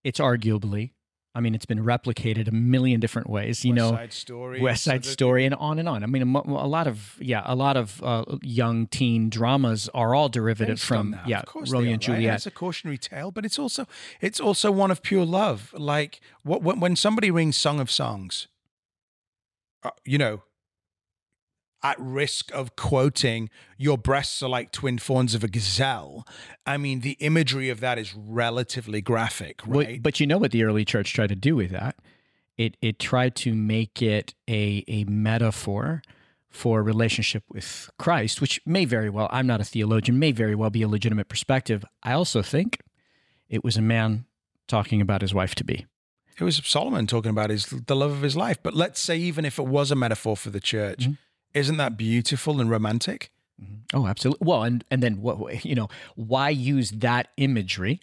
it's 0.02 0.18
arguably. 0.18 0.92
I 1.36 1.40
mean, 1.40 1.54
it's 1.54 1.66
been 1.66 1.84
replicated 1.84 2.48
a 2.48 2.50
million 2.50 2.98
different 2.98 3.28
ways. 3.28 3.62
You 3.62 3.72
West 3.72 3.76
know, 3.76 3.90
Side 3.90 4.12
Story. 4.14 4.60
West 4.62 4.84
Side 4.84 5.02
that- 5.02 5.08
Story, 5.08 5.44
and 5.44 5.54
on 5.54 5.78
and 5.78 5.86
on. 5.86 6.02
I 6.02 6.06
mean, 6.06 6.22
a, 6.34 6.38
a 6.38 6.66
lot 6.66 6.86
of 6.86 7.16
yeah, 7.20 7.42
a 7.44 7.54
lot 7.54 7.76
of 7.76 8.02
uh, 8.02 8.24
young 8.40 8.86
teen 8.86 9.28
dramas 9.28 9.90
are 9.92 10.14
all 10.14 10.30
derivative 10.30 10.80
from 10.80 11.10
that. 11.10 11.28
yeah, 11.28 11.42
Romeo 11.54 11.78
and 11.78 11.86
are, 11.86 11.90
right? 11.90 12.00
Juliet. 12.00 12.34
It's 12.36 12.46
a 12.46 12.50
cautionary 12.50 12.96
tale, 12.96 13.30
but 13.30 13.44
it's 13.44 13.58
also 13.58 13.86
it's 14.22 14.40
also 14.40 14.72
one 14.72 14.90
of 14.90 15.02
pure 15.02 15.26
love. 15.26 15.74
Like 15.76 16.20
what 16.42 16.62
when, 16.62 16.80
when 16.80 16.96
somebody 16.96 17.30
rings 17.30 17.58
"Song 17.58 17.80
of 17.80 17.90
Songs," 17.90 18.48
uh, 19.82 19.90
you 20.06 20.16
know, 20.16 20.42
at 21.82 21.96
risk 22.00 22.52
of 22.52 22.76
quoting 22.76 23.50
"Your 23.76 23.98
breasts 23.98 24.42
are 24.42 24.48
like 24.48 24.72
twin 24.72 24.98
fawns 24.98 25.34
of 25.34 25.44
a 25.44 25.48
gazelle." 25.48 26.26
I 26.66 26.76
mean, 26.76 27.00
the 27.00 27.16
imagery 27.20 27.68
of 27.68 27.80
that 27.80 27.98
is 27.98 28.14
relatively 28.14 29.00
graphic, 29.00 29.60
right? 29.66 30.02
but 30.02 30.20
you 30.20 30.26
know 30.26 30.38
what 30.38 30.50
the 30.52 30.64
early 30.64 30.84
church 30.84 31.12
tried 31.12 31.28
to 31.28 31.36
do 31.36 31.56
with 31.56 31.70
that? 31.70 31.96
It 32.56 32.76
it 32.80 32.98
tried 32.98 33.34
to 33.36 33.54
make 33.54 34.00
it 34.02 34.34
a 34.48 34.84
a 34.88 35.04
metaphor 35.04 36.02
for 36.48 36.82
relationship 36.82 37.42
with 37.50 37.90
Christ, 37.98 38.40
which 38.40 38.60
may 38.64 38.86
very 38.86 39.10
well. 39.10 39.28
I'm 39.30 39.46
not 39.46 39.60
a 39.60 39.64
theologian. 39.64 40.18
May 40.18 40.32
very 40.32 40.54
well 40.54 40.70
be 40.70 40.80
a 40.82 40.88
legitimate 40.88 41.28
perspective. 41.28 41.84
I 42.02 42.12
also 42.12 42.40
think 42.40 42.78
it 43.50 43.62
was 43.62 43.76
a 43.76 43.82
man 43.82 44.24
talking 44.66 45.00
about 45.02 45.20
his 45.20 45.34
wife 45.34 45.54
to 45.56 45.64
be. 45.64 45.86
it 46.38 46.44
was 46.44 46.60
Solomon 46.64 47.06
talking 47.06 47.30
about 47.30 47.50
his 47.50 47.66
the 47.66 47.94
love 47.96 48.10
of 48.10 48.22
his 48.22 48.36
life. 48.36 48.58
But 48.62 48.74
let's 48.74 49.00
say 49.00 49.16
even 49.18 49.44
if 49.44 49.58
it 49.58 49.66
was 49.66 49.90
a 49.90 49.94
metaphor 49.96 50.36
for 50.36 50.50
the 50.50 50.60
church, 50.60 51.06
Mhm. 51.08 51.18
Isn't 51.56 51.78
that 51.78 51.96
beautiful 51.96 52.60
and 52.60 52.70
romantic? 52.70 53.30
Mm-hmm. 53.60 53.96
Oh, 53.96 54.06
absolutely. 54.06 54.44
Well, 54.46 54.62
and 54.62 54.84
and 54.90 55.02
then 55.02 55.20
what 55.22 55.64
you 55.64 55.74
know, 55.74 55.88
why 56.14 56.50
use 56.50 56.90
that 56.92 57.28
imagery? 57.36 58.00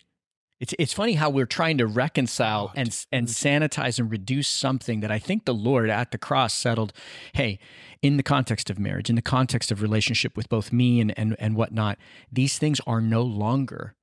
It's 0.59 0.73
it's 0.79 0.93
funny 0.93 1.13
how 1.13 1.29
we're 1.29 1.45
trying 1.45 1.77
to 1.77 1.85
reconcile 1.85 2.71
Oh, 2.71 2.79
and 2.79 3.05
and 3.11 3.27
sanitize 3.27 3.99
and 3.99 4.09
reduce 4.09 4.47
something 4.47 5.01
that 5.01 5.11
I 5.11 5.19
think 5.19 5.45
the 5.45 5.53
Lord 5.53 5.89
at 5.89 6.11
the 6.11 6.17
cross 6.17 6.53
settled. 6.53 6.93
Hey, 7.33 7.59
in 8.01 8.17
the 8.17 8.23
context 8.23 8.69
of 8.69 8.79
marriage, 8.79 9.09
in 9.09 9.15
the 9.15 9.21
context 9.21 9.71
of 9.71 9.81
relationship 9.81 10.35
with 10.35 10.49
both 10.49 10.71
me 10.71 10.99
and 10.99 11.17
and 11.17 11.35
and 11.37 11.55
whatnot, 11.55 11.97
these 12.31 12.57
things 12.57 12.79
are 12.87 13.01
no 13.01 13.21
longer 13.21 13.95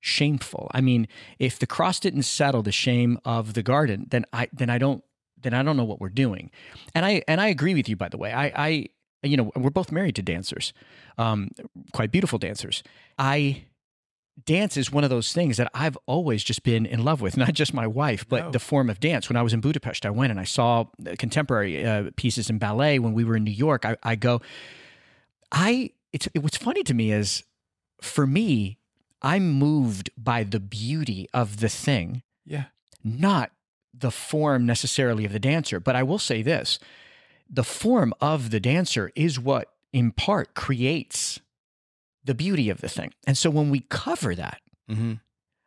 shameful. 0.00 0.70
I 0.72 0.80
mean, 0.80 1.06
if 1.38 1.58
the 1.58 1.66
cross 1.66 2.00
didn't 2.00 2.22
settle 2.22 2.62
the 2.62 2.72
shame 2.72 3.18
of 3.24 3.54
the 3.54 3.62
garden, 3.62 4.06
then 4.10 4.24
I 4.32 4.48
then 4.52 4.70
I 4.70 4.78
don't 4.78 5.04
then 5.40 5.54
I 5.54 5.62
don't 5.62 5.76
know 5.76 5.84
what 5.84 6.00
we're 6.00 6.08
doing. 6.08 6.50
And 6.94 7.04
I 7.04 7.22
and 7.28 7.40
I 7.40 7.48
agree 7.48 7.74
with 7.74 7.88
you 7.88 7.96
by 7.96 8.08
the 8.08 8.16
way. 8.16 8.32
I 8.32 8.52
I 8.56 8.88
you 9.26 9.36
know, 9.36 9.50
we're 9.56 9.70
both 9.70 9.90
married 9.92 10.16
to 10.16 10.22
dancers. 10.22 10.72
Um 11.18 11.50
quite 11.92 12.10
beautiful 12.12 12.38
dancers. 12.38 12.82
I 13.18 13.64
dance 14.44 14.76
is 14.76 14.92
one 14.92 15.02
of 15.02 15.08
those 15.08 15.32
things 15.32 15.56
that 15.56 15.70
I've 15.72 15.96
always 16.06 16.44
just 16.44 16.62
been 16.62 16.84
in 16.84 17.02
love 17.04 17.22
with, 17.22 17.36
not 17.44 17.54
just 17.54 17.72
my 17.72 17.86
wife, 17.86 18.28
but 18.28 18.44
No. 18.44 18.50
the 18.50 18.58
form 18.58 18.90
of 18.90 19.00
dance. 19.00 19.28
When 19.30 19.36
I 19.36 19.42
was 19.42 19.54
in 19.54 19.60
Budapest, 19.60 20.04
I 20.04 20.10
went 20.10 20.30
and 20.30 20.38
I 20.38 20.44
saw 20.44 20.84
contemporary 21.18 21.84
uh, 21.86 22.10
pieces 22.16 22.50
in 22.50 22.58
ballet. 22.58 22.98
When 22.98 23.14
we 23.14 23.24
were 23.24 23.36
in 23.36 23.44
New 23.44 23.50
York, 23.66 23.84
I, 23.86 23.96
I 24.02 24.14
go, 24.14 24.42
I, 25.52 25.90
it's, 26.12 26.28
it, 26.34 26.40
what's 26.42 26.56
funny 26.56 26.82
to 26.82 26.94
me 26.94 27.12
is 27.12 27.44
for 28.02 28.26
me, 28.26 28.78
I'm 29.22 29.50
moved 29.52 30.10
by 30.16 30.44
the 30.44 30.60
beauty 30.60 31.28
of 31.32 31.60
the 31.60 31.68
thing, 31.70 32.22
Yeah. 32.44 32.64
not 33.02 33.52
the 33.94 34.10
form 34.10 34.66
necessarily 34.66 35.24
of 35.24 35.32
the 35.32 35.38
dancer. 35.40 35.80
But 35.80 35.96
I 35.96 36.02
will 36.02 36.18
say 36.18 36.42
this 36.42 36.78
the 37.48 37.64
form 37.64 38.12
of 38.20 38.50
the 38.50 38.60
dancer 38.60 39.10
is 39.14 39.38
what, 39.38 39.70
in 39.92 40.12
part, 40.12 40.54
creates 40.54 41.40
the 42.24 42.34
beauty 42.34 42.68
of 42.70 42.80
the 42.80 42.88
thing. 42.88 43.12
And 43.26 43.38
so 43.38 43.50
when 43.50 43.70
we 43.70 43.80
cover 43.88 44.34
that, 44.34 44.60
Mm-hmm. 44.90 45.14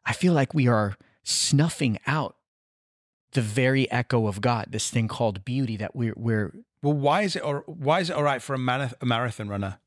I 0.06 0.14
feel 0.14 0.32
like 0.34 0.54
we 0.54 0.68
are 0.70 0.96
snuffing 1.24 2.00
out 2.08 2.38
the 3.34 3.42
very 3.42 3.90
echo 3.92 4.28
of 4.28 4.40
God, 4.40 4.68
this 4.70 4.90
thing 4.90 5.08
called 5.10 5.44
beauty 5.44 5.76
that 5.78 5.94
we're 5.96 6.14
we're 6.16 6.54
Well, 6.82 6.94
why 6.94 7.24
is 7.24 7.36
it 7.36 7.44
or 7.44 7.64
why 7.68 8.00
is 8.00 8.10
it 8.10 8.14
all 8.16 8.24
right 8.24 8.42
for 8.42 8.54
a, 8.54 8.58
marath- 8.58 8.94
a 9.02 9.06
marathon 9.06 9.50
runner, 9.50 9.80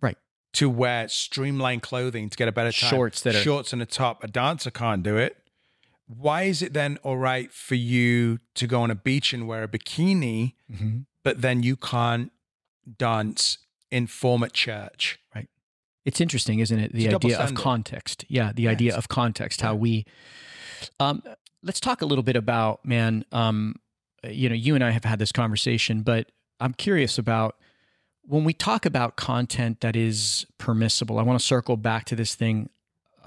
Right. 0.00 0.16
to 0.54 0.70
wear 0.70 1.08
streamlined 1.08 1.82
clothing 1.82 2.30
to 2.30 2.36
get 2.36 2.46
a 2.46 2.52
better 2.52 2.70
time? 2.70 2.88
shorts 2.90 3.20
that 3.22 3.34
are 3.34 3.40
shorts 3.42 3.72
and 3.72 3.82
a 3.82 3.86
top. 3.86 4.22
A 4.22 4.28
dancer 4.28 4.70
can't 4.70 5.02
do 5.02 5.16
it. 5.16 5.36
Why 6.08 6.44
is 6.44 6.62
it 6.62 6.72
then 6.72 6.96
all 7.02 7.18
right 7.18 7.52
for 7.52 7.74
you 7.74 8.38
to 8.54 8.66
go 8.66 8.80
on 8.80 8.90
a 8.90 8.94
beach 8.94 9.32
and 9.34 9.46
wear 9.46 9.62
a 9.62 9.68
bikini, 9.68 10.54
Mhm. 10.72 11.04
but 11.22 11.42
then 11.42 11.62
you 11.62 11.76
can't 11.76 12.32
dance 12.96 13.58
in 13.90 14.06
form 14.06 14.42
at 14.42 14.54
church? 14.54 15.18
Right. 15.34 15.48
It's 16.06 16.20
interesting, 16.20 16.60
isn't 16.60 16.78
it? 16.78 16.92
The 16.94 17.04
It's 17.06 17.14
idea 17.14 17.38
of 17.38 17.54
context. 17.54 18.24
Yeah, 18.28 18.52
the 18.52 18.62
Yeah, 18.62 18.70
idea 18.70 18.96
of 18.96 19.08
context, 19.08 19.60
how 19.60 19.74
we 19.74 20.06
um 20.98 21.22
let's 21.62 21.80
talk 21.80 22.00
a 22.02 22.06
little 22.06 22.22
bit 22.22 22.36
about, 22.36 22.84
man, 22.84 23.24
um 23.32 23.76
you 24.24 24.48
know, 24.48 24.54
you 24.54 24.74
and 24.74 24.82
I 24.82 24.90
have 24.90 25.04
had 25.04 25.18
this 25.18 25.30
conversation, 25.32 26.02
but 26.02 26.32
I'm 26.58 26.72
curious 26.72 27.18
about 27.18 27.56
when 28.22 28.44
we 28.44 28.52
talk 28.52 28.84
about 28.86 29.16
content 29.16 29.80
that 29.80 29.94
is 29.94 30.44
permissible. 30.58 31.18
I 31.18 31.22
want 31.22 31.38
to 31.38 31.44
circle 31.46 31.76
back 31.76 32.04
to 32.06 32.16
this 32.16 32.34
thing 32.34 32.68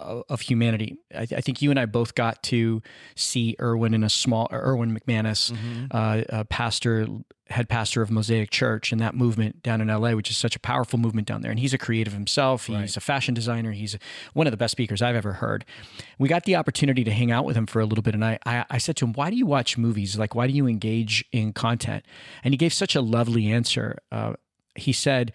of, 0.02 0.42
humanity. 0.42 0.98
I, 1.16 1.22
I 1.22 1.42
think 1.42 1.62
you 1.62 1.70
and 1.70 1.80
I 1.80 1.86
both 1.86 2.16
got 2.16 2.42
to 2.44 2.82
see 3.16 3.56
Erwin 3.60 3.94
in 3.94 4.04
a 4.04 4.10
small 4.10 4.48
Erwin 4.52 4.98
McManus 4.98 5.56
uh, 5.92 6.24
uh, 6.30 6.44
pastor, 6.46 7.08
head 7.50 7.70
pastor 7.70 8.02
of 8.02 8.10
Mosaic 8.10 8.50
Church, 8.50 8.92
and 8.92 9.00
that 9.02 9.14
movement 9.16 9.62
down 9.64 9.82
in 9.82 9.88
LA, 9.90 10.12
which 10.14 10.30
is 10.30 10.38
such 10.38 10.56
a 10.56 10.60
powerful 10.60 10.98
movement 10.98 11.28
down 11.28 11.42
there. 11.42 11.52
And 11.52 11.60
he's 11.60 11.74
a 11.74 11.78
creative 11.78 12.14
himself. 12.14 12.68
He's 12.68 12.76
Right. 12.76 12.98
a 12.98 13.02
fashion 13.02 13.34
designer. 13.34 13.72
He's 13.72 13.98
one 14.34 14.48
of 14.48 14.52
the 14.52 14.58
best 14.58 14.72
speakers 14.72 15.02
I've 15.02 15.16
ever 15.16 15.34
heard. 15.34 15.66
We 16.18 16.28
got 16.30 16.46
the 16.46 16.56
opportunity 16.56 17.04
to 17.04 17.12
hang 17.12 17.32
out 17.32 17.46
with 17.46 17.56
him 17.56 17.66
for 17.68 17.80
a 17.82 17.86
little 17.86 18.02
bit, 18.04 18.14
and 18.16 18.24
I, 18.26 18.40
I, 18.46 18.66
I 18.70 18.78
said 18.78 18.96
to 18.98 19.06
him, 19.06 19.14
"Why 19.14 19.30
do 19.30 19.36
you 19.36 19.46
watch 19.46 19.78
movies? 19.78 20.18
Like, 20.18 20.34
why 20.36 20.48
do 20.48 20.54
you 20.54 20.68
engage 20.68 21.24
in 21.32 21.54
content?" 21.54 22.06
And 22.44 22.54
he 22.54 22.58
gave 22.58 22.74
such 22.74 22.96
a 22.96 23.02
lovely 23.02 23.52
answer. 23.52 23.98
Uh, 24.12 24.34
he 24.76 24.94
said, 24.94 25.34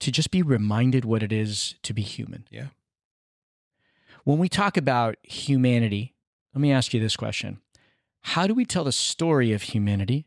"To 0.00 0.12
just 0.12 0.30
be 0.30 0.42
reminded 0.42 1.04
what 1.04 1.22
it 1.24 1.32
is 1.32 1.74
to 1.82 1.92
be 1.92 2.02
human." 2.02 2.46
Yeah. 2.50 2.66
When 4.28 4.36
we 4.36 4.50
talk 4.50 4.76
about 4.76 5.16
humanity, 5.22 6.14
let 6.52 6.60
me 6.60 6.70
ask 6.70 6.92
you 6.92 7.00
this 7.00 7.16
question 7.16 7.62
How 8.20 8.46
do 8.46 8.52
we 8.52 8.66
tell 8.66 8.84
the 8.84 8.92
story 8.92 9.54
of 9.54 9.62
humanity 9.62 10.26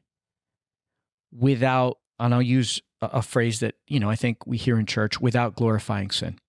without, 1.31 1.99
and 2.19 2.33
I'll 2.33 2.41
use 2.41 2.81
a, 2.99 3.05
a 3.05 3.21
phrase 3.21 3.59
that, 3.59 3.75
you 3.87 3.99
know, 3.99 4.09
I 4.09 4.15
think 4.15 4.47
we 4.47 4.57
hear 4.57 4.79
in 4.79 4.87
church, 4.87 5.21
without 5.21 5.55
glorifying 5.55 6.09
sin? 6.09 6.39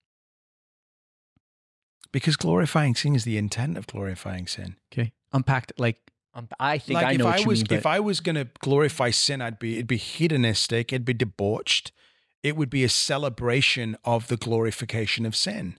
Because 2.11 2.37
glorifying 2.37 2.95
sin 2.95 3.15
is 3.15 3.25
the 3.25 3.37
intent 3.37 3.77
of 3.77 3.87
glorifying 3.87 4.47
sin. 4.47 4.77
Okay. 4.91 5.13
Unpacked, 5.35 5.75
like, 5.77 5.99
um, 6.33 6.49
I 6.59 6.79
think 6.79 6.95
like 6.95 7.07
I 7.07 7.13
if 7.13 7.19
know 7.19 7.27
I 7.27 7.33
what 7.33 7.41
you 7.41 7.49
was 7.49 7.59
mean. 7.59 7.67
But 7.69 7.77
if 7.77 7.85
I 7.85 8.01
was 8.01 8.21
going 8.21 8.37
to 8.37 8.49
glorify 8.61 9.11
sin, 9.11 9.43
I'd 9.43 9.59
be 9.59 9.75
it'd 9.75 9.87
be 9.87 9.99
hedonistic, 9.99 10.91
it'd 10.91 11.05
be 11.05 11.13
debauched. 11.13 11.93
It 12.43 12.57
would 12.57 12.71
be 12.71 12.83
a 12.83 12.89
celebration 12.89 13.99
of 14.07 14.29
the 14.29 14.39
glorification 14.39 15.27
of 15.27 15.37
sin. 15.37 15.77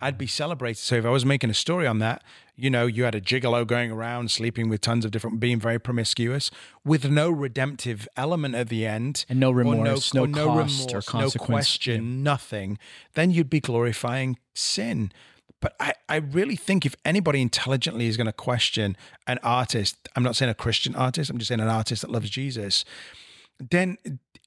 I'd 0.00 0.18
be 0.18 0.26
celebrated. 0.26 0.78
So 0.78 0.96
if 0.96 1.04
I 1.04 1.10
was 1.10 1.24
making 1.24 1.50
a 1.50 1.54
story 1.54 1.86
on 1.86 1.98
that, 2.00 2.22
you 2.56 2.70
know, 2.70 2.86
you 2.86 3.04
had 3.04 3.14
a 3.14 3.20
gigolo 3.20 3.66
going 3.66 3.90
around 3.90 4.30
sleeping 4.30 4.68
with 4.68 4.80
tons 4.80 5.04
of 5.04 5.10
different, 5.10 5.40
being 5.40 5.58
very 5.58 5.78
promiscuous, 5.78 6.50
with 6.84 7.10
no 7.10 7.30
redemptive 7.30 8.06
element 8.16 8.54
at 8.54 8.68
the 8.68 8.86
end, 8.86 9.24
and 9.28 9.40
no 9.40 9.50
or 9.50 9.54
remorse, 9.54 10.14
no, 10.14 10.24
or 10.24 10.28
cost 10.28 10.38
or 10.38 10.48
remorse, 10.48 10.86
no 10.86 11.00
consequence. 11.00 11.46
question, 11.46 12.22
nothing, 12.22 12.78
then 13.14 13.30
you'd 13.30 13.50
be 13.50 13.60
glorifying 13.60 14.38
sin. 14.54 15.10
But 15.60 15.74
I, 15.80 15.94
I 16.08 16.16
really 16.16 16.56
think 16.56 16.84
if 16.84 16.94
anybody 17.04 17.40
intelligently 17.40 18.06
is 18.06 18.16
going 18.16 18.26
to 18.26 18.32
question 18.32 18.96
an 19.26 19.38
artist, 19.42 20.08
I'm 20.14 20.22
not 20.22 20.36
saying 20.36 20.50
a 20.50 20.54
Christian 20.54 20.94
artist, 20.94 21.30
I'm 21.30 21.38
just 21.38 21.48
saying 21.48 21.60
an 21.60 21.68
artist 21.68 22.02
that 22.02 22.10
loves 22.10 22.28
Jesus, 22.28 22.84
then 23.58 23.98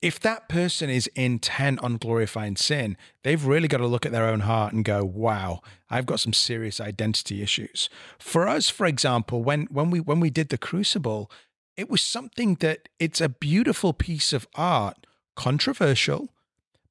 if 0.01 0.19
that 0.19 0.47
person 0.47 0.89
is 0.89 1.07
intent 1.15 1.79
on 1.81 1.97
glorifying 1.97 2.55
sin, 2.55 2.97
they've 3.23 3.45
really 3.45 3.67
got 3.67 3.77
to 3.77 3.87
look 3.87 4.05
at 4.05 4.11
their 4.11 4.27
own 4.27 4.41
heart 4.41 4.73
and 4.73 4.85
go, 4.85 5.03
wow, 5.03 5.61
I've 5.89 6.05
got 6.05 6.19
some 6.19 6.33
serious 6.33 6.79
identity 6.79 7.41
issues. 7.41 7.89
For 8.19 8.47
us, 8.47 8.69
for 8.69 8.85
example, 8.85 9.43
when 9.43 9.65
when 9.65 9.89
we 9.89 9.99
when 9.99 10.19
we 10.19 10.29
did 10.29 10.49
the 10.49 10.57
crucible, 10.57 11.31
it 11.75 11.89
was 11.89 12.01
something 12.01 12.55
that 12.55 12.89
it's 12.99 13.21
a 13.21 13.29
beautiful 13.29 13.93
piece 13.93 14.33
of 14.33 14.47
art, 14.55 15.07
controversial, 15.35 16.29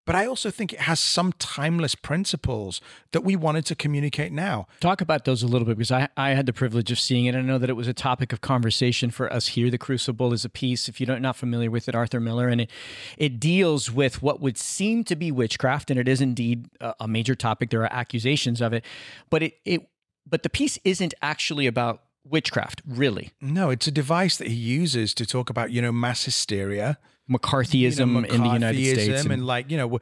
but 0.07 0.15
I 0.15 0.25
also 0.25 0.51
think 0.51 0.73
it 0.73 0.81
has 0.81 0.99
some 0.99 1.33
timeless 1.39 1.95
principles 1.95 2.81
that 3.13 3.23
we 3.23 3.37
wanted 3.37 3.67
to 3.67 3.75
communicate 3.75 4.33
now. 4.33 4.67
Talk 4.81 5.01
about 5.01 5.25
those 5.27 5.43
a 5.43 5.47
little 5.47 5.67
bit 5.67 5.77
because 5.77 5.93
I, 5.93 6.09
I 6.17 6.31
had 6.31 6.47
the 6.47 6.53
privilege 6.53 6.91
of 6.91 6.99
seeing 6.99 7.27
it. 7.27 7.35
I 7.35 7.43
know 7.43 7.59
that 7.59 7.69
it 7.69 7.75
was 7.75 7.89
a 7.89 7.93
topic 7.95 8.33
of 8.33 8.41
conversation 8.41 9.11
for 9.11 9.31
us 9.33 9.49
here. 9.49 9.69
The 9.71 9.79
Crucible 9.79 10.33
is 10.33 10.45
a 10.45 10.49
piece, 10.49 10.89
if 10.89 11.01
you're 11.01 11.19
not- 11.19 11.37
familiar 11.37 11.71
with 11.71 11.89
it, 11.89 11.95
Arthur 11.95 12.21
Miller, 12.21 12.49
and 12.49 12.63
it 12.63 12.71
it 13.19 13.39
deals 13.39 13.91
with 13.93 14.23
what 14.23 14.41
would 14.41 14.57
seem 14.57 15.05
to 15.05 15.15
be 15.17 15.31
witchcraft, 15.31 15.91
and 15.91 16.01
it 16.01 16.09
is 16.09 16.21
indeed 16.23 16.71
a, 16.81 16.95
a 17.01 17.09
major 17.09 17.35
topic. 17.35 17.69
There 17.71 17.83
are 17.83 17.93
accusations 17.93 18.63
of 18.63 18.73
it, 18.73 18.85
but 19.29 19.43
it 19.43 19.55
it 19.67 19.89
but 20.25 20.43
the 20.43 20.49
piece 20.49 20.79
isn't 20.85 21.13
actually 21.21 21.67
about 21.67 22.03
witchcraft, 22.25 22.83
really. 22.87 23.31
No, 23.41 23.71
it's 23.71 23.87
a 23.87 23.91
device 23.93 24.37
that 24.39 24.49
he 24.49 24.55
uses 24.55 25.15
to 25.15 25.27
talk 25.27 25.51
about, 25.51 25.71
you 25.71 25.83
know, 25.83 25.93
mass 25.93 26.25
hysteria. 26.25 26.99
McCarthyism 27.31 27.99
you 27.99 28.07
know, 28.07 28.29
in 28.29 28.43
the 28.43 28.49
United 28.53 28.85
States, 28.85 29.25
McCarthyism 29.25 29.31
and, 29.33 29.47
like 29.47 29.71
you 29.71 29.77
know, 29.77 29.99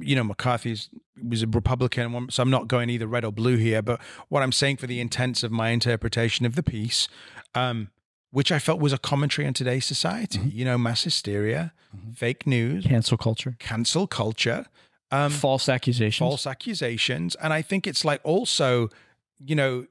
you 0.00 0.14
know, 0.16 0.24
McCarthy's 0.24 0.88
was 1.26 1.42
a 1.42 1.46
Republican, 1.46 2.28
so 2.30 2.42
I'm 2.42 2.50
not 2.50 2.68
going 2.68 2.90
either 2.90 3.06
red 3.06 3.24
or 3.24 3.32
blue 3.32 3.56
here. 3.56 3.80
But 3.82 4.00
what 4.28 4.42
I'm 4.42 4.52
saying 4.52 4.76
for 4.76 4.86
the 4.86 5.00
intents 5.00 5.42
of 5.42 5.50
my 5.50 5.70
interpretation 5.70 6.44
of 6.44 6.54
the 6.54 6.62
piece, 6.62 7.08
um, 7.54 7.88
which 8.30 8.52
I 8.52 8.58
felt 8.58 8.80
was 8.80 8.92
a 8.92 8.98
commentary 8.98 9.46
on 9.46 9.54
today's 9.54 9.86
society, 9.86 10.38
Mm-hmm. 10.38 10.48
you 10.58 10.64
know, 10.66 10.76
mass 10.76 11.04
hysteria, 11.04 11.72
fake 12.14 12.46
news, 12.46 12.84
cancel 12.84 13.16
culture, 13.16 13.56
cancel 13.58 14.06
culture, 14.06 14.66
um, 15.10 15.30
false 15.32 15.68
accusations, 15.70 16.18
false 16.18 16.46
accusations, 16.46 17.34
and 17.36 17.52
I 17.54 17.62
think 17.62 17.86
it's 17.86 18.04
like 18.04 18.20
also, 18.24 18.90
you 19.38 19.54
know, 19.54 19.86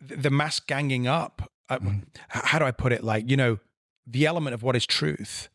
the, 0.00 0.16
the 0.16 0.30
mass 0.30 0.60
ganging 0.60 1.06
up. 1.06 1.50
Uh, 1.70 1.78
Mhm. 1.78 2.02
How 2.28 2.58
do 2.58 2.64
I 2.66 2.70
put 2.70 2.92
it? 2.92 3.02
Like 3.02 3.30
you 3.30 3.36
know, 3.36 3.58
the 4.06 4.26
element 4.26 4.52
of 4.54 4.62
what 4.62 4.76
is 4.76 4.84
truth 4.86 5.48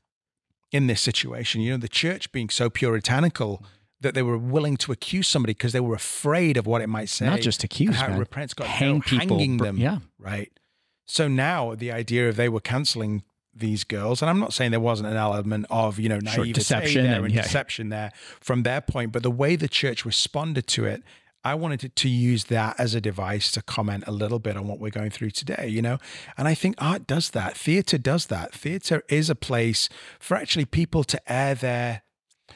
in 0.72 0.88
this 0.88 1.02
situation. 1.02 1.62
You 1.62 1.72
know, 1.72 1.78
the 1.78 1.88
church 1.90 2.32
being 2.32 2.50
so 2.50 2.70
puritanical 2.70 3.64
that 4.00 4.16
they 4.16 4.24
were 4.24 4.38
willing 4.38 4.78
to 4.78 4.92
accuse 4.92 5.28
somebody 5.28 5.54
because 5.54 5.74
they 5.74 5.80
were 5.80 5.94
afraid 5.96 6.58
of 6.58 6.66
what 6.66 6.82
it 6.82 6.88
might 6.88 7.10
say. 7.10 7.26
not 7.28 7.42
just 7.42 7.62
and 7.64 7.66
accused, 7.72 7.96
how 8.00 8.08
man. 8.08 8.20
repents 8.20 8.54
God, 8.54 8.68
hang 8.68 8.96
no, 8.96 9.02
people, 9.02 9.38
hanging 9.38 9.58
them, 9.58 9.78
yeah. 9.78 10.00
right? 10.18 10.52
So 11.06 11.28
now 11.28 11.76
the 11.76 11.92
idea 11.92 12.28
of 12.30 12.36
they 12.36 12.50
were 12.50 12.62
canceling 12.62 13.24
these 13.54 13.84
girls, 13.84 14.22
and 14.22 14.30
I'm 14.30 14.40
not 14.40 14.54
saying 14.54 14.72
there 14.72 14.80
wasn't 14.80 15.10
an 15.10 15.18
element 15.18 15.66
of 15.70 16.00
you 16.00 16.08
know 16.10 16.16
Sure, 16.20 16.46
naivety 16.46 16.54
deception 16.54 17.04
there 17.04 17.16
and- 17.18 17.26
and 17.26 17.34
yeah. 17.36 17.42
deception 17.44 17.90
there 17.90 18.12
from 18.40 18.64
their 18.64 18.80
point, 18.82 19.12
but 19.12 19.22
the 19.24 19.30
way 19.32 19.56
the 19.58 19.68
church 19.68 20.06
responded 20.06 20.68
to 20.68 20.86
it, 20.86 21.04
I 21.44 21.56
wanted 21.56 21.80
to, 21.82 21.90
to 21.90 22.10
use 22.10 22.46
that 22.46 22.80
as 22.80 22.94
a 22.94 23.02
device 23.02 23.52
to 23.52 23.62
comment 23.62 24.04
a 24.08 24.12
little 24.12 24.40
bit 24.40 24.58
on 24.58 24.68
what 24.68 24.80
we're 24.80 24.92
going 24.92 25.10
through 25.10 25.32
today, 25.32 25.68
you 25.68 25.82
know. 25.82 25.98
And 26.38 26.48
I 26.48 26.54
think 26.54 26.76
art 26.78 27.08
does 27.08 27.32
that, 27.32 27.58
theater 27.58 27.98
does 27.98 28.28
that. 28.28 28.54
Theater 28.54 29.04
is 29.10 29.30
a 29.30 29.36
place 29.36 29.90
for 30.20 30.36
actually 30.36 30.66
people 30.66 31.04
to 31.06 31.32
air 31.32 31.56
their 31.56 32.04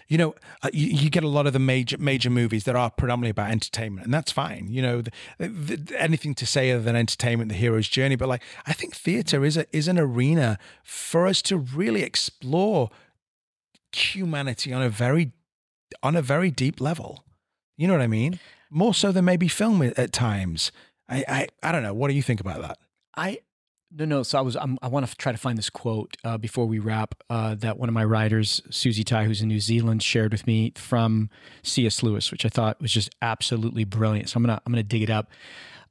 you 0.07 0.17
know, 0.17 0.35
uh, 0.61 0.69
you, 0.73 0.87
you 0.87 1.09
get 1.09 1.23
a 1.23 1.27
lot 1.27 1.47
of 1.47 1.53
the 1.53 1.59
major 1.59 1.97
major 1.97 2.29
movies 2.29 2.65
that 2.65 2.75
are 2.75 2.91
predominantly 2.91 3.31
about 3.31 3.49
entertainment, 3.49 4.05
and 4.05 4.13
that's 4.13 4.31
fine. 4.31 4.67
You 4.69 4.81
know, 4.81 5.01
the, 5.01 5.11
the, 5.39 5.99
anything 5.99 6.35
to 6.35 6.45
say 6.45 6.71
other 6.71 6.83
than 6.83 6.95
entertainment, 6.95 7.49
the 7.49 7.57
hero's 7.57 7.87
journey. 7.87 8.15
But 8.15 8.29
like, 8.29 8.43
I 8.65 8.73
think 8.73 8.95
theater 8.95 9.43
is 9.45 9.57
a 9.57 9.65
is 9.75 9.87
an 9.87 9.97
arena 9.97 10.59
for 10.83 11.25
us 11.27 11.41
to 11.43 11.57
really 11.57 12.03
explore 12.03 12.89
humanity 13.91 14.73
on 14.73 14.81
a 14.81 14.89
very 14.89 15.31
on 16.03 16.15
a 16.15 16.21
very 16.21 16.51
deep 16.51 16.79
level. 16.79 17.23
You 17.77 17.87
know 17.87 17.93
what 17.93 18.01
I 18.01 18.07
mean? 18.07 18.39
More 18.69 18.93
so 18.93 19.11
than 19.11 19.25
maybe 19.25 19.47
film 19.47 19.81
at, 19.81 20.11
times. 20.11 20.71
I, 21.07 21.23
I 21.27 21.47
I 21.63 21.71
don't 21.71 21.83
know. 21.83 21.93
What 21.93 22.09
do 22.09 22.13
you 22.15 22.21
think 22.21 22.39
about 22.39 22.61
that? 22.61 22.77
I 23.15 23.39
no 23.91 24.05
no. 24.05 24.23
So 24.23 24.37
I 24.37 24.41
was 24.41 24.55
I'm, 24.55 24.77
I 24.81 24.87
want 24.87 25.07
to 25.07 25.15
try 25.15 25.31
to 25.31 25.37
find 25.37 25.57
this 25.57 25.69
quote 25.69 26.17
uh, 26.23 26.37
before 26.37 26.65
we 26.65 26.79
wrap 26.79 27.15
uh, 27.29 27.55
that 27.55 27.77
one 27.77 27.89
of 27.89 27.93
my 27.93 28.03
writers, 28.03 28.61
Susie 28.69 29.03
Tai, 29.03 29.25
who's 29.25 29.41
in 29.41 29.47
New 29.47 29.59
Zealand, 29.59 30.01
shared 30.03 30.31
with 30.31 30.47
me 30.47 30.73
from 30.75 31.29
C.S. 31.63 32.01
Lewis, 32.01 32.31
which 32.31 32.45
I 32.45 32.49
thought 32.49 32.81
was 32.81 32.91
just 32.91 33.09
absolutely 33.21 33.83
brilliant. 33.83 34.29
So 34.29 34.37
I'm 34.37 34.43
gonna 34.43 34.61
I'm 34.65 34.73
gonna 34.73 34.83
dig 34.83 35.03
it 35.03 35.09
up. 35.09 35.29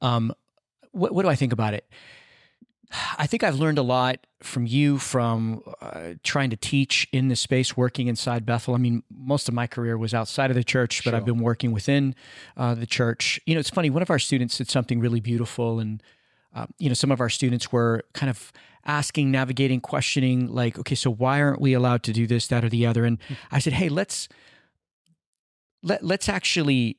Um, 0.01 0.33
what 0.91 1.13
what 1.13 1.23
do 1.23 1.29
I 1.29 1.35
think 1.35 1.53
about 1.53 1.73
it? 1.73 1.87
I 3.17 3.27
think 3.27 3.43
I've 3.43 3.55
learned 3.55 3.77
a 3.77 3.83
lot 3.83 4.25
from 4.41 4.65
you 4.65 4.97
from 4.97 5.63
uh, 5.81 6.13
trying 6.23 6.49
to 6.51 6.55
teach 6.55 7.07
in 7.11 7.29
this 7.29 7.39
space, 7.39 7.75
working 7.75 8.07
inside 8.07 8.45
Bethel. 8.45 8.75
I 8.75 8.77
mean, 8.77 9.03
most 9.09 9.47
of 9.47 9.53
my 9.53 9.67
career 9.67 9.97
was 9.97 10.13
outside 10.13 10.51
of 10.51 10.55
the 10.55 10.63
church, 10.63 11.03
but 11.03 11.13
I've 11.13 11.25
been 11.25 11.39
working 11.39 11.71
within 11.71 12.15
uh, 12.55 12.75
the 12.75 12.85
church. 12.85 13.39
You 13.45 13.55
know, 13.55 13.59
it's 13.59 13.69
funny. 13.69 13.89
One 13.89 14.01
of 14.01 14.09
our 14.09 14.19
students 14.19 14.55
said 14.55 14.69
something 14.69 14.99
really 14.99 15.19
beautiful, 15.19 15.79
and 15.79 16.01
uh, 16.53 16.67
you 16.77 16.89
know, 16.89 16.93
some 16.93 17.11
of 17.11 17.19
our 17.19 17.29
students 17.29 17.71
were 17.71 18.03
kind 18.13 18.29
of 18.29 18.51
asking, 18.85 19.31
navigating, 19.31 19.81
questioning, 19.81 20.47
like, 20.47 20.77
okay, 20.77 20.95
so 20.95 21.09
why 21.09 21.41
aren't 21.41 21.59
we 21.59 21.73
allowed 21.73 22.03
to 22.03 22.13
do 22.13 22.27
this, 22.27 22.47
that, 22.47 22.63
or 22.63 22.69
the 22.69 22.85
other? 22.85 23.03
And 23.03 23.17
I 23.51 23.59
said, 23.59 23.73
hey, 23.73 23.89
let's 23.89 24.29
let 25.81 26.03
let's 26.03 26.29
actually 26.29 26.97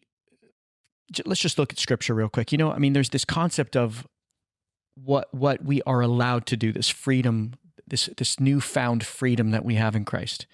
let's 1.25 1.41
just 1.41 1.59
look 1.59 1.73
at 1.73 1.79
scripture 1.79 2.15
real 2.15 2.29
quick. 2.29 2.51
You 2.51 2.59
know, 2.59 2.73
I 2.73 2.79
mean, 2.79 2.93
there's 2.93 3.11
this 3.11 3.25
concept 3.25 3.77
of 3.77 4.07
what 4.97 5.33
what 5.35 5.65
we 5.65 5.81
are 5.83 6.01
allowed 6.01 6.47
to 6.47 6.57
do, 6.57 6.73
this 6.73 6.89
freedom, 6.89 7.55
this 7.87 8.09
this 8.17 8.41
newfound 8.41 9.05
freedom 9.05 9.51
that 9.53 9.65
we 9.65 9.75
have 9.77 9.95
in 9.95 10.05
Christ. 10.05 10.47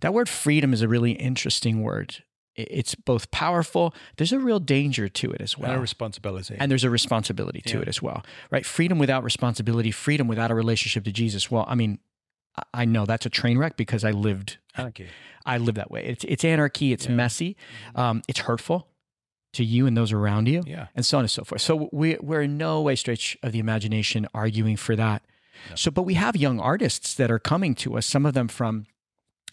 That 0.00 0.12
word 0.12 0.28
freedom 0.28 0.72
is 0.74 0.82
a 0.82 0.88
really 0.88 1.12
interesting 1.12 1.82
word. 1.82 2.22
It's 2.56 2.94
both 2.94 3.30
powerful. 3.30 3.94
There's 4.16 4.32
a 4.32 4.38
real 4.38 4.60
danger 4.60 5.08
to 5.08 5.32
it 5.32 5.40
as 5.40 5.54
And 5.54 5.64
a 5.64 5.68
well. 5.70 5.78
responsibility. 5.80 6.56
And 6.58 6.70
there's 6.70 6.84
a 6.84 6.90
responsibility 6.90 7.60
to 7.62 7.76
Yeah. 7.78 7.82
it 7.82 7.88
as 7.88 8.00
well, 8.02 8.24
right? 8.50 8.64
Freedom 8.66 8.98
without 8.98 9.24
responsibility, 9.24 9.90
freedom 9.90 10.28
without 10.28 10.50
a 10.50 10.54
relationship 10.54 11.02
to 11.04 11.12
Jesus. 11.12 11.50
Well, 11.50 11.64
I 11.68 11.74
mean, 11.74 11.98
I- 12.72 12.84
know 12.84 13.06
that's 13.06 13.26
a 13.26 13.30
train 13.30 13.58
wreck 13.58 13.76
because 13.76 14.04
I 14.04 14.12
lived 14.12 14.58
Anarchy. 14.76 15.06
I 15.44 15.58
live 15.58 15.74
that 15.76 15.90
way. 15.90 16.04
It's 16.04 16.24
it's 16.24 16.44
anarchy. 16.44 16.92
It's 16.92 17.04
Yeah. 17.06 17.10
Mm-hmm. 17.10 17.16
messy. 17.16 17.56
Um, 17.96 18.22
it's 18.28 18.40
hurtful 18.40 18.86
to 19.54 19.64
you 19.64 19.86
and 19.86 19.96
those 19.96 20.12
around 20.12 20.48
you, 20.48 20.62
Yeah. 20.66 20.86
and 20.94 21.04
so 21.04 21.18
on 21.18 21.24
and 21.24 21.30
so 21.30 21.44
forth. 21.44 21.60
So 21.62 21.88
we 21.92 22.16
we're 22.20 22.42
in 22.42 22.56
no 22.58 22.80
way 22.82 22.96
stretch 22.96 23.36
of 23.42 23.52
the 23.52 23.58
imagination 23.58 24.26
arguing 24.34 24.76
for 24.76 24.96
that. 24.96 25.22
No. 25.70 25.76
So, 25.76 25.90
but 25.90 26.02
we 26.02 26.14
have 26.14 26.36
young 26.36 26.60
artists 26.60 27.14
that 27.14 27.30
are 27.30 27.38
coming 27.38 27.74
to 27.76 27.96
us. 27.96 28.06
Some 28.06 28.26
of 28.26 28.34
them 28.34 28.48
from 28.48 28.86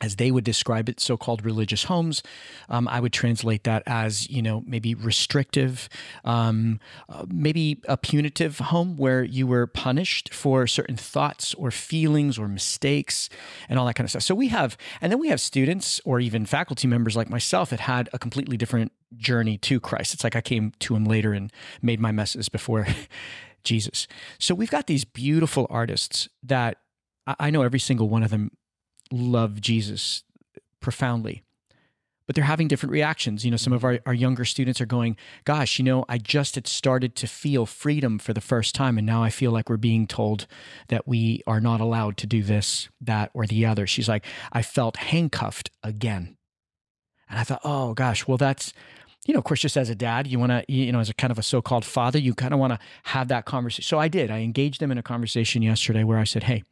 as 0.03 0.15
they 0.15 0.31
would 0.31 0.43
describe 0.43 0.89
it, 0.89 0.99
so-called 0.99 1.45
religious 1.45 1.83
homes. 1.83 2.23
Um, 2.69 2.87
I 2.87 2.99
would 2.99 3.13
translate 3.13 3.65
that 3.65 3.83
as 3.85 4.27
you 4.31 4.41
know 4.41 4.63
maybe 4.65 4.95
restrictive, 4.95 5.87
um, 6.25 6.79
uh, 7.07 7.25
maybe 7.29 7.79
a 7.87 7.97
punitive 7.97 8.57
home 8.57 8.97
where 8.97 9.23
you 9.23 9.45
were 9.45 9.67
punished 9.67 10.33
for 10.33 10.65
certain 10.65 10.97
thoughts 10.97 11.53
or 11.53 11.69
feelings 11.69 12.39
or 12.39 12.47
mistakes 12.47 13.29
and 13.69 13.77
all 13.77 13.85
that 13.85 13.93
kind 13.93 14.05
of 14.05 14.09
stuff. 14.09 14.23
So 14.23 14.33
we 14.33 14.47
have, 14.47 14.75
and 15.01 15.11
then 15.11 15.19
we 15.19 15.27
have 15.29 15.39
students 15.39 16.01
or 16.03 16.19
even 16.19 16.47
faculty 16.47 16.87
members 16.87 17.15
like 17.15 17.29
myself 17.29 17.69
that 17.69 17.81
had 17.81 18.09
a 18.11 18.17
completely 18.17 18.57
different 18.57 18.91
journey 19.17 19.57
to 19.59 19.79
Christ. 19.79 20.13
It's 20.13 20.23
like 20.23 20.35
I 20.35 20.41
came 20.41 20.73
to 20.79 20.95
Him 20.95 21.05
later 21.05 21.33
and 21.33 21.51
made 21.81 21.99
my 21.99 22.11
messes 22.11 22.49
before 22.49 22.87
Jesus. 23.63 24.07
So 24.39 24.55
we've 24.55 24.71
got 24.71 24.87
these 24.87 25.05
beautiful 25.05 25.67
artists 25.69 26.29
that 26.43 26.77
I 27.27 27.51
know 27.51 27.61
every 27.61 27.79
single 27.79 28.09
one 28.09 28.23
of 28.23 28.31
them 28.31 28.51
love 29.11 29.61
Jesus 29.61 30.23
profoundly. 30.79 31.43
But 32.27 32.35
they're 32.35 32.45
having 32.45 32.69
different 32.69 32.93
reactions. 32.93 33.43
You 33.43 33.51
know, 33.51 33.57
some 33.57 33.73
of 33.73 33.83
our, 33.83 33.99
our 34.05 34.13
younger 34.13 34.45
students 34.45 34.79
are 34.79 34.85
going, 34.85 35.17
Gosh, 35.43 35.79
you 35.79 35.83
know, 35.83 36.05
I 36.07 36.17
just 36.17 36.55
had 36.55 36.65
started 36.65 37.15
to 37.17 37.27
feel 37.27 37.65
freedom 37.65 38.19
for 38.19 38.33
the 38.33 38.39
first 38.39 38.73
time. 38.73 38.97
And 38.97 39.05
now 39.05 39.21
I 39.21 39.29
feel 39.29 39.51
like 39.51 39.69
we're 39.69 39.77
being 39.77 40.07
told 40.07 40.47
that 40.87 41.07
we 41.07 41.43
are 41.45 41.59
not 41.59 41.81
allowed 41.81 42.17
to 42.17 42.27
do 42.27 42.41
this, 42.41 42.87
that, 43.01 43.31
or 43.33 43.45
the 43.45 43.65
other. 43.65 43.85
She's 43.85 44.07
like, 44.07 44.25
I 44.53 44.61
felt 44.61 44.97
handcuffed 44.97 45.71
again. 45.83 46.37
And 47.29 47.39
I 47.39 47.43
thought, 47.43 47.61
Oh 47.65 47.93
gosh, 47.93 48.27
well, 48.27 48.37
that's, 48.37 48.71
you 49.27 49.33
know, 49.33 49.37
of 49.37 49.43
course, 49.43 49.59
just 49.61 49.77
as 49.77 49.89
a 49.89 49.95
dad, 49.95 50.25
you 50.27 50.39
want 50.39 50.51
to, 50.51 50.65
you 50.67 50.91
know, 50.91 50.99
as 50.99 51.09
a 51.09 51.13
kind 51.13 51.29
of 51.31 51.37
a 51.37 51.43
so 51.43 51.61
called 51.61 51.85
father, 51.85 52.17
you 52.17 52.33
kind 52.33 52.53
of 52.53 52.59
want 52.59 52.73
to 52.73 52.79
have 53.03 53.27
that 53.27 53.45
conversation. 53.45 53.83
So 53.83 53.99
I 53.99 54.07
did. 54.07 54.31
I 54.31 54.39
engaged 54.39 54.79
them 54.79 54.91
in 54.91 54.97
a 54.97 55.03
conversation 55.03 55.61
yesterday 55.61 56.03
where 56.03 56.17
I 56.17 56.23
said, 56.23 56.43
Hey, 56.43 56.63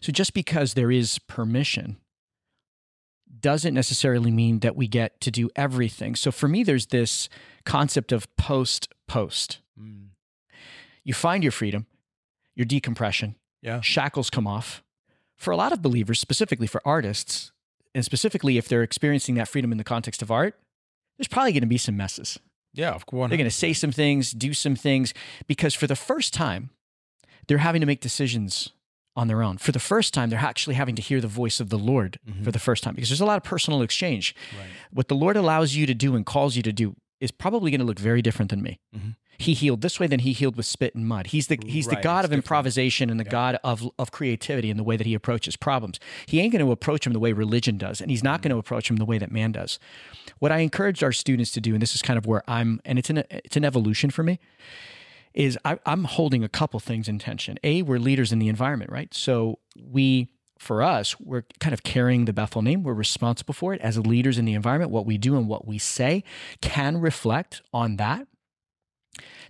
so 0.00 0.12
just 0.12 0.32
because 0.34 0.74
there 0.74 0.90
is 0.90 1.18
permission 1.18 1.96
doesn't 3.40 3.74
necessarily 3.74 4.30
mean 4.30 4.60
that 4.60 4.76
we 4.76 4.86
get 4.86 5.20
to 5.22 5.30
do 5.30 5.50
everything. 5.56 6.14
So 6.14 6.30
for 6.30 6.46
me, 6.48 6.62
there's 6.62 6.86
this 6.86 7.28
concept 7.64 8.12
of 8.12 8.34
post 8.36 8.88
post. 9.08 9.58
Mm. 9.80 10.08
You 11.04 11.14
find 11.14 11.42
your 11.42 11.52
freedom, 11.52 11.86
your 12.54 12.66
decompression, 12.66 13.36
Yeah. 13.62 13.80
shackles 13.80 14.30
come 14.30 14.46
off. 14.46 14.82
For 15.36 15.50
a 15.52 15.56
lot 15.56 15.72
of 15.72 15.80
believers, 15.80 16.20
specifically 16.20 16.66
for 16.66 16.82
artists, 16.84 17.50
and 17.94 18.04
specifically 18.04 18.58
if 18.58 18.68
they're 18.68 18.82
experiencing 18.82 19.34
that 19.36 19.48
freedom 19.48 19.72
in 19.72 19.78
the 19.78 19.84
context 19.84 20.20
of 20.22 20.30
art, 20.30 20.58
there's 21.20 21.28
probably 21.28 21.52
going 21.52 21.60
to 21.60 21.66
be 21.66 21.76
some 21.76 21.96
messes. 21.98 22.38
Yeah, 22.72 22.92
of 22.92 23.04
course. 23.04 23.28
They're 23.28 23.36
going 23.36 23.50
to 23.50 23.54
say 23.54 23.74
some 23.74 23.92
things, 23.92 24.30
do 24.32 24.54
some 24.54 24.74
things, 24.74 25.12
because 25.46 25.74
for 25.74 25.86
the 25.86 25.96
first 25.96 26.32
time, 26.32 26.70
they're 27.46 27.58
having 27.58 27.80
to 27.80 27.86
make 27.86 28.00
decisions 28.00 28.70
on 29.16 29.28
their 29.28 29.42
own. 29.42 29.58
For 29.58 29.72
the 29.72 29.78
first 29.80 30.14
time, 30.14 30.30
they're 30.30 30.38
actually 30.38 30.76
having 30.76 30.94
to 30.96 31.02
hear 31.02 31.20
the 31.20 31.28
voice 31.28 31.60
of 31.60 31.68
the 31.68 31.78
Lord 31.78 32.18
Mhm. 32.26 32.42
for 32.44 32.52
the 32.52 32.58
first 32.60 32.82
time 32.82 32.94
because 32.94 33.10
there's 33.10 33.20
a 33.20 33.26
lot 33.26 33.36
of 33.36 33.42
personal 33.42 33.82
exchange. 33.82 34.34
Right. 34.58 34.68
What 34.92 35.08
the 35.08 35.14
Lord 35.16 35.36
allows 35.36 35.74
you 35.74 35.84
to 35.86 35.94
do 35.94 36.14
and 36.16 36.24
calls 36.24 36.56
you 36.56 36.62
to 36.62 36.72
do 36.72 36.96
is 37.20 37.30
probably 37.30 37.70
going 37.70 37.80
to 37.80 37.86
look 37.86 37.98
very 37.98 38.22
different 38.22 38.50
than 38.50 38.62
me. 38.62 38.80
Mhm. 38.96 39.16
He 39.38 39.54
healed 39.54 39.80
this 39.80 39.98
way 39.98 40.06
than 40.06 40.20
he 40.20 40.32
healed 40.32 40.56
with 40.56 40.66
spit 40.66 40.94
and 40.94 41.06
mud. 41.08 41.28
He's 41.28 41.46
the 41.46 41.58
he's 41.66 41.86
the 41.86 41.96
God 41.96 42.24
of 42.26 42.30
different. 42.30 42.44
improvisation 42.44 43.08
and 43.08 43.18
the 43.18 43.24
Yeah. 43.24 43.30
God 43.30 43.58
of 43.64 43.88
of 43.98 44.10
creativity 44.10 44.68
in 44.68 44.76
the 44.76 44.84
way 44.84 44.96
that 44.98 45.06
he 45.06 45.14
approaches 45.14 45.56
problems. 45.56 45.98
He 46.26 46.40
ain't 46.40 46.52
going 46.52 46.64
to 46.64 46.70
approach 46.72 47.04
them 47.04 47.14
the 47.14 47.18
way 47.20 47.32
religion 47.32 47.78
does, 47.78 48.02
and 48.02 48.10
he's 48.10 48.22
not 48.22 48.42
going 48.42 48.50
to 48.50 48.58
approach 48.58 48.88
them 48.88 48.98
the 48.98 49.06
way 49.06 49.16
that 49.16 49.32
man 49.32 49.52
does. 49.52 49.78
What 50.40 50.52
I 50.52 50.58
encouraged 50.58 51.02
our 51.02 51.12
students 51.12 51.50
to 51.52 51.60
do, 51.60 51.72
and 51.72 51.80
this 51.80 51.94
is 51.94 52.02
kind 52.02 52.18
of 52.18 52.26
where 52.26 52.42
I'm, 52.48 52.80
and 52.84 52.98
it's 52.98 53.08
an 53.08 53.22
it's 53.30 53.56
an 53.56 53.64
evolution 53.64 54.10
for 54.10 54.22
me, 54.22 54.38
is 55.32 55.56
I, 55.64 55.78
I'm 55.86 56.04
holding 56.04 56.44
a 56.44 56.48
couple 56.48 56.78
things 56.80 57.08
in 57.08 57.18
tension. 57.18 57.56
A, 57.64 57.80
we're 57.82 57.98
leaders 57.98 58.32
in 58.32 58.40
the 58.40 58.48
environment, 58.48 58.90
right? 58.90 59.12
So 59.14 59.58
we, 59.80 60.28
for 60.60 60.82
us, 60.82 61.18
we're 61.18 61.46
kind 61.58 61.72
of 61.72 61.82
carrying 61.82 62.26
the 62.26 62.34
Bethel 62.34 62.60
name. 62.60 62.82
We're 62.82 62.92
responsible 62.92 63.54
for 63.54 63.72
it 63.72 63.80
as 63.80 63.98
leaders 63.98 64.36
in 64.36 64.44
the 64.44 64.52
environment. 64.52 64.90
What 64.90 65.06
we 65.06 65.16
do 65.16 65.36
and 65.36 65.48
what 65.48 65.66
we 65.66 65.78
say 65.78 66.22
can 66.60 66.98
reflect 66.98 67.62
on 67.72 67.96
that. 67.96 68.26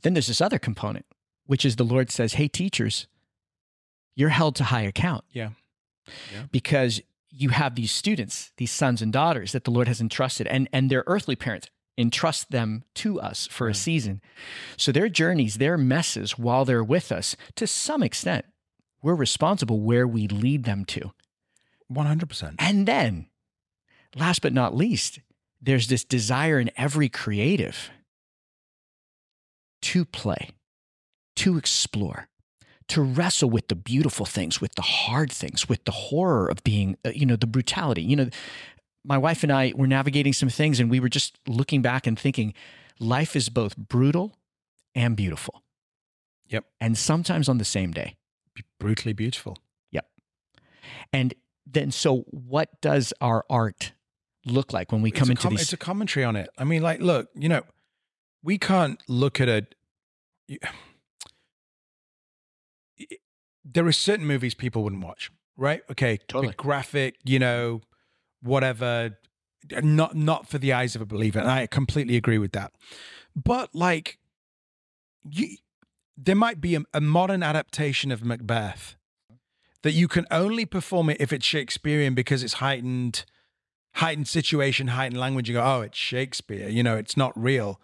Then 0.03 0.15
there's 0.15 0.29
this 0.29 0.41
other 0.41 0.61
component, 0.61 1.07
which 1.47 1.65
is 1.65 1.75
the 1.75 1.85
Lord 1.85 2.13
says, 2.13 2.35
"Hey, 2.35 2.47
teachers, 2.47 3.09
you're 4.15 4.29
held 4.29 4.55
to 4.57 4.65
high 4.65 4.83
account." 4.83 5.25
Yeah. 5.33 5.51
Yeah. 6.33 6.45
Because 6.53 7.01
you 7.29 7.49
have 7.49 7.75
these 7.75 7.91
students, 7.91 8.53
these 8.57 8.71
sons 8.71 9.03
and 9.03 9.13
daughters 9.13 9.51
that 9.51 9.65
the 9.65 9.73
Lord 9.73 9.89
has 9.89 10.01
entrusted, 10.01 10.47
and 10.47 10.69
and 10.73 10.91
their 10.91 11.03
earthly 11.09 11.35
parents 11.35 11.69
entrust 11.99 12.53
them 12.53 12.85
to 12.95 13.21
us 13.21 13.49
for 13.49 13.69
a 13.69 13.75
season. 13.75 14.21
So 14.77 14.93
their 14.93 15.09
journeys, 15.09 15.57
their 15.57 15.77
messes 15.77 16.39
while 16.39 16.65
they're 16.65 16.85
with 16.85 17.11
us, 17.11 17.37
to 17.57 17.67
some 17.67 18.05
extent, 18.05 18.47
we're 19.03 19.15
responsible 19.15 19.81
where 19.81 20.07
we 20.07 20.29
lead 20.29 20.65
them 20.65 20.85
to. 20.87 21.13
100%. 21.93 22.55
And 22.59 22.87
then, 22.87 23.27
last 24.15 24.43
but 24.43 24.53
not 24.53 24.77
least, 24.77 25.21
there's 25.61 25.89
this 25.89 26.05
desire 26.05 26.59
in 26.59 26.71
every 26.77 27.09
creative 27.09 27.91
to 29.83 30.05
play, 30.05 30.51
to 31.37 31.59
explore, 31.59 32.29
to 32.89 33.03
wrestle 33.03 33.51
with 33.51 33.69
the 33.69 33.75
beautiful 33.75 34.27
things, 34.27 34.61
with 34.61 34.75
the 34.75 34.83
hard 34.83 35.31
things, 35.33 35.69
with 35.69 35.85
the 35.85 35.93
horror 35.93 36.49
of 36.49 36.63
being, 36.65 36.97
uh, 37.05 37.11
you 37.15 37.27
know, 37.27 37.37
the 37.37 37.47
brutality. 37.47 38.03
You 38.03 38.17
know, 38.17 38.29
my 39.05 39.19
wife 39.19 39.43
and 39.43 39.53
I 39.53 39.73
were 39.77 39.87
navigating 39.87 40.33
some 40.33 40.49
things 40.49 40.81
and 40.81 40.91
we 40.91 41.01
were 41.01 41.09
just 41.09 41.39
looking 41.47 41.83
back 41.83 42.07
and 42.07 42.19
thinking 42.19 42.55
life 42.99 43.35
is 43.35 43.49
both 43.49 43.77
brutal 43.77 44.37
and 44.95 45.17
beautiful. 45.17 45.63
Yep. 46.49 46.65
And 46.81 46.99
sometimes 46.99 47.49
on 47.49 47.59
the 47.59 47.65
same 47.65 47.93
day. 47.93 48.17
Brutally 48.79 49.13
beautiful. 49.13 49.59
Yep. 49.91 50.07
And 51.13 51.35
then, 51.67 51.91
so 51.91 52.25
what 52.29 52.81
does 52.81 53.13
our 53.21 53.45
art 53.51 53.93
look 54.47 54.73
like 54.73 54.91
when 54.93 55.03
we 55.03 55.11
come 55.11 55.31
into 55.31 55.43
com- 55.43 55.51
these? 55.53 55.63
It's 55.63 55.73
a 55.73 55.77
commentary 55.77 56.25
on 56.25 56.37
it. 56.37 56.49
I 56.59 56.65
mean, 56.65 56.83
like, 56.83 57.01
look, 57.01 57.29
you 57.35 57.49
know, 57.49 57.63
we 58.43 58.59
can't 58.59 59.03
look 59.09 59.41
at 59.41 59.49
a. 59.49 59.67
you- 60.49 60.59
There 63.65 63.87
are 63.87 63.93
certain 63.93 64.27
movies 64.27 64.55
people 64.55 64.83
wouldn't 64.83 65.05
watch, 65.05 65.31
right? 65.57 65.83
Okay, 65.91 66.17
Totally. 66.17 66.49
big 66.49 66.57
graphic, 66.57 67.17
you 67.25 67.39
know, 67.39 67.83
whatever, 68.43 69.19
not 69.83 70.17
not 70.17 70.49
for 70.49 70.59
the 70.59 70.73
eyes 70.73 70.97
of 70.97 71.03
a 71.03 71.07
believer, 71.07 71.39
and 71.39 71.49
I 71.49 71.67
completely 71.67 72.17
agree 72.17 72.39
with 72.39 72.53
that. 72.53 72.73
But 73.37 73.75
like, 73.75 74.19
you, 75.31 75.57
there 76.25 76.37
might 76.37 76.61
be 76.61 76.75
a, 76.75 76.83
a 76.93 77.01
modern 77.01 77.43
adaptation 77.43 78.11
of 78.13 78.25
Macbeth 78.25 78.97
that 79.83 79.93
you 79.93 80.09
can 80.09 80.27
only 80.31 80.67
perform 80.67 81.09
it 81.11 81.17
if 81.21 81.33
it's 81.33 81.47
Shakespearean 81.47 82.15
because 82.15 82.43
it's 82.43 82.55
heightened 82.55 83.25
heightened 83.95 84.29
situation, 84.29 84.89
heightened 84.89 85.19
language, 85.19 85.49
you 85.49 85.55
go, 85.55 85.65
oh, 85.65 85.81
it's 85.81 85.99
Shakespeare, 85.99 86.69
you 86.69 86.83
know, 86.83 86.97
it's 86.97 87.17
not 87.17 87.33
real. 87.41 87.81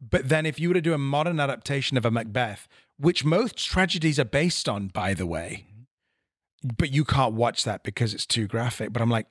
But 0.00 0.28
then 0.28 0.46
if 0.46 0.58
you 0.58 0.68
were 0.68 0.74
to 0.74 0.80
do 0.80 0.94
a 0.94 0.98
modern 0.98 1.38
adaptation 1.38 1.96
of 1.96 2.04
a 2.04 2.10
Macbeth, 2.10 2.66
which 2.98 3.24
most 3.24 3.56
tragedies 3.56 4.18
are 4.18 4.24
based 4.24 4.68
on, 4.68 4.88
by 4.88 5.14
the 5.14 5.26
way, 5.26 5.66
but 6.76 6.90
you 6.90 7.04
can't 7.04 7.34
watch 7.34 7.64
that 7.64 7.84
because 7.84 8.14
it's 8.14 8.26
too 8.26 8.46
graphic. 8.46 8.92
But 8.92 9.00
I'm 9.00 9.10
like, 9.10 9.26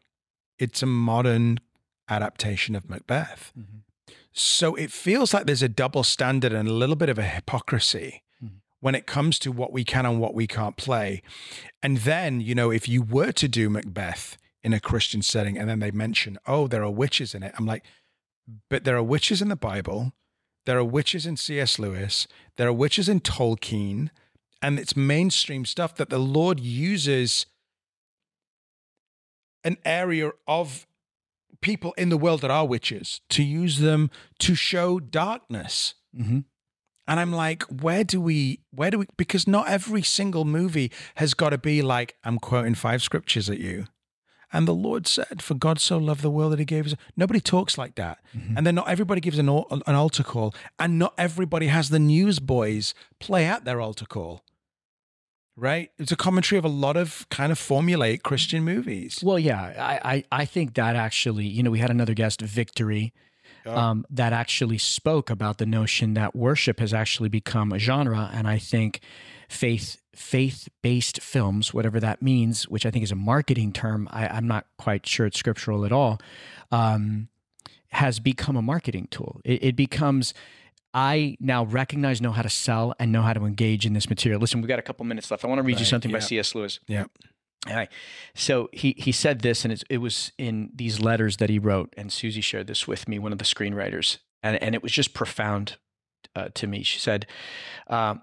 it's 0.60 0.82
a 0.82 0.88
modern 0.88 1.60
adaptation 2.08 2.76
of 2.76 2.90
Macbeth. 2.90 3.52
Mhm. 3.58 3.82
So 4.32 4.76
it 4.76 4.92
feels 4.92 5.34
like 5.34 5.46
there's 5.46 5.62
a 5.62 5.70
double 5.70 6.04
standard 6.04 6.54
and 6.54 6.68
a 6.68 6.74
little 6.74 6.96
bit 6.96 7.10
of 7.10 7.20
a 7.20 7.24
hypocrisy. 7.24 8.24
When 8.84 8.96
it 8.96 9.08
comes 9.08 9.40
to 9.40 9.50
what 9.50 9.72
we 9.72 9.86
can 9.86 10.06
and 10.06 10.20
what 10.20 10.34
we 10.34 10.46
can't 10.46 10.76
play. 10.76 11.22
And 11.82 12.00
then, 12.00 12.42
you 12.42 12.54
know, 12.54 12.70
if 12.70 12.90
you 12.90 13.02
were 13.02 13.32
to 13.32 13.48
do 13.48 13.70
Macbeth 13.70 14.38
in 14.62 14.74
a 14.74 14.80
Christian 14.82 15.22
setting 15.22 15.58
and 15.58 15.70
then 15.70 15.80
they 15.80 15.90
mention, 15.90 16.38
oh, 16.46 16.68
there 16.68 16.84
are 16.84 16.92
witches 16.92 17.34
in 17.34 17.44
it, 17.44 17.54
I'm 17.58 17.66
like, 17.66 17.86
but 18.70 18.84
there 18.84 18.98
are 18.98 19.04
witches 19.04 19.42
in 19.42 19.48
the 19.48 19.56
Bible. 19.56 20.12
There 20.66 20.78
are 20.78 20.84
witches 20.84 21.26
in 21.26 21.38
C.S. 21.38 21.80
Lewis. 21.80 22.28
There 22.58 22.68
are 22.68 22.74
witches 22.74 23.08
in 23.08 23.22
Tolkien. 23.22 24.10
And 24.62 24.78
it's 24.78 24.98
mainstream 24.98 25.64
stuff 25.64 25.96
that 25.96 26.10
the 26.10 26.20
Lord 26.20 26.60
uses 26.60 27.46
an 29.64 29.78
area 29.86 30.32
of 30.46 30.88
people 31.62 31.94
in 31.98 32.10
the 32.10 32.18
world 32.18 32.42
that 32.42 32.52
are 32.52 32.68
witches 32.68 33.22
to 33.30 33.44
use 33.44 33.80
them 33.80 34.12
to 34.40 34.56
show 34.56 35.00
darkness. 35.00 35.94
Mhm. 36.14 36.44
And 37.08 37.20
I'm 37.20 37.34
like, 37.34 37.64
where 37.64 38.04
do 38.04 38.22
we, 38.22 38.62
where 38.72 38.90
do 38.90 39.00
we, 39.00 39.08
because 39.18 39.48
not 39.48 39.68
every 39.68 40.04
single 40.04 40.46
movie 40.46 40.92
has 41.16 41.34
got 41.34 41.50
to 41.50 41.58
be 41.58 41.82
like, 41.82 42.16
I'm 42.24 42.40
quoting 42.40 42.76
five 42.76 43.02
scriptures 43.02 43.50
at 43.50 43.60
you. 43.60 43.86
And 44.54 44.68
the 44.68 44.74
Lord 44.74 45.08
said, 45.08 45.42
For 45.42 45.56
God 45.56 45.80
so 45.80 45.98
loved 45.98 46.22
the 46.22 46.30
world 46.30 46.52
that 46.54 46.60
he 46.60 46.66
gave 46.66 46.86
us. 46.86 46.96
Nobody 47.18 47.42
talks 47.42 47.76
like 47.76 47.96
that. 47.96 48.20
Mm-hmm. 48.38 48.56
And 48.56 48.68
then 48.68 48.76
not 48.76 48.88
everybody 48.88 49.20
gives 49.20 49.40
an, 49.40 49.50
an 49.50 49.96
altar 49.96 50.24
call. 50.24 50.54
And 50.78 51.00
not 51.00 51.16
everybody 51.18 51.68
has 51.68 51.90
the 51.90 52.00
newsboys 52.00 52.94
play 53.20 53.48
out 53.48 53.66
their 53.66 53.82
altar 53.82 54.06
call. 54.06 54.44
Right? 55.56 55.92
It's 55.98 56.12
a 56.12 56.16
commentary 56.16 56.58
of 56.60 56.66
a 56.66 56.70
lot 56.70 56.98
of 56.98 57.28
kind 57.30 57.52
of 57.52 57.60
formulaic 57.60 58.24
Christian 58.24 58.64
movies. 58.64 59.20
Well, 59.24 59.38
yeah, 59.38 59.74
I, 59.78 60.14
I, 60.14 60.42
I 60.42 60.46
think 60.46 60.76
that 60.76 60.96
actually, 60.96 61.46
you 61.46 61.62
know, 61.64 61.72
we 61.72 61.80
had 61.80 61.92
another 61.92 62.14
guest, 62.14 62.42
Victory, 62.42 63.14
um, 63.66 64.06
that 64.10 64.34
actually 64.34 64.78
spoke 64.78 65.30
about 65.30 65.58
the 65.58 65.66
notion 65.66 66.14
that 66.16 66.36
worship 66.36 66.80
has 66.80 66.94
actually 66.94 67.30
become 67.30 67.72
a 67.72 67.80
genre, 67.80 68.30
and 68.34 68.48
I 68.48 68.58
think 68.58 69.02
faith 69.50 69.98
faith 70.16 70.70
based 70.82 71.22
films, 71.22 71.74
whatever 71.74 72.00
that 72.00 72.22
means, 72.22 72.68
which 72.68 72.86
I 72.86 72.92
think 72.92 73.04
is 73.04 73.12
a 73.12 73.16
marketing 73.16 73.74
term, 73.74 74.08
I, 74.12 74.28
I'm 74.28 74.48
not 74.48 74.66
quite 74.78 75.08
sure 75.08 75.26
it's 75.26 75.40
scriptural 75.40 75.86
at 75.86 75.92
all, 75.92 76.20
um, 76.72 77.30
has 77.90 78.20
become 78.20 78.56
a 78.56 78.62
marketing 78.62 79.08
tool. 79.10 79.42
It, 79.44 79.64
it 79.64 79.76
becomes. 79.76 80.34
I 80.96 81.38
now 81.40 81.66
recognize, 81.66 82.22
know 82.22 82.32
how 82.32 82.44
to 82.44 82.50
sell, 82.50 82.94
and 83.00 83.12
know 83.12 83.24
how 83.24 83.34
to 83.34 83.46
engage 83.46 83.84
in 83.88 83.94
this 83.94 84.08
material. 84.08 84.40
Listen, 84.40 84.62
we've 84.62 84.68
got 84.68 84.78
a 84.78 84.84
couple 84.84 85.04
minutes 85.06 85.32
left. 85.32 85.44
I 85.44 85.48
want 85.48 85.58
to 85.58 85.64
read 85.64 85.78
you 85.78 85.86
Right, 85.86 85.88
something 85.88 86.12
by. 86.12 86.20
C.S. 86.20 86.54
Lewis. 86.54 86.80
Yeah. 86.88 87.06
All 87.68 87.76
right. 87.76 87.90
So 88.36 88.70
he 88.74 88.94
he 88.98 89.12
said 89.12 89.42
this, 89.42 89.64
and 89.64 89.72
it's, 89.72 89.84
it 89.90 90.00
was 90.00 90.32
in 90.38 90.72
these 90.76 91.00
letters 91.00 91.38
that 91.38 91.50
he 91.50 91.60
wrote, 91.60 91.94
and 91.96 92.12
Susie 92.12 92.42
shared 92.42 92.68
this 92.68 92.88
with 92.88 93.08
me, 93.08 93.20
one 93.20 93.32
of 93.32 93.38
the 93.38 93.46
screenwriters, 93.46 94.18
and 94.42 94.62
and 94.62 94.76
it 94.76 94.84
was 94.84 94.92
just 94.92 95.14
profound 95.14 95.78
uh, 96.36 96.50
to 96.56 96.68
me. 96.68 96.84
She 96.84 97.00
said, 97.00 97.26
uh, 97.88 98.16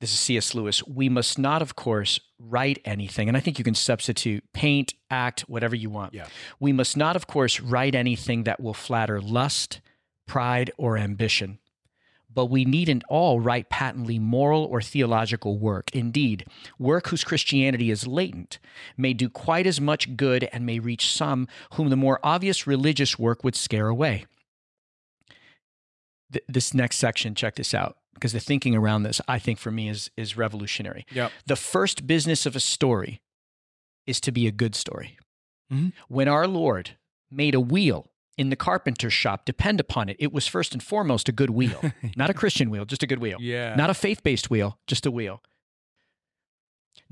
"This 0.00 0.14
is 0.14 0.18
C.S. 0.18 0.54
Lewis. 0.54 0.86
We 0.86 1.10
must 1.10 1.38
not, 1.38 1.60
of 1.60 1.76
course, 1.76 2.18
write 2.38 2.78
anything, 2.86 3.28
and 3.28 3.36
I 3.36 3.40
think 3.40 3.58
you 3.58 3.64
can 3.64 3.74
substitute 3.74 4.44
paint, 4.54 4.94
act, 5.10 5.42
whatever 5.42 5.76
you 5.76 5.90
want. 5.90 6.14
Yeah. 6.14 6.28
We 6.58 6.72
must 6.72 6.96
not, 6.96 7.16
of 7.16 7.26
course, 7.26 7.60
write 7.60 7.94
anything 7.94 8.44
that 8.44 8.60
will 8.60 8.74
flatter 8.74 9.20
lust, 9.20 9.80
pride, 10.26 10.70
or 10.78 10.96
ambition." 10.96 11.58
But 12.36 12.46
we 12.46 12.66
needn't 12.66 13.02
all 13.08 13.40
write 13.40 13.70
patently 13.70 14.18
moral 14.18 14.64
or 14.64 14.82
theological 14.82 15.58
work. 15.58 15.90
Indeed, 15.94 16.44
work 16.78 17.08
whose 17.08 17.24
Christianity 17.24 17.90
is 17.90 18.06
latent 18.06 18.58
may 18.96 19.14
do 19.14 19.30
quite 19.30 19.66
as 19.66 19.80
much 19.80 20.16
good 20.18 20.44
and 20.52 20.66
may 20.66 20.78
reach 20.78 21.10
some 21.10 21.48
whom 21.72 21.88
the 21.88 21.96
more 21.96 22.20
obvious 22.22 22.66
religious 22.66 23.18
work 23.18 23.42
would 23.42 23.56
scare 23.56 23.88
away. 23.88 24.26
Th- 26.30 26.44
this 26.46 26.74
next 26.74 26.98
section, 26.98 27.34
check 27.34 27.54
this 27.56 27.72
out, 27.72 27.96
because 28.12 28.34
the 28.34 28.40
thinking 28.40 28.74
around 28.74 29.04
this, 29.04 29.18
I 29.26 29.38
think 29.38 29.58
for 29.58 29.70
me, 29.70 29.88
is, 29.88 30.10
is 30.18 30.36
revolutionary. 30.36 31.06
Yep. 31.12 31.32
The 31.46 31.56
first 31.56 32.06
business 32.06 32.44
of 32.44 32.54
a 32.54 32.60
story 32.60 33.22
is 34.06 34.20
to 34.20 34.30
be 34.30 34.46
a 34.46 34.52
good 34.52 34.74
story. 34.74 35.16
Mhm. 35.72 35.92
When 36.08 36.28
our 36.28 36.46
Lord 36.46 36.98
made 37.30 37.54
a 37.54 37.60
wheel 37.60 38.10
in 38.36 38.50
the 38.50 38.56
carpenter's 38.56 39.12
shop, 39.12 39.44
depend 39.44 39.80
upon 39.80 40.08
it, 40.08 40.16
it 40.18 40.32
was 40.32 40.46
first 40.46 40.72
and 40.72 40.82
foremost 40.82 41.28
a 41.28 41.32
good 41.32 41.50
wheel, 41.50 41.80
not 42.16 42.30
a 42.30 42.34
Christian 42.34 42.70
wheel, 42.70 42.84
just 42.84 43.02
a 43.02 43.06
good 43.06 43.18
wheel. 43.18 43.38
Yeah. 43.40 43.74
Not 43.74 43.90
a 43.90 43.94
faith 43.94 44.22
based 44.22 44.50
wheel, 44.50 44.78
just 44.86 45.06
a 45.06 45.10
wheel. 45.10 45.42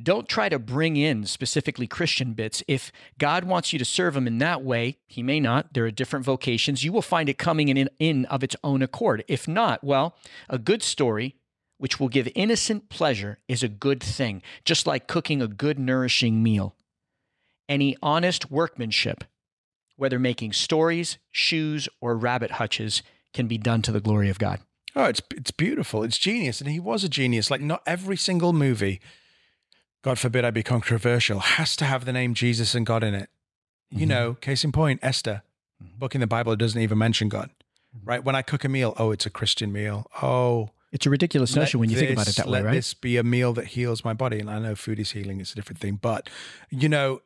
Don't 0.02 0.28
try 0.28 0.48
to 0.48 0.58
bring 0.58 0.96
in 0.96 1.24
specifically 1.24 1.87
Christian 1.87 2.32
bits. 2.32 2.62
If 2.66 2.90
God 3.18 3.44
wants 3.44 3.72
you 3.72 3.78
to 3.78 3.84
serve 3.84 4.16
Him 4.16 4.26
in 4.26 4.38
that 4.38 4.62
way, 4.62 4.98
He 5.06 5.22
may 5.22 5.38
not. 5.40 5.72
There 5.72 5.84
are 5.84 5.90
different 5.90 6.24
vocations. 6.24 6.82
You 6.82 6.92
will 6.92 7.02
find 7.02 7.28
it 7.28 7.38
coming 7.38 7.68
in, 7.68 7.88
in 7.98 8.24
of 8.26 8.42
its 8.42 8.56
own 8.64 8.82
accord. 8.82 9.24
If 9.28 9.46
not, 9.46 9.84
well, 9.84 10.16
a 10.48 10.58
good 10.58 10.82
story, 10.82 11.37
which 11.78 12.00
will 12.00 12.08
give 12.08 12.28
innocent 12.34 12.88
pleasure, 12.88 13.38
is 13.46 13.62
a 13.62 13.68
good 13.68 14.02
thing, 14.02 14.42
just 14.64 14.87
like 14.87 15.06
cooking 15.06 15.40
a 15.40 15.48
good, 15.48 15.78
nourishing 15.78 16.42
meal. 16.42 16.74
Any 17.68 17.96
honest 18.02 18.50
workmanship, 18.50 19.24
whether 19.96 20.18
making 20.18 20.52
stories, 20.52 21.18
shoes, 21.30 21.88
or 22.00 22.16
rabbit 22.16 22.52
hutches, 22.52 23.02
can 23.33 23.46
be 23.46 23.59
done 23.59 23.83
to 23.83 23.92
the 23.92 24.00
glory 24.00 24.28
of 24.30 24.38
God. 24.38 24.61
Oh, 24.96 25.04
it's 25.04 25.20
it's 25.35 25.50
beautiful. 25.50 26.02
It's 26.04 26.18
genius, 26.18 26.61
and 26.61 26.70
he 26.70 26.78
was 26.80 27.02
a 27.04 27.09
genius. 27.09 27.50
Like 27.50 27.61
not 27.61 27.83
every 27.87 28.16
single 28.16 28.52
movie, 28.52 29.00
God 30.02 30.18
forbid 30.18 30.44
I 30.44 30.50
be 30.50 30.62
controversial, 30.62 31.40
has 31.40 31.74
to 31.76 31.85
have 31.85 32.04
the 32.04 32.12
name 32.12 32.35
Jesus 32.35 32.74
and 32.74 32.87
God 32.87 33.02
in 33.02 33.14
it. 33.14 33.28
You 33.90 34.07
Mhm. 34.07 34.09
know, 34.09 34.35
case 34.35 34.64
in 34.64 34.72
point, 34.72 35.00
Esther, 35.02 35.42
Mhm. 35.83 35.98
book 35.98 36.14
in 36.14 36.20
the 36.20 36.26
Bible 36.26 36.54
doesn't 36.57 36.80
even 36.80 36.98
mention 36.98 37.28
God. 37.28 37.50
Right? 38.04 38.22
When 38.24 38.35
I 38.35 38.42
cook 38.42 38.64
a 38.64 38.68
meal, 38.68 38.92
oh, 38.98 39.12
it's 39.12 39.24
a 39.26 39.30
Christian 39.30 39.72
meal. 39.72 40.07
Oh, 40.22 40.70
It's 40.92 41.07
a 41.07 41.11
ridiculous 41.11 41.54
notion 41.57 41.80
when 41.80 41.90
you 41.90 41.96
think 41.96 42.11
about 42.12 42.22
it 42.22 42.26
this- 42.26 42.37
that 42.37 42.46
way, 42.46 42.59
let 42.61 42.64
right? 42.66 42.72
this 42.74 42.94
be 42.94 43.16
a 43.16 43.24
meal 43.24 43.52
that 43.54 43.68
heals 43.68 44.04
my 44.04 44.12
body. 44.14 44.38
And 44.38 44.48
I 44.50 44.59
know 44.61 44.74
food 44.76 44.98
is 45.00 45.11
healing; 45.12 45.40
it's 45.40 45.52
a 45.52 45.57
different 45.57 45.80
thing. 45.80 45.96
But 45.96 46.28
you 46.70 46.88
know, 46.88 47.20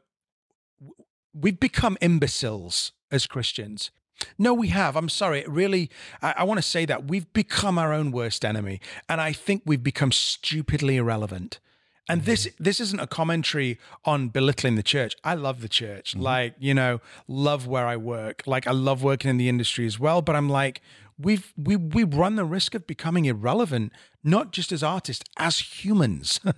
we've 1.35 1.61
become 1.61 1.97
imbeciles 2.01 2.93
as 3.11 3.27
Christians. 3.27 3.91
No, 4.37 4.53
we 4.53 4.69
have. 4.69 4.97
I'm 4.97 5.09
sorry. 5.09 5.41
It 5.41 5.49
really, 5.49 5.91
I, 6.21 6.35
I 6.39 6.45
want 6.45 6.59
to 6.59 6.63
say 6.63 6.85
that 6.87 7.07
we've 7.07 7.33
become 7.33 7.79
our 7.79 7.93
own 7.93 8.11
worst 8.11 8.45
enemy, 8.45 8.81
and 9.09 9.21
I 9.21 9.33
think 9.33 9.63
we've 9.65 9.83
become 9.83 10.11
stupidly 10.11 10.97
irrelevant. 10.97 11.61
And 12.09 12.25
this 12.25 12.47
mm-hmm. 12.47 12.65
this 12.65 12.81
isn't 12.81 13.01
a 13.01 13.07
commentary 13.07 13.79
on 14.05 14.29
belittling 14.29 14.77
the 14.77 14.83
church. 14.83 15.15
I 15.23 15.35
love 15.35 15.61
the 15.61 15.69
church. 15.69 16.13
Mm-hmm. 16.13 16.23
Like, 16.23 16.55
you 16.59 16.75
know, 16.75 17.01
love 17.29 17.67
where 17.67 17.87
I 17.87 17.97
work. 17.97 18.43
Like 18.47 18.67
I 18.67 18.73
love 18.73 19.03
working 19.03 19.31
in 19.31 19.37
the 19.37 19.49
industry 19.49 19.87
as 19.87 20.01
well, 20.01 20.23
but 20.23 20.35
I'm 20.35 20.49
like 20.49 20.81
we've 21.19 21.53
we 21.57 21.77
we 21.77 22.05
run 22.05 22.37
the 22.37 22.45
risk 22.45 22.75
of 22.75 22.87
becoming 22.87 23.25
irrelevant 23.25 23.93
not 24.31 24.53
just 24.53 24.73
as 24.73 24.83
artists, 24.83 25.25
as 25.37 25.59
humans. 25.59 26.41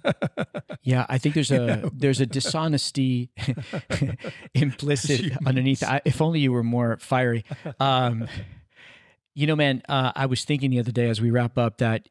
Yeah, 0.82 1.04
I 1.10 1.18
think 1.18 1.34
there's 1.34 1.50
a 1.50 1.90
there's 1.92 2.20
a 2.20 2.26
dishonesty 2.26 3.30
implicit 4.54 5.32
underneath. 5.44 5.82
I, 5.82 6.00
if 6.06 6.22
only 6.22 6.40
you 6.40 6.52
were 6.52 6.62
more 6.62 6.96
fiery. 6.96 7.44
Um, 7.78 8.26
you 9.34 9.46
know, 9.46 9.54
man, 9.56 9.82
uh, 9.90 10.12
I 10.16 10.24
was 10.24 10.44
thinking 10.44 10.70
the 10.70 10.78
other 10.78 10.90
day 10.90 11.10
as 11.10 11.20
we 11.20 11.30
wrap 11.30 11.58
up 11.58 11.76
that 11.78 12.08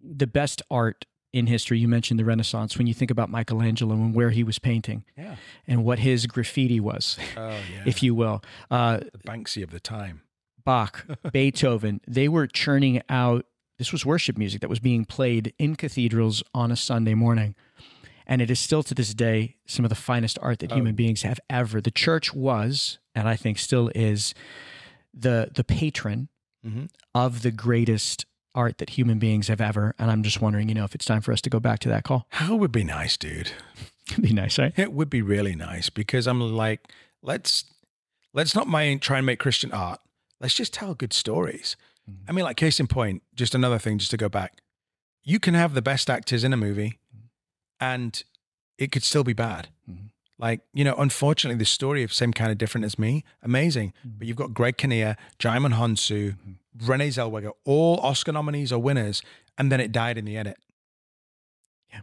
the 0.00 0.28
best 0.28 0.62
art 0.70 1.04
in 1.32 1.46
history. 1.46 1.78
You 1.78 1.88
mentioned 1.88 2.18
the 2.18 2.24
Renaissance. 2.24 2.78
When 2.78 2.86
you 2.86 2.94
think 2.94 3.10
about 3.10 3.30
Michelangelo 3.30 3.94
and 3.94 4.14
where 4.14 4.30
he 4.30 4.42
was 4.42 4.58
painting 4.58 5.04
yeah. 5.16 5.36
and 5.66 5.84
what 5.84 5.98
his 5.98 6.26
graffiti 6.26 6.80
was, 6.80 7.18
Oh 7.36 7.48
yeah. 7.48 7.82
if 7.86 8.02
you 8.02 8.14
will, 8.14 8.42
uh, 8.70 8.98
the 8.98 9.18
Banksy 9.26 9.62
of 9.62 9.70
the 9.70 9.80
time. 9.80 10.22
Bach, 10.64 11.06
Beethoven, 11.32 12.00
they 12.08 12.28
were 12.28 12.46
churning 12.46 13.02
out. 13.08 13.46
This 13.78 13.92
was 13.92 14.06
worship 14.06 14.38
music 14.38 14.60
that 14.62 14.70
was 14.70 14.80
being 14.80 15.04
played 15.04 15.52
in 15.58 15.76
cathedrals 15.76 16.42
on 16.54 16.70
a 16.72 16.76
Sunday 16.76 17.14
morning. 17.14 17.54
And 18.26 18.42
it 18.42 18.50
is 18.50 18.58
still 18.58 18.82
to 18.84 18.94
this 18.94 19.14
day 19.14 19.56
some 19.66 19.84
of 19.84 19.88
the 19.88 19.94
finest 19.94 20.38
art 20.42 20.58
that 20.60 20.72
Oh. 20.72 20.76
human 20.76 20.94
beings 20.94 21.22
have 21.22 21.38
ever. 21.48 21.80
The 21.80 21.90
church 21.90 22.34
was, 22.34 22.98
and 23.14 23.28
I 23.28 23.36
think 23.36 23.58
still 23.58 23.90
is, 23.94 24.34
the 25.14 25.50
the 25.54 25.64
patron 25.64 26.28
Mhm. 26.66 26.88
of 27.14 27.42
the 27.42 27.50
greatest 27.52 28.24
art 28.54 28.78
that 28.78 28.90
human 28.90 29.18
beings 29.18 29.48
have 29.48 29.60
ever. 29.60 29.94
And 29.98 30.10
I'm 30.10 30.22
just 30.22 30.40
wondering, 30.40 30.68
you 30.68 30.74
know, 30.74 30.84
if 30.84 30.94
it's 30.94 31.04
time 31.04 31.20
for 31.22 31.32
us 31.32 31.40
to 31.42 31.50
go 31.50 31.60
back 31.60 31.78
to 31.80 31.88
that 31.90 32.04
call. 32.04 32.26
How 32.30 32.56
would 32.56 32.72
be 32.72 32.84
nice, 32.84 33.16
dude. 33.16 33.52
It'd 34.10 34.22
be 34.24 34.32
nice, 34.32 34.58
right? 34.58 34.72
It 34.76 34.92
would 34.92 35.10
be 35.10 35.22
really 35.22 35.54
nice 35.54 35.90
because 35.90 36.26
I'm 36.26 36.40
like, 36.40 36.80
let's 37.22 37.64
let's 38.32 38.54
not 38.54 38.66
mind 38.66 39.02
try 39.02 39.18
and 39.18 39.26
make 39.26 39.38
Christian 39.38 39.72
art. 39.72 40.00
Let's 40.40 40.54
just 40.54 40.74
tell 40.74 40.94
good 40.94 41.12
stories. 41.12 41.76
I 42.28 42.32
mean, 42.32 42.44
like 42.44 42.56
case 42.56 42.78
in 42.78 42.86
point, 42.86 43.22
just 43.34 43.54
another 43.54 43.78
thing, 43.78 43.98
just 43.98 44.10
to 44.12 44.16
go 44.16 44.28
back. 44.28 44.60
You 45.24 45.40
can 45.40 45.54
have 45.54 45.74
the 45.74 45.82
best 45.82 46.08
actors 46.08 46.44
in 46.44 46.52
a 46.52 46.56
movie, 46.56 46.98
and 47.80 48.22
it 48.78 48.92
could 48.92 49.02
still 49.02 49.24
be 49.24 49.32
bad. 49.32 49.68
Mhm. 49.90 50.10
Like 50.38 50.60
you 50.72 50.84
know, 50.84 50.94
unfortunately, 50.96 51.58
the 51.58 51.64
story 51.64 52.02
of 52.02 52.12
same 52.12 52.32
kind 52.32 52.52
of 52.52 52.58
different 52.58 52.84
as 52.84 52.98
me, 52.98 53.24
amazing. 53.42 53.92
Mhm. 54.06 54.18
But 54.18 54.26
you've 54.28 54.36
got 54.36 54.54
Greg 54.54 54.76
Kinnear, 54.76 55.16
Djimon 55.38 55.74
Hounsou, 55.74 56.36
Mhm. 56.36 56.56
Renee 56.88 57.08
Zellweger, 57.08 57.52
all 57.64 57.98
Oscar 58.00 58.32
nominees 58.32 58.70
or 58.70 58.80
winners, 58.80 59.22
and 59.58 59.72
then 59.72 59.80
it 59.80 59.90
died 59.92 60.18
in 60.18 60.24
the 60.26 60.36
edit. 60.36 60.58
Yeah. 61.90 62.00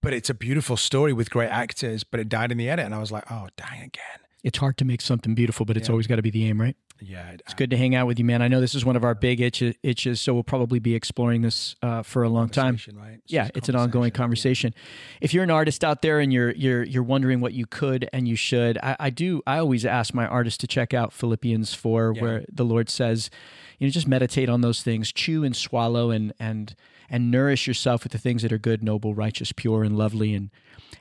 But 0.00 0.12
it's 0.14 0.30
a 0.30 0.34
beautiful 0.34 0.76
story 0.76 1.12
with 1.12 1.30
great 1.30 1.50
actors, 1.50 2.02
but 2.02 2.18
it 2.18 2.28
died 2.28 2.50
in 2.50 2.58
the 2.58 2.68
edit, 2.70 2.86
and 2.86 2.94
I 2.94 2.98
was 2.98 3.12
like, 3.12 3.30
oh, 3.30 3.48
dying 3.56 3.82
again. 3.82 4.20
It's 4.42 4.58
hard 4.58 4.78
to 4.78 4.84
make 4.84 5.02
something 5.02 5.34
beautiful, 5.34 5.66
but 5.66 5.76
it's 5.76 5.88
Yeah. 5.88 5.92
always 5.92 6.06
got 6.06 6.16
to 6.16 6.22
be 6.22 6.30
the 6.30 6.46
aim, 6.46 6.60
right? 6.60 6.76
Yeah, 7.02 7.32
It's 7.32 7.54
good 7.54 7.70
to 7.70 7.76
hang 7.78 7.94
out 7.94 8.06
with 8.06 8.18
you, 8.18 8.24
man. 8.26 8.42
I 8.42 8.48
know 8.48 8.60
this 8.60 8.74
is 8.74 8.84
one 8.84 8.94
of 8.96 9.04
our 9.04 9.14
big 9.14 9.40
itches, 9.40 9.74
itches 9.82 10.20
so 10.20 10.34
we'll 10.34 10.42
probably 10.42 10.78
be 10.78 10.94
exploring 10.94 11.40
this 11.42 11.74
uh, 11.82 12.02
for 12.02 12.22
a 12.22 12.28
long 12.28 12.50
time. 12.50 12.78
Right? 12.94 13.20
Yeah, 13.26 13.48
it's 13.54 13.68
an 13.70 13.74
ongoing 13.76 14.10
conversation. 14.10 14.74
If 15.20 15.32
you're 15.32 15.44
an 15.44 15.50
artist 15.50 15.82
out 15.82 16.02
there 16.02 16.20
and 16.20 16.30
you're 16.32 16.50
you're 16.52 16.82
you're 16.82 17.02
wondering 17.02 17.40
what 17.40 17.54
you 17.54 17.64
could 17.66 18.08
and 18.12 18.28
you 18.28 18.36
should, 18.36 18.76
I, 18.82 18.96
I 19.00 19.10
do. 19.10 19.42
I 19.46 19.58
always 19.58 19.86
ask 19.86 20.12
my 20.12 20.26
artists 20.26 20.58
to 20.58 20.66
check 20.66 20.92
out 20.92 21.12
Philippians 21.14 21.72
four, 21.72 22.12
Yeah. 22.14 22.22
where 22.22 22.44
the 22.52 22.64
Lord 22.64 22.90
says, 22.90 23.30
you 23.78 23.86
know, 23.86 23.90
just 23.90 24.06
meditate 24.08 24.48
on 24.50 24.60
those 24.60 24.82
things, 24.82 25.10
chew 25.10 25.42
and 25.42 25.56
swallow, 25.56 26.10
and 26.10 26.34
and 26.38 26.74
and 27.08 27.30
nourish 27.30 27.66
yourself 27.66 28.02
with 28.04 28.12
the 28.12 28.18
things 28.18 28.42
that 28.42 28.52
are 28.52 28.58
good, 28.58 28.82
noble, 28.84 29.14
righteous, 29.14 29.52
pure, 29.52 29.84
and 29.84 29.96
lovely, 29.96 30.34
and 30.34 30.50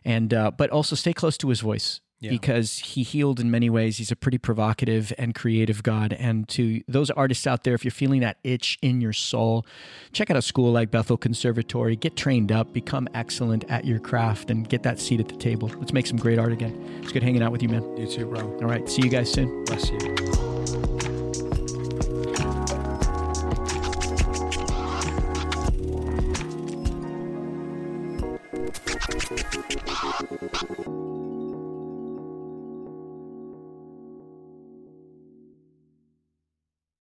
and 0.06 0.34
uh, 0.34 0.50
but 0.52 0.70
also 0.70 0.96
stay 0.96 1.12
close 1.14 1.38
to 1.40 1.50
His 1.50 1.60
voice. 1.60 2.00
Yeah. 2.22 2.32
because 2.32 2.80
he 2.80 3.03
healed 3.03 3.39
in 3.39 3.49
many 3.49 3.70
ways. 3.70 3.97
He's 3.97 4.11
a 4.11 4.15
pretty 4.15 4.38
provocative 4.38 5.13
and 5.17 5.34
creative 5.34 5.84
God. 5.84 6.11
And 6.13 6.49
to 6.49 6.82
those 6.88 7.09
artists 7.09 7.47
out 7.47 7.63
there, 7.63 7.74
if 7.74 7.86
you're 7.86 7.91
feeling 7.91 8.20
that 8.22 8.38
itch 8.43 8.78
in 8.82 8.99
your 8.99 9.13
soul, 9.13 9.65
check 10.11 10.30
out 10.30 10.36
a 10.36 10.41
school 10.41 10.72
like 10.74 10.91
Bethel 10.91 11.15
Conservatory. 11.17 11.95
Get 11.95 12.17
trained 12.17 12.51
up, 12.51 12.74
become 12.74 13.07
excellent 13.13 13.63
at 13.70 13.86
your 13.86 13.99
craft, 13.99 14.51
and 14.51 14.67
get 14.67 14.84
that 14.84 14.99
seat 14.99 15.22
at 15.22 15.30
the 15.30 15.38
table. 15.38 15.72
Let's 15.78 15.93
make 15.93 16.07
some 16.07 16.17
great 16.17 16.39
art 16.39 16.51
again. 16.51 16.99
It's 17.01 17.13
good 17.13 17.24
hanging 17.24 17.41
out 17.41 17.53
with 17.53 17.63
you, 17.63 17.70
man. 17.70 17.95
You 17.95 18.05
too, 18.07 18.26
bro. 18.26 18.41
All 18.41 18.67
right. 18.67 18.89
See 18.89 19.01
you 19.01 19.09
guys 19.09 19.32
soon. 19.32 19.63
Bless 19.63 19.89
you. 19.89 20.49